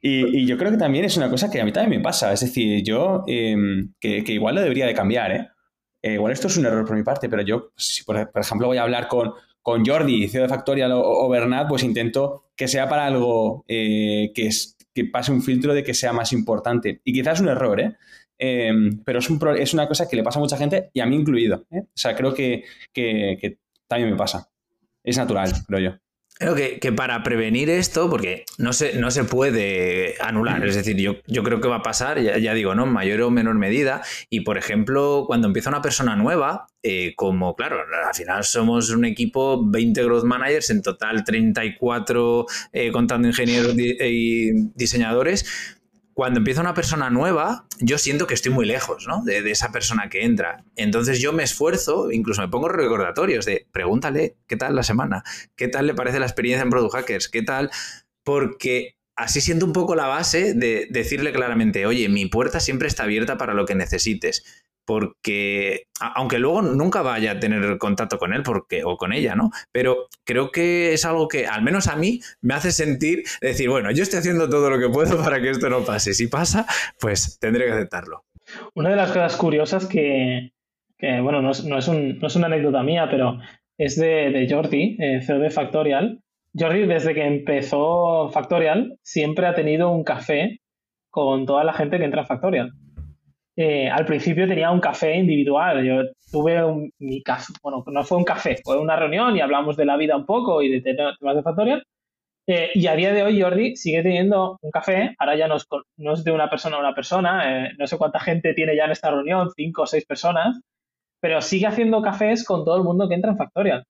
y, 0.00 0.46
yo 0.46 0.56
creo 0.56 0.72
que 0.72 0.78
también 0.78 1.04
es 1.04 1.16
una 1.16 1.30
cosa 1.30 1.50
que 1.50 1.60
a 1.60 1.64
mí 1.64 1.72
también 1.72 2.00
me 2.00 2.04
pasa. 2.04 2.32
Es 2.32 2.40
decir, 2.40 2.82
yo, 2.82 3.22
em, 3.26 3.92
que, 4.00 4.24
igual 4.26 4.54
lo 4.54 4.62
debería 4.62 4.86
de 4.86 4.94
cambiar, 4.94 5.32
¿eh? 5.32 5.48
¿Eh? 6.02 6.14
Igual 6.14 6.32
esto 6.32 6.46
es 6.46 6.56
un 6.56 6.66
error 6.66 6.84
por 6.84 6.96
mi 6.96 7.02
parte, 7.02 7.28
pero 7.28 7.42
yo, 7.42 7.72
si 7.76 8.04
por, 8.04 8.30
ejemplo 8.34 8.66
voy 8.66 8.78
a 8.78 8.82
hablar 8.82 9.08
con, 9.08 9.32
con 9.62 9.84
Jordi, 9.84 10.28
CEO 10.28 10.42
de 10.42 10.48
Factorial 10.48 10.92
o, 10.94 11.28
Bernat, 11.28 11.68
pues 11.68 11.82
intento 11.82 12.50
que 12.56 12.68
sea 12.68 12.88
para 12.88 13.06
algo 13.06 13.64
eh, 13.68 14.32
que, 14.34 14.46
es, 14.46 14.76
que 14.94 15.04
pase 15.04 15.32
un 15.32 15.42
filtro 15.42 15.74
de 15.74 15.82
que 15.82 15.94
sea 15.94 16.12
más 16.12 16.32
importante. 16.32 17.00
Y 17.04 17.12
quizás 17.12 17.34
es 17.34 17.40
un 17.40 17.48
error, 17.48 17.80
¿eh? 17.80 17.96
Em, 18.38 19.02
pero 19.04 19.18
es, 19.18 19.28
un, 19.28 19.38
es 19.58 19.74
una 19.74 19.86
cosa 19.86 20.08
que 20.08 20.16
le 20.16 20.22
pasa 20.22 20.38
a 20.38 20.42
mucha 20.42 20.56
gente 20.56 20.90
y 20.94 21.00
a 21.00 21.06
mí 21.06 21.16
incluido. 21.16 21.66
¿eh? 21.70 21.82
O 21.82 21.88
sea, 21.94 22.16
creo 22.16 22.32
que, 22.32 22.64
que 22.92 23.58
también 23.86 24.10
me 24.10 24.16
pasa. 24.16 24.48
Es 25.02 25.18
natural, 25.18 25.52
creo 25.66 25.80
yo. 25.80 26.09
Creo 26.40 26.54
que, 26.54 26.92
para 26.92 27.22
prevenir 27.22 27.68
esto, 27.68 28.08
porque 28.08 28.46
no 28.56 28.72
se, 28.72 28.98
no 28.98 29.10
se 29.10 29.24
puede 29.24 30.14
anular, 30.22 30.66
es 30.66 30.74
decir, 30.74 30.96
yo, 30.96 31.16
yo 31.26 31.42
creo 31.42 31.60
que 31.60 31.68
va 31.68 31.76
a 31.76 31.82
pasar, 31.82 32.18
ya, 32.18 32.54
digo, 32.54 32.74
¿no? 32.74 32.86
Mayor 32.86 33.20
o 33.20 33.30
menor 33.30 33.56
medida. 33.56 34.00
Y 34.30 34.40
por 34.40 34.56
ejemplo, 34.56 35.24
cuando 35.26 35.48
empieza 35.48 35.68
una 35.68 35.82
persona 35.82 36.16
nueva, 36.16 36.66
eh, 36.82 37.12
como 37.14 37.54
claro, 37.54 37.76
al 38.08 38.14
final 38.14 38.42
somos 38.44 38.88
un 38.88 39.04
equipo 39.04 39.62
20 39.68 40.02
growth 40.02 40.24
managers, 40.24 40.70
en 40.70 40.80
total 40.80 41.24
34 41.24 42.46
eh, 42.72 42.90
contando 42.90 43.28
ingenieros 43.28 43.76
y 43.76 44.70
diseñadores 44.74 45.78
cuando 46.14 46.38
empieza 46.38 46.60
una 46.60 46.74
persona 46.74 47.10
nueva, 47.10 47.66
yo 47.78 47.98
siento 47.98 48.26
que 48.26 48.34
estoy 48.34 48.52
muy 48.52 48.66
lejos 48.66 49.06
¿no? 49.06 49.22
de, 49.24 49.48
esa 49.50 49.72
persona 49.72 50.08
que 50.08 50.24
entra. 50.24 50.64
Entonces 50.76 51.20
yo 51.20 51.32
me 51.32 51.42
esfuerzo, 51.42 52.10
incluso 52.10 52.42
me 52.42 52.48
pongo 52.48 52.68
recordatorios 52.68 53.44
de 53.44 53.66
pregúntale 53.72 54.36
qué 54.46 54.56
tal 54.56 54.74
la 54.74 54.82
semana, 54.82 55.22
qué 55.56 55.68
tal 55.68 55.86
le 55.86 55.94
parece 55.94 56.18
la 56.18 56.26
experiencia 56.26 56.62
en 56.62 56.70
Product 56.70 56.94
Hackers, 56.94 57.28
qué 57.28 57.42
tal, 57.42 57.70
porque 58.24 58.96
así 59.16 59.40
siento 59.40 59.66
un 59.66 59.72
poco 59.72 59.94
la 59.94 60.06
base 60.06 60.54
de 60.54 60.88
decirle 60.90 61.32
claramente, 61.32 61.86
oye, 61.86 62.08
mi 62.08 62.26
puerta 62.26 62.60
siempre 62.60 62.88
está 62.88 63.04
abierta 63.04 63.38
para 63.38 63.54
lo 63.54 63.66
que 63.66 63.74
necesites 63.74 64.59
porque 64.90 65.84
aunque 66.00 66.40
luego 66.40 66.62
nunca 66.62 67.00
vaya 67.00 67.30
a 67.30 67.38
tener 67.38 67.78
contacto 67.78 68.18
con 68.18 68.32
él 68.32 68.42
porque, 68.42 68.82
o 68.82 68.96
con 68.96 69.12
ella, 69.12 69.36
¿no? 69.36 69.50
Pero 69.70 70.08
creo 70.24 70.50
que 70.50 70.92
es 70.92 71.04
algo 71.04 71.28
que 71.28 71.46
al 71.46 71.62
menos 71.62 71.86
a 71.86 71.94
mí 71.94 72.18
me 72.40 72.54
hace 72.54 72.72
sentir, 72.72 73.22
decir, 73.40 73.68
bueno, 73.70 73.92
yo 73.92 74.02
estoy 74.02 74.18
haciendo 74.18 74.50
todo 74.50 74.68
lo 74.68 74.80
que 74.80 74.92
puedo 74.92 75.22
para 75.22 75.40
que 75.40 75.50
esto 75.50 75.70
no 75.70 75.84
pase. 75.84 76.12
Si 76.12 76.26
pasa, 76.26 76.66
pues 76.98 77.38
tendré 77.38 77.66
que 77.66 77.70
aceptarlo. 77.70 78.24
Una 78.74 78.90
de 78.90 78.96
las 78.96 79.12
cosas 79.12 79.36
curiosas 79.36 79.86
que, 79.86 80.50
bueno, 80.98 81.40
no 81.40 81.52
es, 81.52 81.64
no, 81.64 81.78
es 81.78 81.86
una 82.36 82.46
anécdota 82.46 82.82
mía, 82.82 83.06
pero 83.08 83.38
es 83.78 83.94
de, 83.94 84.44
Jordi, 84.50 84.96
eh, 84.98 85.20
CEO 85.22 85.38
de 85.38 85.50
Factorial. 85.50 86.20
Jordi, 86.52 86.84
desde 86.86 87.14
que 87.14 87.24
empezó 87.24 88.28
Factorial, 88.30 88.98
siempre 89.04 89.46
ha 89.46 89.54
tenido 89.54 89.88
un 89.92 90.02
café 90.02 90.58
con 91.10 91.46
toda 91.46 91.62
la 91.62 91.74
gente 91.74 91.98
que 91.98 92.06
entra 92.06 92.22
a 92.22 92.26
Factorial. 92.26 92.72
Eh, 93.62 93.90
al 93.90 94.06
principio 94.06 94.48
tenía 94.48 94.70
un 94.70 94.80
café 94.80 95.14
individual. 95.16 95.84
Yo 95.84 96.02
tuve 96.32 96.64
un, 96.64 96.90
mi 96.98 97.22
café, 97.22 97.52
bueno, 97.62 97.84
no 97.88 98.04
fue 98.04 98.16
un 98.16 98.24
café, 98.24 98.56
fue 98.64 98.78
una 98.78 98.96
reunión 98.96 99.36
y 99.36 99.42
hablamos 99.42 99.76
de 99.76 99.84
la 99.84 99.98
vida 99.98 100.16
un 100.16 100.24
poco 100.24 100.62
y 100.62 100.70
de 100.70 100.80
temas 100.80 101.18
de 101.20 101.42
Factorial. 101.42 101.84
Eh, 102.46 102.70
y 102.74 102.86
a 102.86 102.94
día 102.94 103.12
de 103.12 103.22
hoy 103.22 103.38
Jordi 103.38 103.76
sigue 103.76 104.02
teniendo 104.02 104.58
un 104.62 104.70
café, 104.70 105.14
ahora 105.18 105.36
ya 105.36 105.46
no 105.46 105.56
es, 105.56 105.66
no 105.98 106.14
es 106.14 106.24
de 106.24 106.32
una 106.32 106.48
persona 106.48 106.76
a 106.78 106.80
una 106.80 106.94
persona, 106.94 107.66
eh, 107.66 107.72
no 107.78 107.86
sé 107.86 107.98
cuánta 107.98 108.18
gente 108.18 108.54
tiene 108.54 108.74
ya 108.74 108.86
en 108.86 108.92
esta 108.92 109.10
reunión, 109.10 109.50
cinco 109.54 109.82
o 109.82 109.86
seis 109.86 110.06
personas, 110.06 110.58
pero 111.20 111.42
sigue 111.42 111.66
haciendo 111.66 112.00
cafés 112.00 112.46
con 112.46 112.64
todo 112.64 112.78
el 112.78 112.82
mundo 112.84 113.10
que 113.10 113.14
entra 113.14 113.32
en 113.32 113.36
Factorial, 113.36 113.84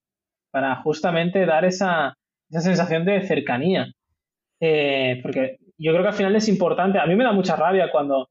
para 0.51 0.75
justamente 0.83 1.45
dar 1.45 1.63
esa, 1.63 2.15
esa 2.49 2.61
sensación 2.61 3.05
de 3.05 3.21
cercanía. 3.21 3.87
porque 4.59 5.57
yo 5.77 5.91
creo 5.93 6.03
que 6.03 6.09
al 6.09 6.13
final 6.13 6.35
es 6.35 6.49
importante, 6.49 6.99
a 6.99 7.05
mí 7.05 7.15
me 7.15 7.23
da 7.23 7.31
mucha 7.31 7.55
rabia 7.55 7.89
cuando 7.89 8.27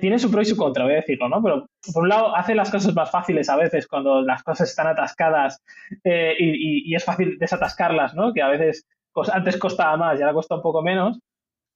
tiene 0.00 0.18
su 0.18 0.30
pro 0.30 0.42
y 0.42 0.44
su 0.44 0.56
contra, 0.56 0.84
voy 0.84 0.94
a 0.94 0.96
decirlo, 0.96 1.28
¿no? 1.28 1.42
Pero 1.42 1.66
por 1.92 2.02
un 2.02 2.08
lado 2.08 2.34
hace 2.36 2.54
las 2.54 2.70
cosas 2.70 2.94
más 2.94 3.10
fáciles 3.10 3.48
a 3.48 3.56
veces 3.56 3.86
cuando 3.86 4.22
las 4.22 4.42
cosas 4.42 4.68
están 4.68 4.86
atascadas 4.86 5.62
eh, 6.04 6.34
y, 6.38 6.94
es 6.94 7.04
fácil 7.04 7.38
desatascarlas, 7.38 8.14
¿no? 8.14 8.32
Que 8.32 8.42
a 8.42 8.48
veces 8.48 8.86
antes 9.32 9.56
costaba 9.56 9.96
más 9.96 10.18
y 10.18 10.22
ahora 10.22 10.34
cuesta 10.34 10.56
un 10.56 10.62
poco 10.62 10.82
menos. 10.82 11.18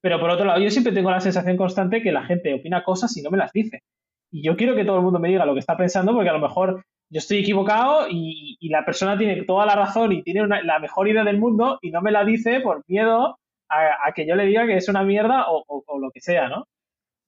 Pero 0.01 0.21
por 0.21 0.31
otro 0.31 0.45
lado, 0.45 0.61
yo 0.61 0.71
siempre 0.71 0.93
tengo 0.93 1.11
la 1.11 1.21
sensación 1.21 1.57
constante 1.57 2.03
que 2.03 2.13
la 2.13 2.25
gente 2.25 2.55
opina 2.55 2.85
cosas 2.85 3.17
y 3.17 3.23
no 3.23 3.31
me 3.31 3.39
las 3.39 3.53
dice. 3.53 3.83
Y 4.31 4.43
yo 4.43 4.57
quiero 4.57 4.77
que 4.77 4.85
todo 4.85 4.97
el 4.97 5.03
mundo 5.03 5.19
me 5.19 5.29
diga 5.29 5.47
lo 5.47 5.55
que 5.55 5.61
está 5.61 5.77
pensando 5.77 6.15
porque 6.15 6.31
a 6.31 6.35
lo 6.35 6.41
mejor 6.41 6.85
yo 7.11 7.19
estoy 7.19 7.39
equivocado 7.39 8.07
y, 8.09 8.57
la 8.69 8.85
persona 8.85 9.17
tiene 9.17 9.43
toda 9.45 9.65
la 9.67 9.75
razón 9.75 10.13
y 10.13 10.23
tiene 10.23 10.47
la 10.47 10.79
mejor 10.79 11.09
idea 11.09 11.25
del 11.25 11.39
mundo 11.39 11.79
y 11.81 11.91
no 11.91 12.03
me 12.03 12.13
la 12.13 12.25
dice 12.25 12.61
por 12.61 12.85
miedo 12.87 13.39
a, 13.71 14.13
que 14.15 14.27
yo 14.27 14.35
le 14.37 14.47
diga 14.47 14.67
que 14.67 14.77
es 14.77 14.89
una 14.89 15.03
mierda 15.03 15.47
o 15.49 15.85
lo 16.01 16.11
que 16.11 16.21
sea, 16.21 16.49
¿no? 16.49 16.67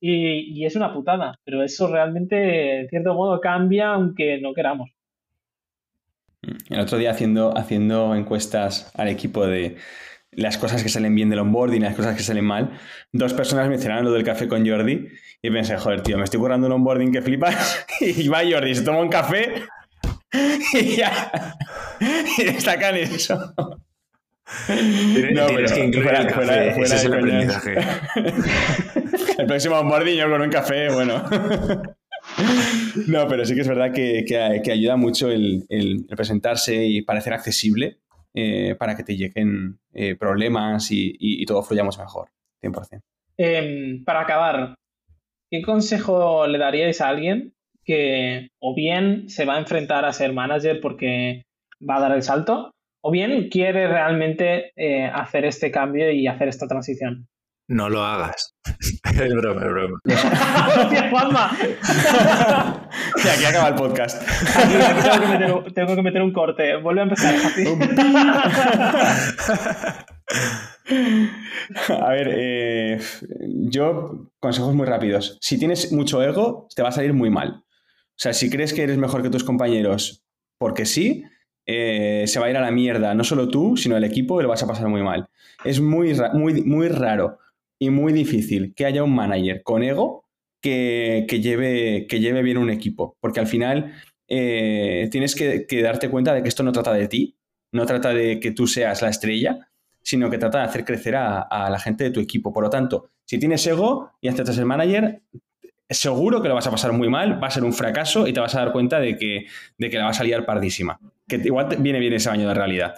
Y, 0.01 0.65
es 0.65 0.77
una 0.77 0.93
putada, 0.93 1.39
pero 1.45 1.63
eso 1.63 1.87
realmente, 1.89 2.81
en 2.81 2.89
cierto 2.89 3.15
modo, 3.15 3.41
cambia 3.41 3.93
aunque 3.93 4.41
no 4.41 4.55
queramos. 4.55 4.91
El 6.71 6.81
otro 6.81 6.97
día 6.97 7.11
haciendo, 7.11 7.57
haciendo 7.57 8.15
encuestas 8.15 8.93
al 8.97 9.09
equipo 9.09 9.47
de 9.47 9.77
las 10.33 10.57
cosas 10.57 10.83
que 10.83 10.89
salen 10.89 11.15
bien 11.15 11.29
del 11.29 11.41
onboarding 11.41 11.83
y 11.83 11.85
las 11.85 11.97
cosas 11.97 12.17
que 12.17 12.23
salen 12.23 12.45
mal, 12.45 12.71
dos 13.13 13.35
personas 13.35 13.69
mencionaron 13.69 14.05
lo 14.05 14.13
del 14.13 14.25
café 14.25 14.49
con 14.49 14.67
Jordi 14.67 15.09
y 15.43 15.51
pensé, 15.51 15.77
joder, 15.77 16.03
tío, 16.03 16.17
me 16.17 16.25
estoy 16.25 16.41
currando 16.41 16.67
un 16.67 16.73
onboarding 16.73 17.13
que 17.13 17.21
flipas 17.21 17.87
y 18.01 18.29
va 18.29 18.41
Jordi, 18.49 18.75
se 18.75 18.85
toma 18.85 19.01
un 19.01 19.09
café 19.09 19.65
y 20.73 20.97
ya, 20.97 21.31
y 22.39 22.45
destacan 22.45 22.97
eso. 22.97 23.55
No, 25.33 25.47
pero 25.47 25.65
es 25.65 25.73
que 25.73 25.85
incluir 25.85 26.05
fuera, 26.05 26.21
el 26.21 26.27
café, 26.27 26.83
ese 26.83 26.97
es 26.97 27.05
el 27.05 27.15
aprendizaje. 27.15 27.75
el 29.39 29.47
próximo 29.47 29.83
mordiño 29.85 30.31
con 30.31 30.43
un 30.43 30.51
café, 30.51 30.93
bueno. 30.93 31.23
no, 33.07 33.29
pero 33.29 33.45
sí 33.45 33.55
que 33.55 33.61
es 33.61 33.69
verdad 33.69 33.93
que, 33.93 34.25
que, 34.27 34.73
ayuda 34.73 34.97
mucho 34.97 35.31
el, 35.31 35.65
el, 35.69 36.07
presentarse 36.17 36.85
y 36.85 37.03
parecer 37.03 37.33
accesible 37.33 37.99
eh, 38.35 38.75
para 38.79 38.97
que 38.97 39.05
te 39.05 39.17
lleguen 39.17 39.79
eh, 39.93 40.15
problemas 40.17 40.91
y, 40.91 41.17
y, 41.19 41.45
todo 41.47 41.63
fluyamos 41.63 41.99
mejor, 41.99 42.29
100%. 42.63 43.01
Em, 43.39 44.05
para 44.05 44.21
acabar, 44.21 44.75
¿qué 45.51 45.63
consejo 45.63 46.47
le 46.47 46.59
daríais 46.59 47.01
a 47.01 47.09
alguien 47.09 47.55
que 47.85 48.49
o 48.61 48.75
bien 48.75 49.29
se 49.29 49.45
va 49.47 49.57
a 49.57 49.59
enfrentar 49.59 50.05
a 50.05 50.13
ser 50.13 50.33
manager 50.33 50.81
porque 50.81 51.43
va 51.89 51.97
a 51.97 52.01
dar 52.01 52.13
el 52.13 52.23
salto, 52.23 52.71
o 53.03 53.11
bien 53.11 53.49
quiere 53.49 53.89
realmente 53.89 54.73
eh, 54.77 55.07
hacer 55.07 55.45
este 55.45 55.71
cambio 55.71 56.11
y 56.11 56.27
hacer 56.27 56.49
esta 56.49 56.67
transición. 56.67 57.29
No 57.71 57.89
lo 57.89 58.03
hagas. 58.03 58.55
es 59.05 59.33
broma, 59.33 59.63
es 59.63 59.69
broma. 59.69 60.01
¡Hostia, 60.77 61.09
Juanma! 61.09 61.57
y 63.25 63.29
aquí 63.29 63.45
acaba 63.45 63.69
el 63.69 63.77
podcast. 63.77 64.21
tengo, 65.73 65.95
que 65.95 66.03
meter, 66.03 66.21
un 66.21 66.33
corte. 66.33 66.75
Vuelve 66.79 67.03
a 67.03 67.05
empezar. 67.05 67.37
a 72.01 72.11
ver, 72.11 72.35
eh, 72.37 72.99
yo 73.71 74.33
consejos 74.41 74.75
muy 74.75 74.87
rápidos. 74.87 75.39
Si 75.41 75.57
tienes 75.57 75.93
mucho 75.93 76.21
ego, 76.25 76.67
te 76.75 76.83
va 76.83 76.89
a 76.89 76.93
salir 76.93 77.15
muy 77.15 77.31
mal. 77.31 77.61
O 77.61 78.17
sea, 78.17 78.33
si 78.33 78.51
crees 78.51 78.75
que 78.75 78.83
eres 78.83 78.99
mejor 78.99 79.23
que 79.23 79.31
tus 79.31 79.45
compañeros 79.45 80.25
porque 80.59 80.85
sí, 80.85 81.23
eh, 81.73 82.27
se 82.27 82.41
va 82.41 82.47
a 82.47 82.51
ir 82.51 82.57
a 82.57 82.61
la 82.61 82.73
mierda, 82.73 83.15
no 83.15 83.23
solo 83.23 83.49
tú, 83.49 83.77
sino 83.77 83.97
el 83.97 84.03
equipo 84.03 84.41
y 84.41 84.43
lo 84.43 84.49
vas 84.49 84.63
a 84.65 84.67
pasar 84.67 84.89
muy 84.89 85.03
mal. 85.03 85.29
Es 85.65 85.81
muy, 85.81 86.17
muy, 86.33 86.65
muy 86.65 86.89
raro 86.89 87.39
y 87.79 87.91
muy 87.91 88.13
difícil 88.13 88.75
que 88.75 88.87
haya 88.87 89.05
un 89.05 89.15
manager 89.15 89.63
con 89.63 89.85
ego 89.85 90.25
que, 90.61 91.27
lleve, 91.41 92.09
que 92.09 92.19
lleve 92.19 92.43
bien 92.43 92.59
un 92.59 92.71
equipo, 92.71 93.17
porque 93.21 93.39
al 93.39 93.47
final 93.47 93.93
eh, 94.27 95.09
tienes 95.13 95.37
que, 95.37 95.65
darte 95.81 96.11
cuenta 96.11 96.35
de 96.35 96.43
que 96.43 96.49
esto 96.49 96.65
no 96.65 96.73
trata 96.73 96.93
de 96.93 97.07
ti, 97.07 97.37
no 97.71 97.87
trata 97.87 98.13
de 98.13 98.41
que 98.41 98.51
tú 98.51 98.67
seas 98.67 99.01
la 99.01 99.09
estrella, 99.09 99.69
sino 100.03 100.29
que 100.29 100.39
trata 100.39 100.59
de 100.59 100.65
hacer 100.65 100.85
crecer 100.85 101.15
a, 101.15 101.69
la 101.71 101.79
gente 101.79 102.03
de 102.03 102.11
tu 102.11 102.19
equipo. 102.19 102.53
Por 102.53 102.65
lo 102.65 102.71
tanto, 102.71 103.11
si 103.25 103.39
tienes 103.39 103.65
ego 103.65 104.11
y 104.21 104.27
aceptas 104.27 104.59
el 104.59 104.67
manager, 104.67 105.23
seguro 105.89 106.43
que 106.43 106.49
lo 106.49 106.57
vas 106.57 106.67
a 106.67 106.73
pasar 106.73 106.93
muy 106.93 107.09
mal, 107.09 107.41
va 107.41 107.47
a 107.47 107.53
ser 107.53 107.63
un 107.63 107.73
fracaso 107.73 108.27
y 108.27 108.33
te 108.33 108.41
vas 108.41 108.57
a 108.57 108.65
dar 108.65 108.73
cuenta 108.73 108.99
de 108.99 109.17
que, 109.17 109.47
de 109.79 109.89
que 109.89 109.99
la 109.99 110.07
vas 110.07 110.19
a 110.19 110.25
liar 110.25 110.45
pardísima. 110.45 110.99
Que 111.31 111.37
igual 111.37 111.69
viene 111.79 112.01
bien 112.01 112.13
ese 112.13 112.29
baño 112.29 112.49
de 112.49 112.55
realidad. 112.55 112.95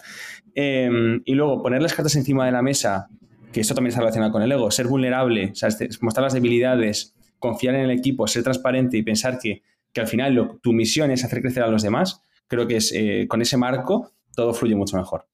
Em, 0.54 1.22
y 1.24 1.34
luego, 1.34 1.62
poner 1.62 1.82
las 1.82 1.94
cartas 1.94 2.16
encima 2.16 2.46
de 2.46 2.52
la 2.52 2.62
mesa, 2.62 3.08
que 3.52 3.60
esto 3.60 3.74
también 3.74 3.90
está 3.90 4.00
relacionado 4.00 4.32
con 4.32 4.42
el 4.42 4.50
ego, 4.50 4.70
ser 4.70 4.86
vulnerable, 4.86 5.52
este, 5.60 5.88
mostrar 6.00 6.24
las 6.24 6.32
debilidades, 6.32 7.14
confiar 7.38 7.74
en 7.74 7.82
el 7.82 7.90
equipo, 7.90 8.26
ser 8.26 8.42
transparente 8.42 8.96
y 8.96 9.02
pensar 9.02 9.38
que, 9.38 9.62
al 9.94 10.06
final 10.06 10.58
tu 10.62 10.72
misión 10.72 11.10
es 11.10 11.22
hacer 11.22 11.42
crecer 11.42 11.62
a 11.62 11.66
los 11.66 11.82
demás, 11.82 12.22
creo 12.46 12.66
que 12.66 12.76
es, 12.76 12.92
eh, 12.94 13.26
con 13.28 13.42
ese 13.42 13.58
marco 13.58 14.12
todo 14.34 14.54
fluye 14.54 14.74
mucho 14.74 14.96
mejor. 14.96 15.26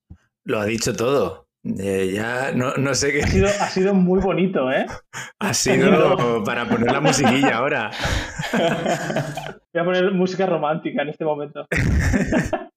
Lo 0.43 0.59
ha 0.59 0.65
dicho 0.65 0.95
todo. 0.97 1.47
Eh, 1.79 2.13
ya 2.15 2.53
no, 2.53 2.95
sé 2.95 3.13
qué. 3.13 3.23
Ha 3.23 3.27
sido, 3.27 3.49
ha 3.49 3.69
sido 3.69 3.95
muy 3.95 4.21
bonito, 4.21 4.71
¿eh? 4.73 4.87
Ha 5.39 5.55
sido 5.55 6.43
para 6.45 6.69
poner 6.69 6.91
la 6.91 7.01
musiquilla 7.01 7.57
ahora. 7.57 7.91
Voy 9.79 9.83
a 9.83 10.01
poner 10.01 10.13
música 10.13 10.45
romántica 10.45 11.03
en 11.03 11.09
este 11.11 11.25
momento. 11.25 11.67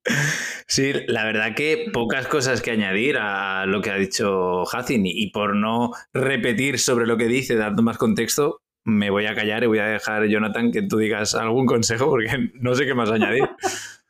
Sí, 0.68 0.94
la 1.08 1.26
verdad 1.26 1.54
que 1.54 1.88
pocas 1.92 2.28
cosas 2.28 2.62
que 2.62 2.72
añadir 2.72 3.18
a 3.20 3.66
lo 3.66 3.82
que 3.82 3.90
ha 3.90 3.98
dicho 3.98 4.64
Hacin 4.64 5.02
y 5.06 5.30
por 5.30 5.54
no 5.54 5.92
repetir 6.14 6.80
sobre 6.80 7.08
lo 7.08 7.18
que 7.18 7.26
dice, 7.26 7.58
dando 7.58 7.84
más 7.84 7.98
contexto, 7.98 8.62
me 8.86 9.10
voy 9.10 9.26
a 9.26 9.36
callar 9.36 9.64
y 9.64 9.68
voy 9.68 9.80
a 9.80 9.88
dejar, 9.88 10.28
Jonathan, 10.28 10.72
que 10.72 10.84
tú 10.84 10.98
digas 10.98 11.36
algún 11.36 11.66
consejo 11.66 12.10
porque 12.10 12.52
no 12.54 12.74
sé 12.74 12.86
qué 12.86 12.94
más 12.94 13.12
añadir. 13.12 13.44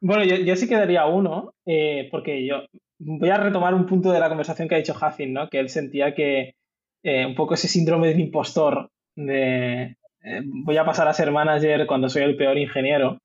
Bueno, 0.00 0.22
yo, 0.24 0.54
sí 0.54 0.68
quedaría 0.68 1.06
uno, 1.06 1.54
eh, 1.66 2.08
porque 2.12 2.46
yo 2.46 2.66
voy 3.00 3.30
a 3.30 3.38
retomar 3.38 3.74
un 3.74 3.86
punto 3.86 4.12
de 4.12 4.20
la 4.20 4.28
conversación 4.28 4.68
que 4.68 4.76
ha 4.76 4.78
dicho 4.78 4.94
Hacin, 4.94 5.32
¿no? 5.32 5.48
Que 5.48 5.58
él 5.58 5.70
sentía 5.70 6.14
que 6.14 6.54
eh, 7.02 7.26
un 7.26 7.34
poco 7.34 7.54
ese 7.54 7.66
síndrome 7.66 8.08
del 8.08 8.20
impostor 8.20 8.90
de 9.16 9.96
eh, 10.22 10.40
voy 10.44 10.76
a 10.76 10.84
pasar 10.84 11.08
a 11.08 11.12
ser 11.12 11.30
manager 11.30 11.86
cuando 11.86 12.08
soy 12.08 12.22
el 12.22 12.36
peor 12.36 12.58
ingeniero. 12.58 13.18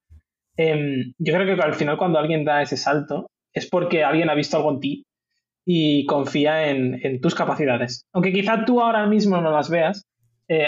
Em, 0.58 1.14
yo 1.18 1.34
creo 1.34 1.56
que 1.56 1.62
al 1.62 1.74
final 1.74 1.98
cuando 1.98 2.20
alguien 2.20 2.46
da 2.46 2.62
ese 2.62 2.78
salto 2.78 3.28
es 3.54 3.70
porque 3.70 4.04
alguien 4.04 4.30
ha 4.30 4.36
visto 4.36 4.58
algo 4.58 4.72
en 4.72 4.80
ti 4.80 5.06
y 5.66 6.06
confía 6.06 6.70
en, 6.70 7.22
tus 7.22 7.36
capacidades. 7.36 8.06
Aunque 8.14 8.34
quizá 8.34 8.66
tú 8.66 8.82
ahora 8.82 9.06
mismo 9.08 9.40
no 9.42 9.52
las 9.52 9.70
veas, 9.70 10.06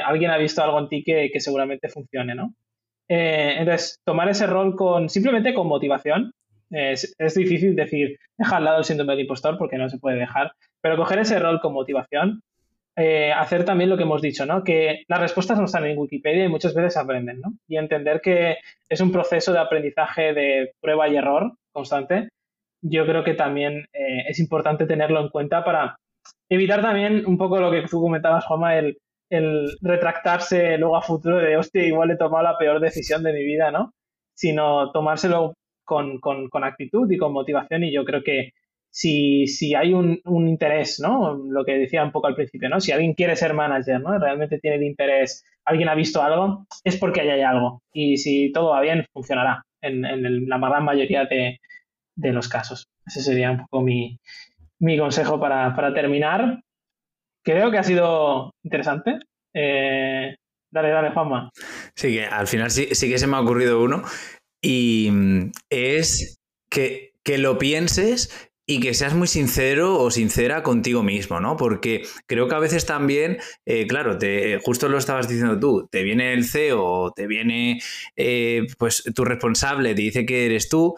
alguien 0.05 0.32
ha 0.32 0.38
visto 0.38 0.63
algo 0.63 0.80
en 0.80 0.88
ti 0.88 1.03
que, 1.03 1.30
que 1.32 1.39
seguramente 1.39 1.89
funcione, 1.89 2.34
¿no? 2.34 2.55
Eh, 3.07 3.55
entonces, 3.59 3.99
tomar 4.03 4.30
ese 4.30 4.47
rol 4.47 4.76
con 4.76 5.09
simplemente 5.09 5.53
con 5.53 5.67
motivación. 5.67 6.32
Es, 6.71 7.15
difícil 7.36 7.76
decir, 7.76 8.17
deja 8.38 8.57
al 8.57 8.65
lado 8.65 8.80
el 8.80 8.84
síndrome 8.84 9.13
del 9.13 9.21
impostor 9.21 9.57
porque 9.57 9.78
no 9.78 9.88
se 9.88 9.99
puede 9.99 10.17
dejar, 10.17 10.51
pero 10.82 10.97
coger 10.97 11.19
ese 11.19 11.39
rol 11.39 11.61
con 11.61 11.73
motivación, 11.73 12.41
eh, 12.96 13.32
hacer 13.32 13.66
también 13.66 13.89
lo 13.89 13.98
que 13.98 14.04
hemos 14.04 14.22
dicho, 14.22 14.46
¿no? 14.46 14.64
Que 14.64 15.04
las 15.08 15.20
respuestas 15.20 15.58
no 15.60 15.66
están 15.66 15.86
en 15.86 15.98
Wikipedia 15.98 16.46
y 16.46 16.50
muchas 16.50 16.74
veces 16.74 16.98
aprenden, 16.98 17.41
¿no? 17.41 17.54
Y 17.68 17.78
entender 17.78 18.22
que 18.22 18.58
es 18.89 19.02
un 19.02 19.12
proceso 19.12 19.54
de 19.54 19.60
aprendizaje 19.60 20.34
de 20.34 20.72
prueba 20.82 21.08
y 21.10 21.18
error 21.18 21.54
constante. 21.72 22.30
Yo 22.82 23.06
creo 23.06 23.24
que 23.24 23.34
también 23.34 23.86
eh, 23.93 24.24
es 24.30 24.39
importante 24.39 24.86
tenerlo 24.86 25.20
en 25.22 25.30
cuenta 25.30 25.64
para 25.64 25.98
evitar 26.50 26.82
también 26.82 27.26
un 27.26 27.38
poco 27.38 27.60
lo 27.60 27.72
que 27.72 27.84
tú 27.84 28.02
comentabas, 28.02 28.46
Juanma, 28.46 28.78
el 28.78 28.98
el 29.30 29.78
retractarse 29.82 30.78
luego 30.78 30.98
a 30.98 31.02
futuro 31.02 31.38
de, 31.38 31.58
hostia, 31.58 31.86
igual 31.86 32.12
he 32.12 32.18
tomado 32.18 32.43
la 32.43 32.58
peor 32.58 32.80
decisión 32.80 33.24
de 33.24 33.34
mi 33.34 33.43
vida, 33.43 33.72
¿no? 33.72 33.93
Sino 34.34 34.91
tomárselo 34.91 35.54
con, 35.84 36.20
actitud 36.64 37.10
y 37.12 37.18
con 37.18 37.34
motivación 37.34 37.84
y 37.84 37.93
yo 37.93 38.06
creo 38.06 38.24
que 38.24 38.52
si, 38.96 39.46
si 39.48 39.76
hay 39.76 39.93
un, 39.93 40.22
interés, 40.26 41.02
¿no? 41.02 41.36
Lo 41.36 41.66
que 41.66 41.74
decía 41.74 42.02
un 42.02 42.14
poco 42.14 42.28
al 42.28 42.36
principio, 42.36 42.70
¿no? 42.70 42.80
Si 42.80 42.93
alguien 42.93 43.14
quiere 43.14 43.36
ser 43.36 43.54
manager, 43.54 44.00
¿no? 44.00 44.18
Realmente 44.18 44.58
tiene 44.58 44.78
el 44.78 44.84
interés, 44.84 45.43
alguien 45.66 45.89
ha 45.89 45.96
visto 45.96 46.24
algo, 46.24 46.66
es 46.86 46.96
porque 46.96 47.20
ahí 47.20 47.30
hay 47.30 47.41
algo. 47.41 47.82
Y 47.91 48.16
si 48.16 48.54
todo 48.54 48.70
va 48.70 48.80
bien, 48.80 49.06
funcionará 49.12 49.66
en, 49.82 50.48
la 50.48 50.58
gran 50.58 50.86
mayoría 50.86 51.26
de, 51.26 51.60
los 52.32 52.48
casos. 52.48 52.88
Ese 53.06 53.22
sería 53.22 53.52
un 53.52 53.66
poco 53.66 53.82
mi, 53.82 54.18
consejo 54.98 55.41
para, 55.41 55.76
para 55.76 55.93
terminar. 55.93 56.62
Creo 57.43 57.72
que 57.72 57.80
ha 57.80 57.84
sido 57.84 58.54
interesante. 58.64 59.20
Eh, 59.54 60.38
dale, 60.72 60.89
dale, 60.89 61.12
Juanma. 61.12 61.52
Sí, 61.96 62.14
que 62.14 62.26
al 62.26 62.48
final 62.48 62.72
sí, 62.72 62.88
sí 62.93 63.10
que 63.10 63.18
se 63.18 63.28
me 63.28 63.36
ha 63.36 63.41
ocurrido 63.41 63.84
uno. 63.84 64.04
Y 64.62 65.10
mm, 65.12 65.52
es 65.70 66.39
que, 66.70 67.12
lo 67.38 67.58
pienses 67.58 68.54
y 68.68 68.80
que 68.80 68.93
seas 68.93 69.13
muy 69.13 69.28
sincero 69.28 69.99
o 69.99 70.09
sincera 70.09 70.63
contigo 70.63 71.03
mismo, 71.03 71.39
¿no? 71.39 71.55
Porque 71.55 72.03
creo 72.26 72.47
que 72.47 72.55
a 72.55 72.59
veces 72.59 72.86
también, 72.86 73.38
eh, 73.66 73.86
claro, 73.88 74.18
te, 74.18 74.59
justo 74.63 74.89
lo 74.89 74.97
estabas 74.97 75.28
diciendo 75.28 75.59
tú, 75.59 75.88
te 75.91 76.03
viene 76.03 76.34
el 76.34 76.45
CEO, 76.45 77.11
te 77.16 77.28
viene 77.28 77.80
eh, 78.16 78.66
pues 78.78 79.03
tu 79.13 79.24
responsable, 79.24 79.93
te 79.93 80.01
dice 80.01 80.26
que 80.26 80.45
eres 80.45 80.68
tú 80.68 80.95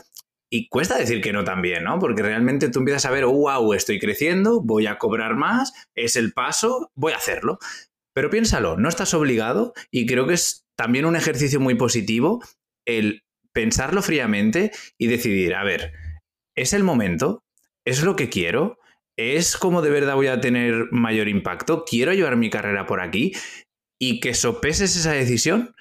y 0.49 0.69
cuesta 0.69 0.97
decir 0.97 1.21
que 1.21 1.33
no 1.33 1.43
también, 1.43 1.83
¿no? 1.83 1.99
Porque 1.99 2.23
realmente 2.23 2.69
tú 2.69 2.79
empiezas 2.79 3.05
a 3.05 3.11
ver, 3.11 3.25
wow, 3.25 3.73
estoy 3.73 3.99
creciendo, 3.99 4.61
voy 4.61 4.87
a 4.87 4.97
cobrar 4.97 5.35
más, 5.35 5.73
es 5.93 6.15
el 6.15 6.31
paso, 6.31 6.91
voy 6.95 7.11
a 7.13 7.17
hacerlo. 7.17 7.59
Pero 8.13 8.29
piénsalo, 8.29 8.77
no 8.77 8.87
estás 8.87 9.13
obligado 9.13 9.73
y 9.91 10.05
creo 10.05 10.25
que 10.25 10.35
es 10.35 10.65
también 10.75 11.05
un 11.05 11.15
ejercicio 11.15 11.59
muy 11.59 11.75
positivo 11.75 12.41
el 12.85 13.23
pensarlo 13.51 14.01
fríamente 14.01 14.71
y 14.97 15.07
decidir, 15.07 15.53
a 15.55 15.63
ver, 15.63 15.91
¿es 16.55 16.73
el 16.73 16.83
momento? 16.83 17.43
¿Es 17.87 18.03
lo 18.03 18.17
que 18.17 18.27
quiero? 18.27 18.79
¿Es 19.17 19.55
como 19.55 19.81
de 19.81 19.89
verdad 19.89 20.15
voy 20.15 20.27
a 20.27 20.41
tener 20.41 20.91
mayor 20.91 21.29
impacto? 21.29 21.85
¿Quiero 21.85 22.11
llevar 22.11 22.35
mi 22.35 22.49
carrera 22.49 22.85
por 22.85 22.99
aquí? 22.99 23.31
Y 23.97 24.19
que 24.19 24.33
sopeses 24.33 24.97
esa 24.97 25.13
decisión 25.13 25.73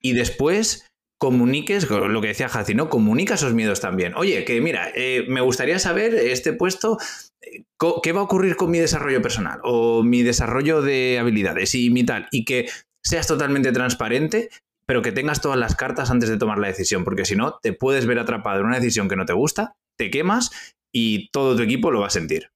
y 0.00 0.14
después 0.14 0.86
comuniques, 1.20 1.90
lo 1.90 2.20
que 2.22 2.28
decía 2.28 2.48
Jaci, 2.48 2.74
¿no? 2.74 2.88
Comunica 2.88 3.34
esos 3.34 3.52
miedos 3.52 3.82
también. 3.82 4.14
Oye, 4.16 4.46
que 4.46 4.58
mira, 4.62 4.90
eh, 4.94 5.26
me 5.28 5.42
gustaría 5.42 5.78
saber 5.78 6.14
este 6.14 6.54
puesto, 6.54 6.96
¿qué 8.02 8.12
va 8.12 8.20
a 8.20 8.24
ocurrir 8.24 8.56
con 8.56 8.70
mi 8.70 8.78
desarrollo 8.78 9.20
personal 9.20 9.60
o 9.62 10.02
mi 10.02 10.22
desarrollo 10.22 10.80
de 10.80 11.18
habilidades 11.18 11.74
y 11.74 11.90
mi 11.90 12.04
tal? 12.04 12.26
Y 12.30 12.46
que 12.46 12.70
seas 13.04 13.26
totalmente 13.26 13.70
transparente, 13.70 14.48
pero 14.86 15.02
que 15.02 15.12
tengas 15.12 15.42
todas 15.42 15.58
las 15.58 15.76
cartas 15.76 16.10
antes 16.10 16.30
de 16.30 16.38
tomar 16.38 16.58
la 16.58 16.68
decisión, 16.68 17.04
porque 17.04 17.26
si 17.26 17.36
no, 17.36 17.58
te 17.62 17.74
puedes 17.74 18.06
ver 18.06 18.18
atrapado 18.18 18.60
en 18.60 18.66
una 18.66 18.76
decisión 18.76 19.10
que 19.10 19.16
no 19.16 19.26
te 19.26 19.34
gusta, 19.34 19.74
te 19.98 20.10
quemas 20.10 20.50
y 20.92 21.30
todo 21.30 21.56
tu 21.56 21.62
equipo 21.62 21.90
lo 21.90 22.00
va 22.00 22.06
a 22.06 22.10
sentir 22.10 22.50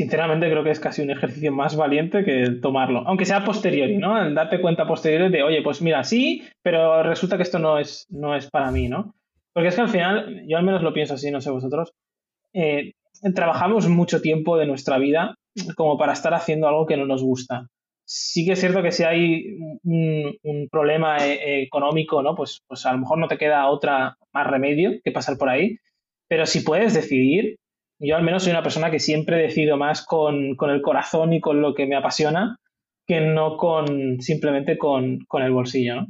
sinceramente 0.00 0.50
creo 0.50 0.64
que 0.64 0.70
es 0.70 0.80
casi 0.80 1.02
un 1.02 1.10
ejercicio 1.10 1.52
más 1.52 1.76
valiente 1.76 2.24
que 2.24 2.52
tomarlo, 2.62 3.02
aunque 3.06 3.26
sea 3.26 3.44
posteriori, 3.44 3.98
¿no? 3.98 4.32
Darte 4.32 4.60
cuenta 4.60 4.86
posteriori 4.86 5.30
de, 5.30 5.42
oye, 5.42 5.60
pues 5.62 5.82
mira, 5.82 6.04
sí, 6.04 6.42
pero 6.62 7.02
resulta 7.02 7.36
que 7.36 7.42
esto 7.42 7.58
no 7.58 7.78
es, 7.78 8.06
no 8.08 8.34
es 8.34 8.48
para 8.50 8.70
mí, 8.70 8.88
¿no? 8.88 9.14
Porque 9.52 9.68
es 9.68 9.74
que 9.74 9.82
al 9.82 9.90
final, 9.90 10.42
yo 10.46 10.56
al 10.56 10.64
menos 10.64 10.82
lo 10.82 10.94
pienso 10.94 11.14
así, 11.14 11.30
no 11.30 11.42
sé 11.42 11.50
vosotros, 11.50 11.92
eh, 12.54 12.94
trabajamos 13.34 13.88
mucho 13.88 14.22
tiempo 14.22 14.56
de 14.56 14.66
nuestra 14.66 14.96
vida 14.96 15.34
como 15.76 15.98
para 15.98 16.14
estar 16.14 16.32
haciendo 16.32 16.66
algo 16.66 16.86
que 16.86 16.96
no 16.96 17.04
nos 17.04 17.22
gusta. 17.22 17.66
Sí 18.06 18.46
que 18.46 18.52
es 18.52 18.60
cierto 18.60 18.82
que 18.82 18.92
si 18.92 19.04
hay 19.04 19.44
un, 19.84 20.68
problema 20.70 21.18
eh, 21.18 21.62
económico, 21.62 22.22
¿no? 22.22 22.34
Pues, 22.34 22.62
pues 22.66 22.86
a 22.86 22.92
lo 22.92 23.00
mejor 23.00 23.18
no 23.18 23.28
te 23.28 23.36
queda 23.36 23.68
otra 23.68 24.16
más 24.32 24.46
remedio 24.46 24.92
que 25.04 25.12
pasar 25.12 25.36
por 25.36 25.50
ahí, 25.50 25.76
pero 26.30 26.46
si 26.46 26.60
puedes 26.60 26.94
decidir, 26.94 27.56
yo 28.00 28.16
al 28.16 28.22
menos 28.22 28.44
soy 28.44 28.52
una 28.52 28.62
persona 28.62 28.90
que 28.90 29.00
siempre 29.00 29.36
decido 29.36 29.76
más 29.76 30.06
con, 30.06 30.56
el 30.60 30.80
corazón 30.80 31.32
y 31.32 31.40
con 31.40 31.60
lo 31.60 31.74
que 31.74 31.86
me 31.86 31.96
apasiona 31.96 32.56
que 33.06 33.20
no 33.20 33.56
con 33.56 34.20
simplemente 34.20 34.78
con, 34.78 35.26
el 35.32 35.50
bolsillo, 35.50 35.96
¿no? 35.96 36.06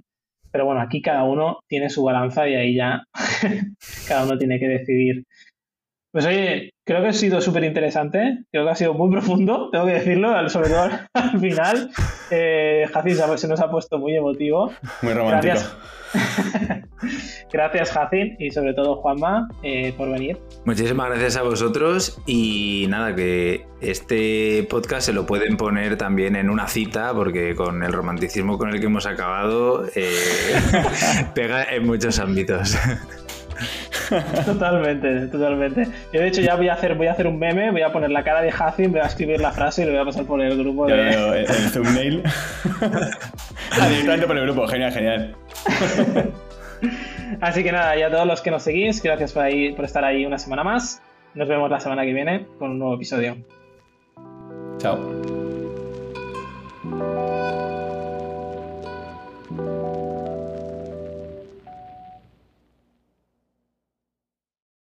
Pero 0.53 0.67
bueno, 0.67 0.83
aquí 0.83 1.01
cada 1.01 1.25
uno 1.25 1.61
tiene 1.67 1.89
su 1.89 2.03
balanza 2.03 2.47
y 2.47 2.55
ahí 2.55 2.75
ya 2.75 3.03
cada 4.09 4.27
uno 4.27 4.37
tiene 4.37 4.59
que 4.59 4.69
decidir. 4.69 5.25
Pues 6.13 6.27
oye, 6.27 6.71
creo 6.91 7.03
que 7.03 7.09
ha 7.11 7.13
sido 7.13 7.41
súper 7.41 7.63
interesante, 7.63 8.43
creo 8.51 8.65
que 8.65 8.71
ha 8.73 8.75
sido 8.75 8.95
muy 8.95 9.13
profundo, 9.13 9.69
tengo 9.73 9.87
que 9.87 9.93
decirlo, 9.93 10.49
sobre 10.49 10.71
todo 10.71 10.91
al 11.15 11.39
final. 11.39 11.91
Eh, 12.33 12.89
se 13.37 13.47
nos 13.47 13.61
ha 13.61 13.71
puesto 13.71 13.99
muy 14.01 14.17
emotivo. 14.17 14.73
Muy 15.03 15.13
romántico. 15.13 15.55
Gracias, 17.53 17.91
Jacin, 17.93 18.35
y 18.41 18.51
sobre 18.51 18.75
todo 18.75 18.97
Juanma, 18.97 19.47
eh, 19.63 19.95
por 19.97 20.11
venir. 20.11 20.39
Muchísimas 20.65 21.11
gracias 21.11 21.37
a 21.37 21.43
vosotros 21.43 22.21
y 22.27 22.87
nada, 22.89 23.15
que 23.15 23.67
este 23.81 24.67
podcast 24.69 25.07
se 25.07 25.13
lo 25.13 25.27
pueden 25.27 25.57
poner 25.57 25.97
también 25.97 26.35
en 26.35 26.51
una 26.51 26.67
cita, 26.67 27.15
porque 27.15 27.55
con 27.55 27.85
el 27.85 27.93
romanticismo 27.93 28.59
con 28.59 28.71
el 28.71 28.81
que 28.81 28.87
hemos 28.87 29.07
acabado, 29.07 29.87
eh, 29.95 30.11
pega 31.37 31.63
en 31.73 31.87
muchos 31.87 32.19
ámbitos. 32.19 32.77
Totalmente, 34.45 35.29
totalmente. 35.29 35.87
Yo 36.13 36.21
de 36.21 36.29
hecho 36.29 36.41
ya 36.41 36.57
voy 36.57 36.69
a 36.69 36.75
hacer, 36.75 36.95
voy 36.95 37.07
a 37.07 37.13
hacer 37.13 37.27
un 37.27 37.39
meme, 37.39 37.71
voy 37.71 37.83
a 37.83 37.93
poner 37.93 38.11
la 38.11 38.25
cara 38.25 38.43
de 38.43 38.51
Hacin, 38.51 38.91
voy 38.91 39.01
a 39.01 39.05
escribir 39.05 39.41
la 39.41 39.53
frase 39.53 39.83
y 39.83 39.85
lo 39.87 39.93
voy 39.93 40.01
a 40.01 40.05
pasar 40.05 40.25
por 40.25 40.41
el 40.41 40.59
grupo 40.59 40.87
de. 40.87 40.95
El, 40.95 41.45
eh, 41.45 41.47
thumbnail. 41.73 42.23
ah, 42.83 43.89
directamente 43.89 44.27
por 44.27 44.37
el 44.37 44.45
grupo, 44.45 44.67
genial, 44.67 44.93
genial. 44.93 45.37
Así 47.41 47.63
que 47.63 47.73
nada, 47.73 47.97
ya 47.97 48.09
a 48.09 48.11
todos 48.11 48.27
los 48.27 48.41
que 48.41 48.51
nos 48.51 48.63
seguís, 48.63 49.03
gracias 49.03 49.33
por, 49.33 49.45
ahí, 49.45 49.73
por 49.73 49.85
estar 49.85 50.05
ahí 50.05 50.27
una 50.27 50.39
semana 50.39 50.65
más. 50.65 51.03
Nos 51.35 51.47
vemos 51.49 51.71
la 51.71 51.79
semana 51.79 52.03
que 52.03 52.13
viene 52.13 52.47
con 52.59 52.71
un 52.71 52.79
nuevo 52.79 52.95
episodio. 52.97 53.37
Chao. 54.79 54.99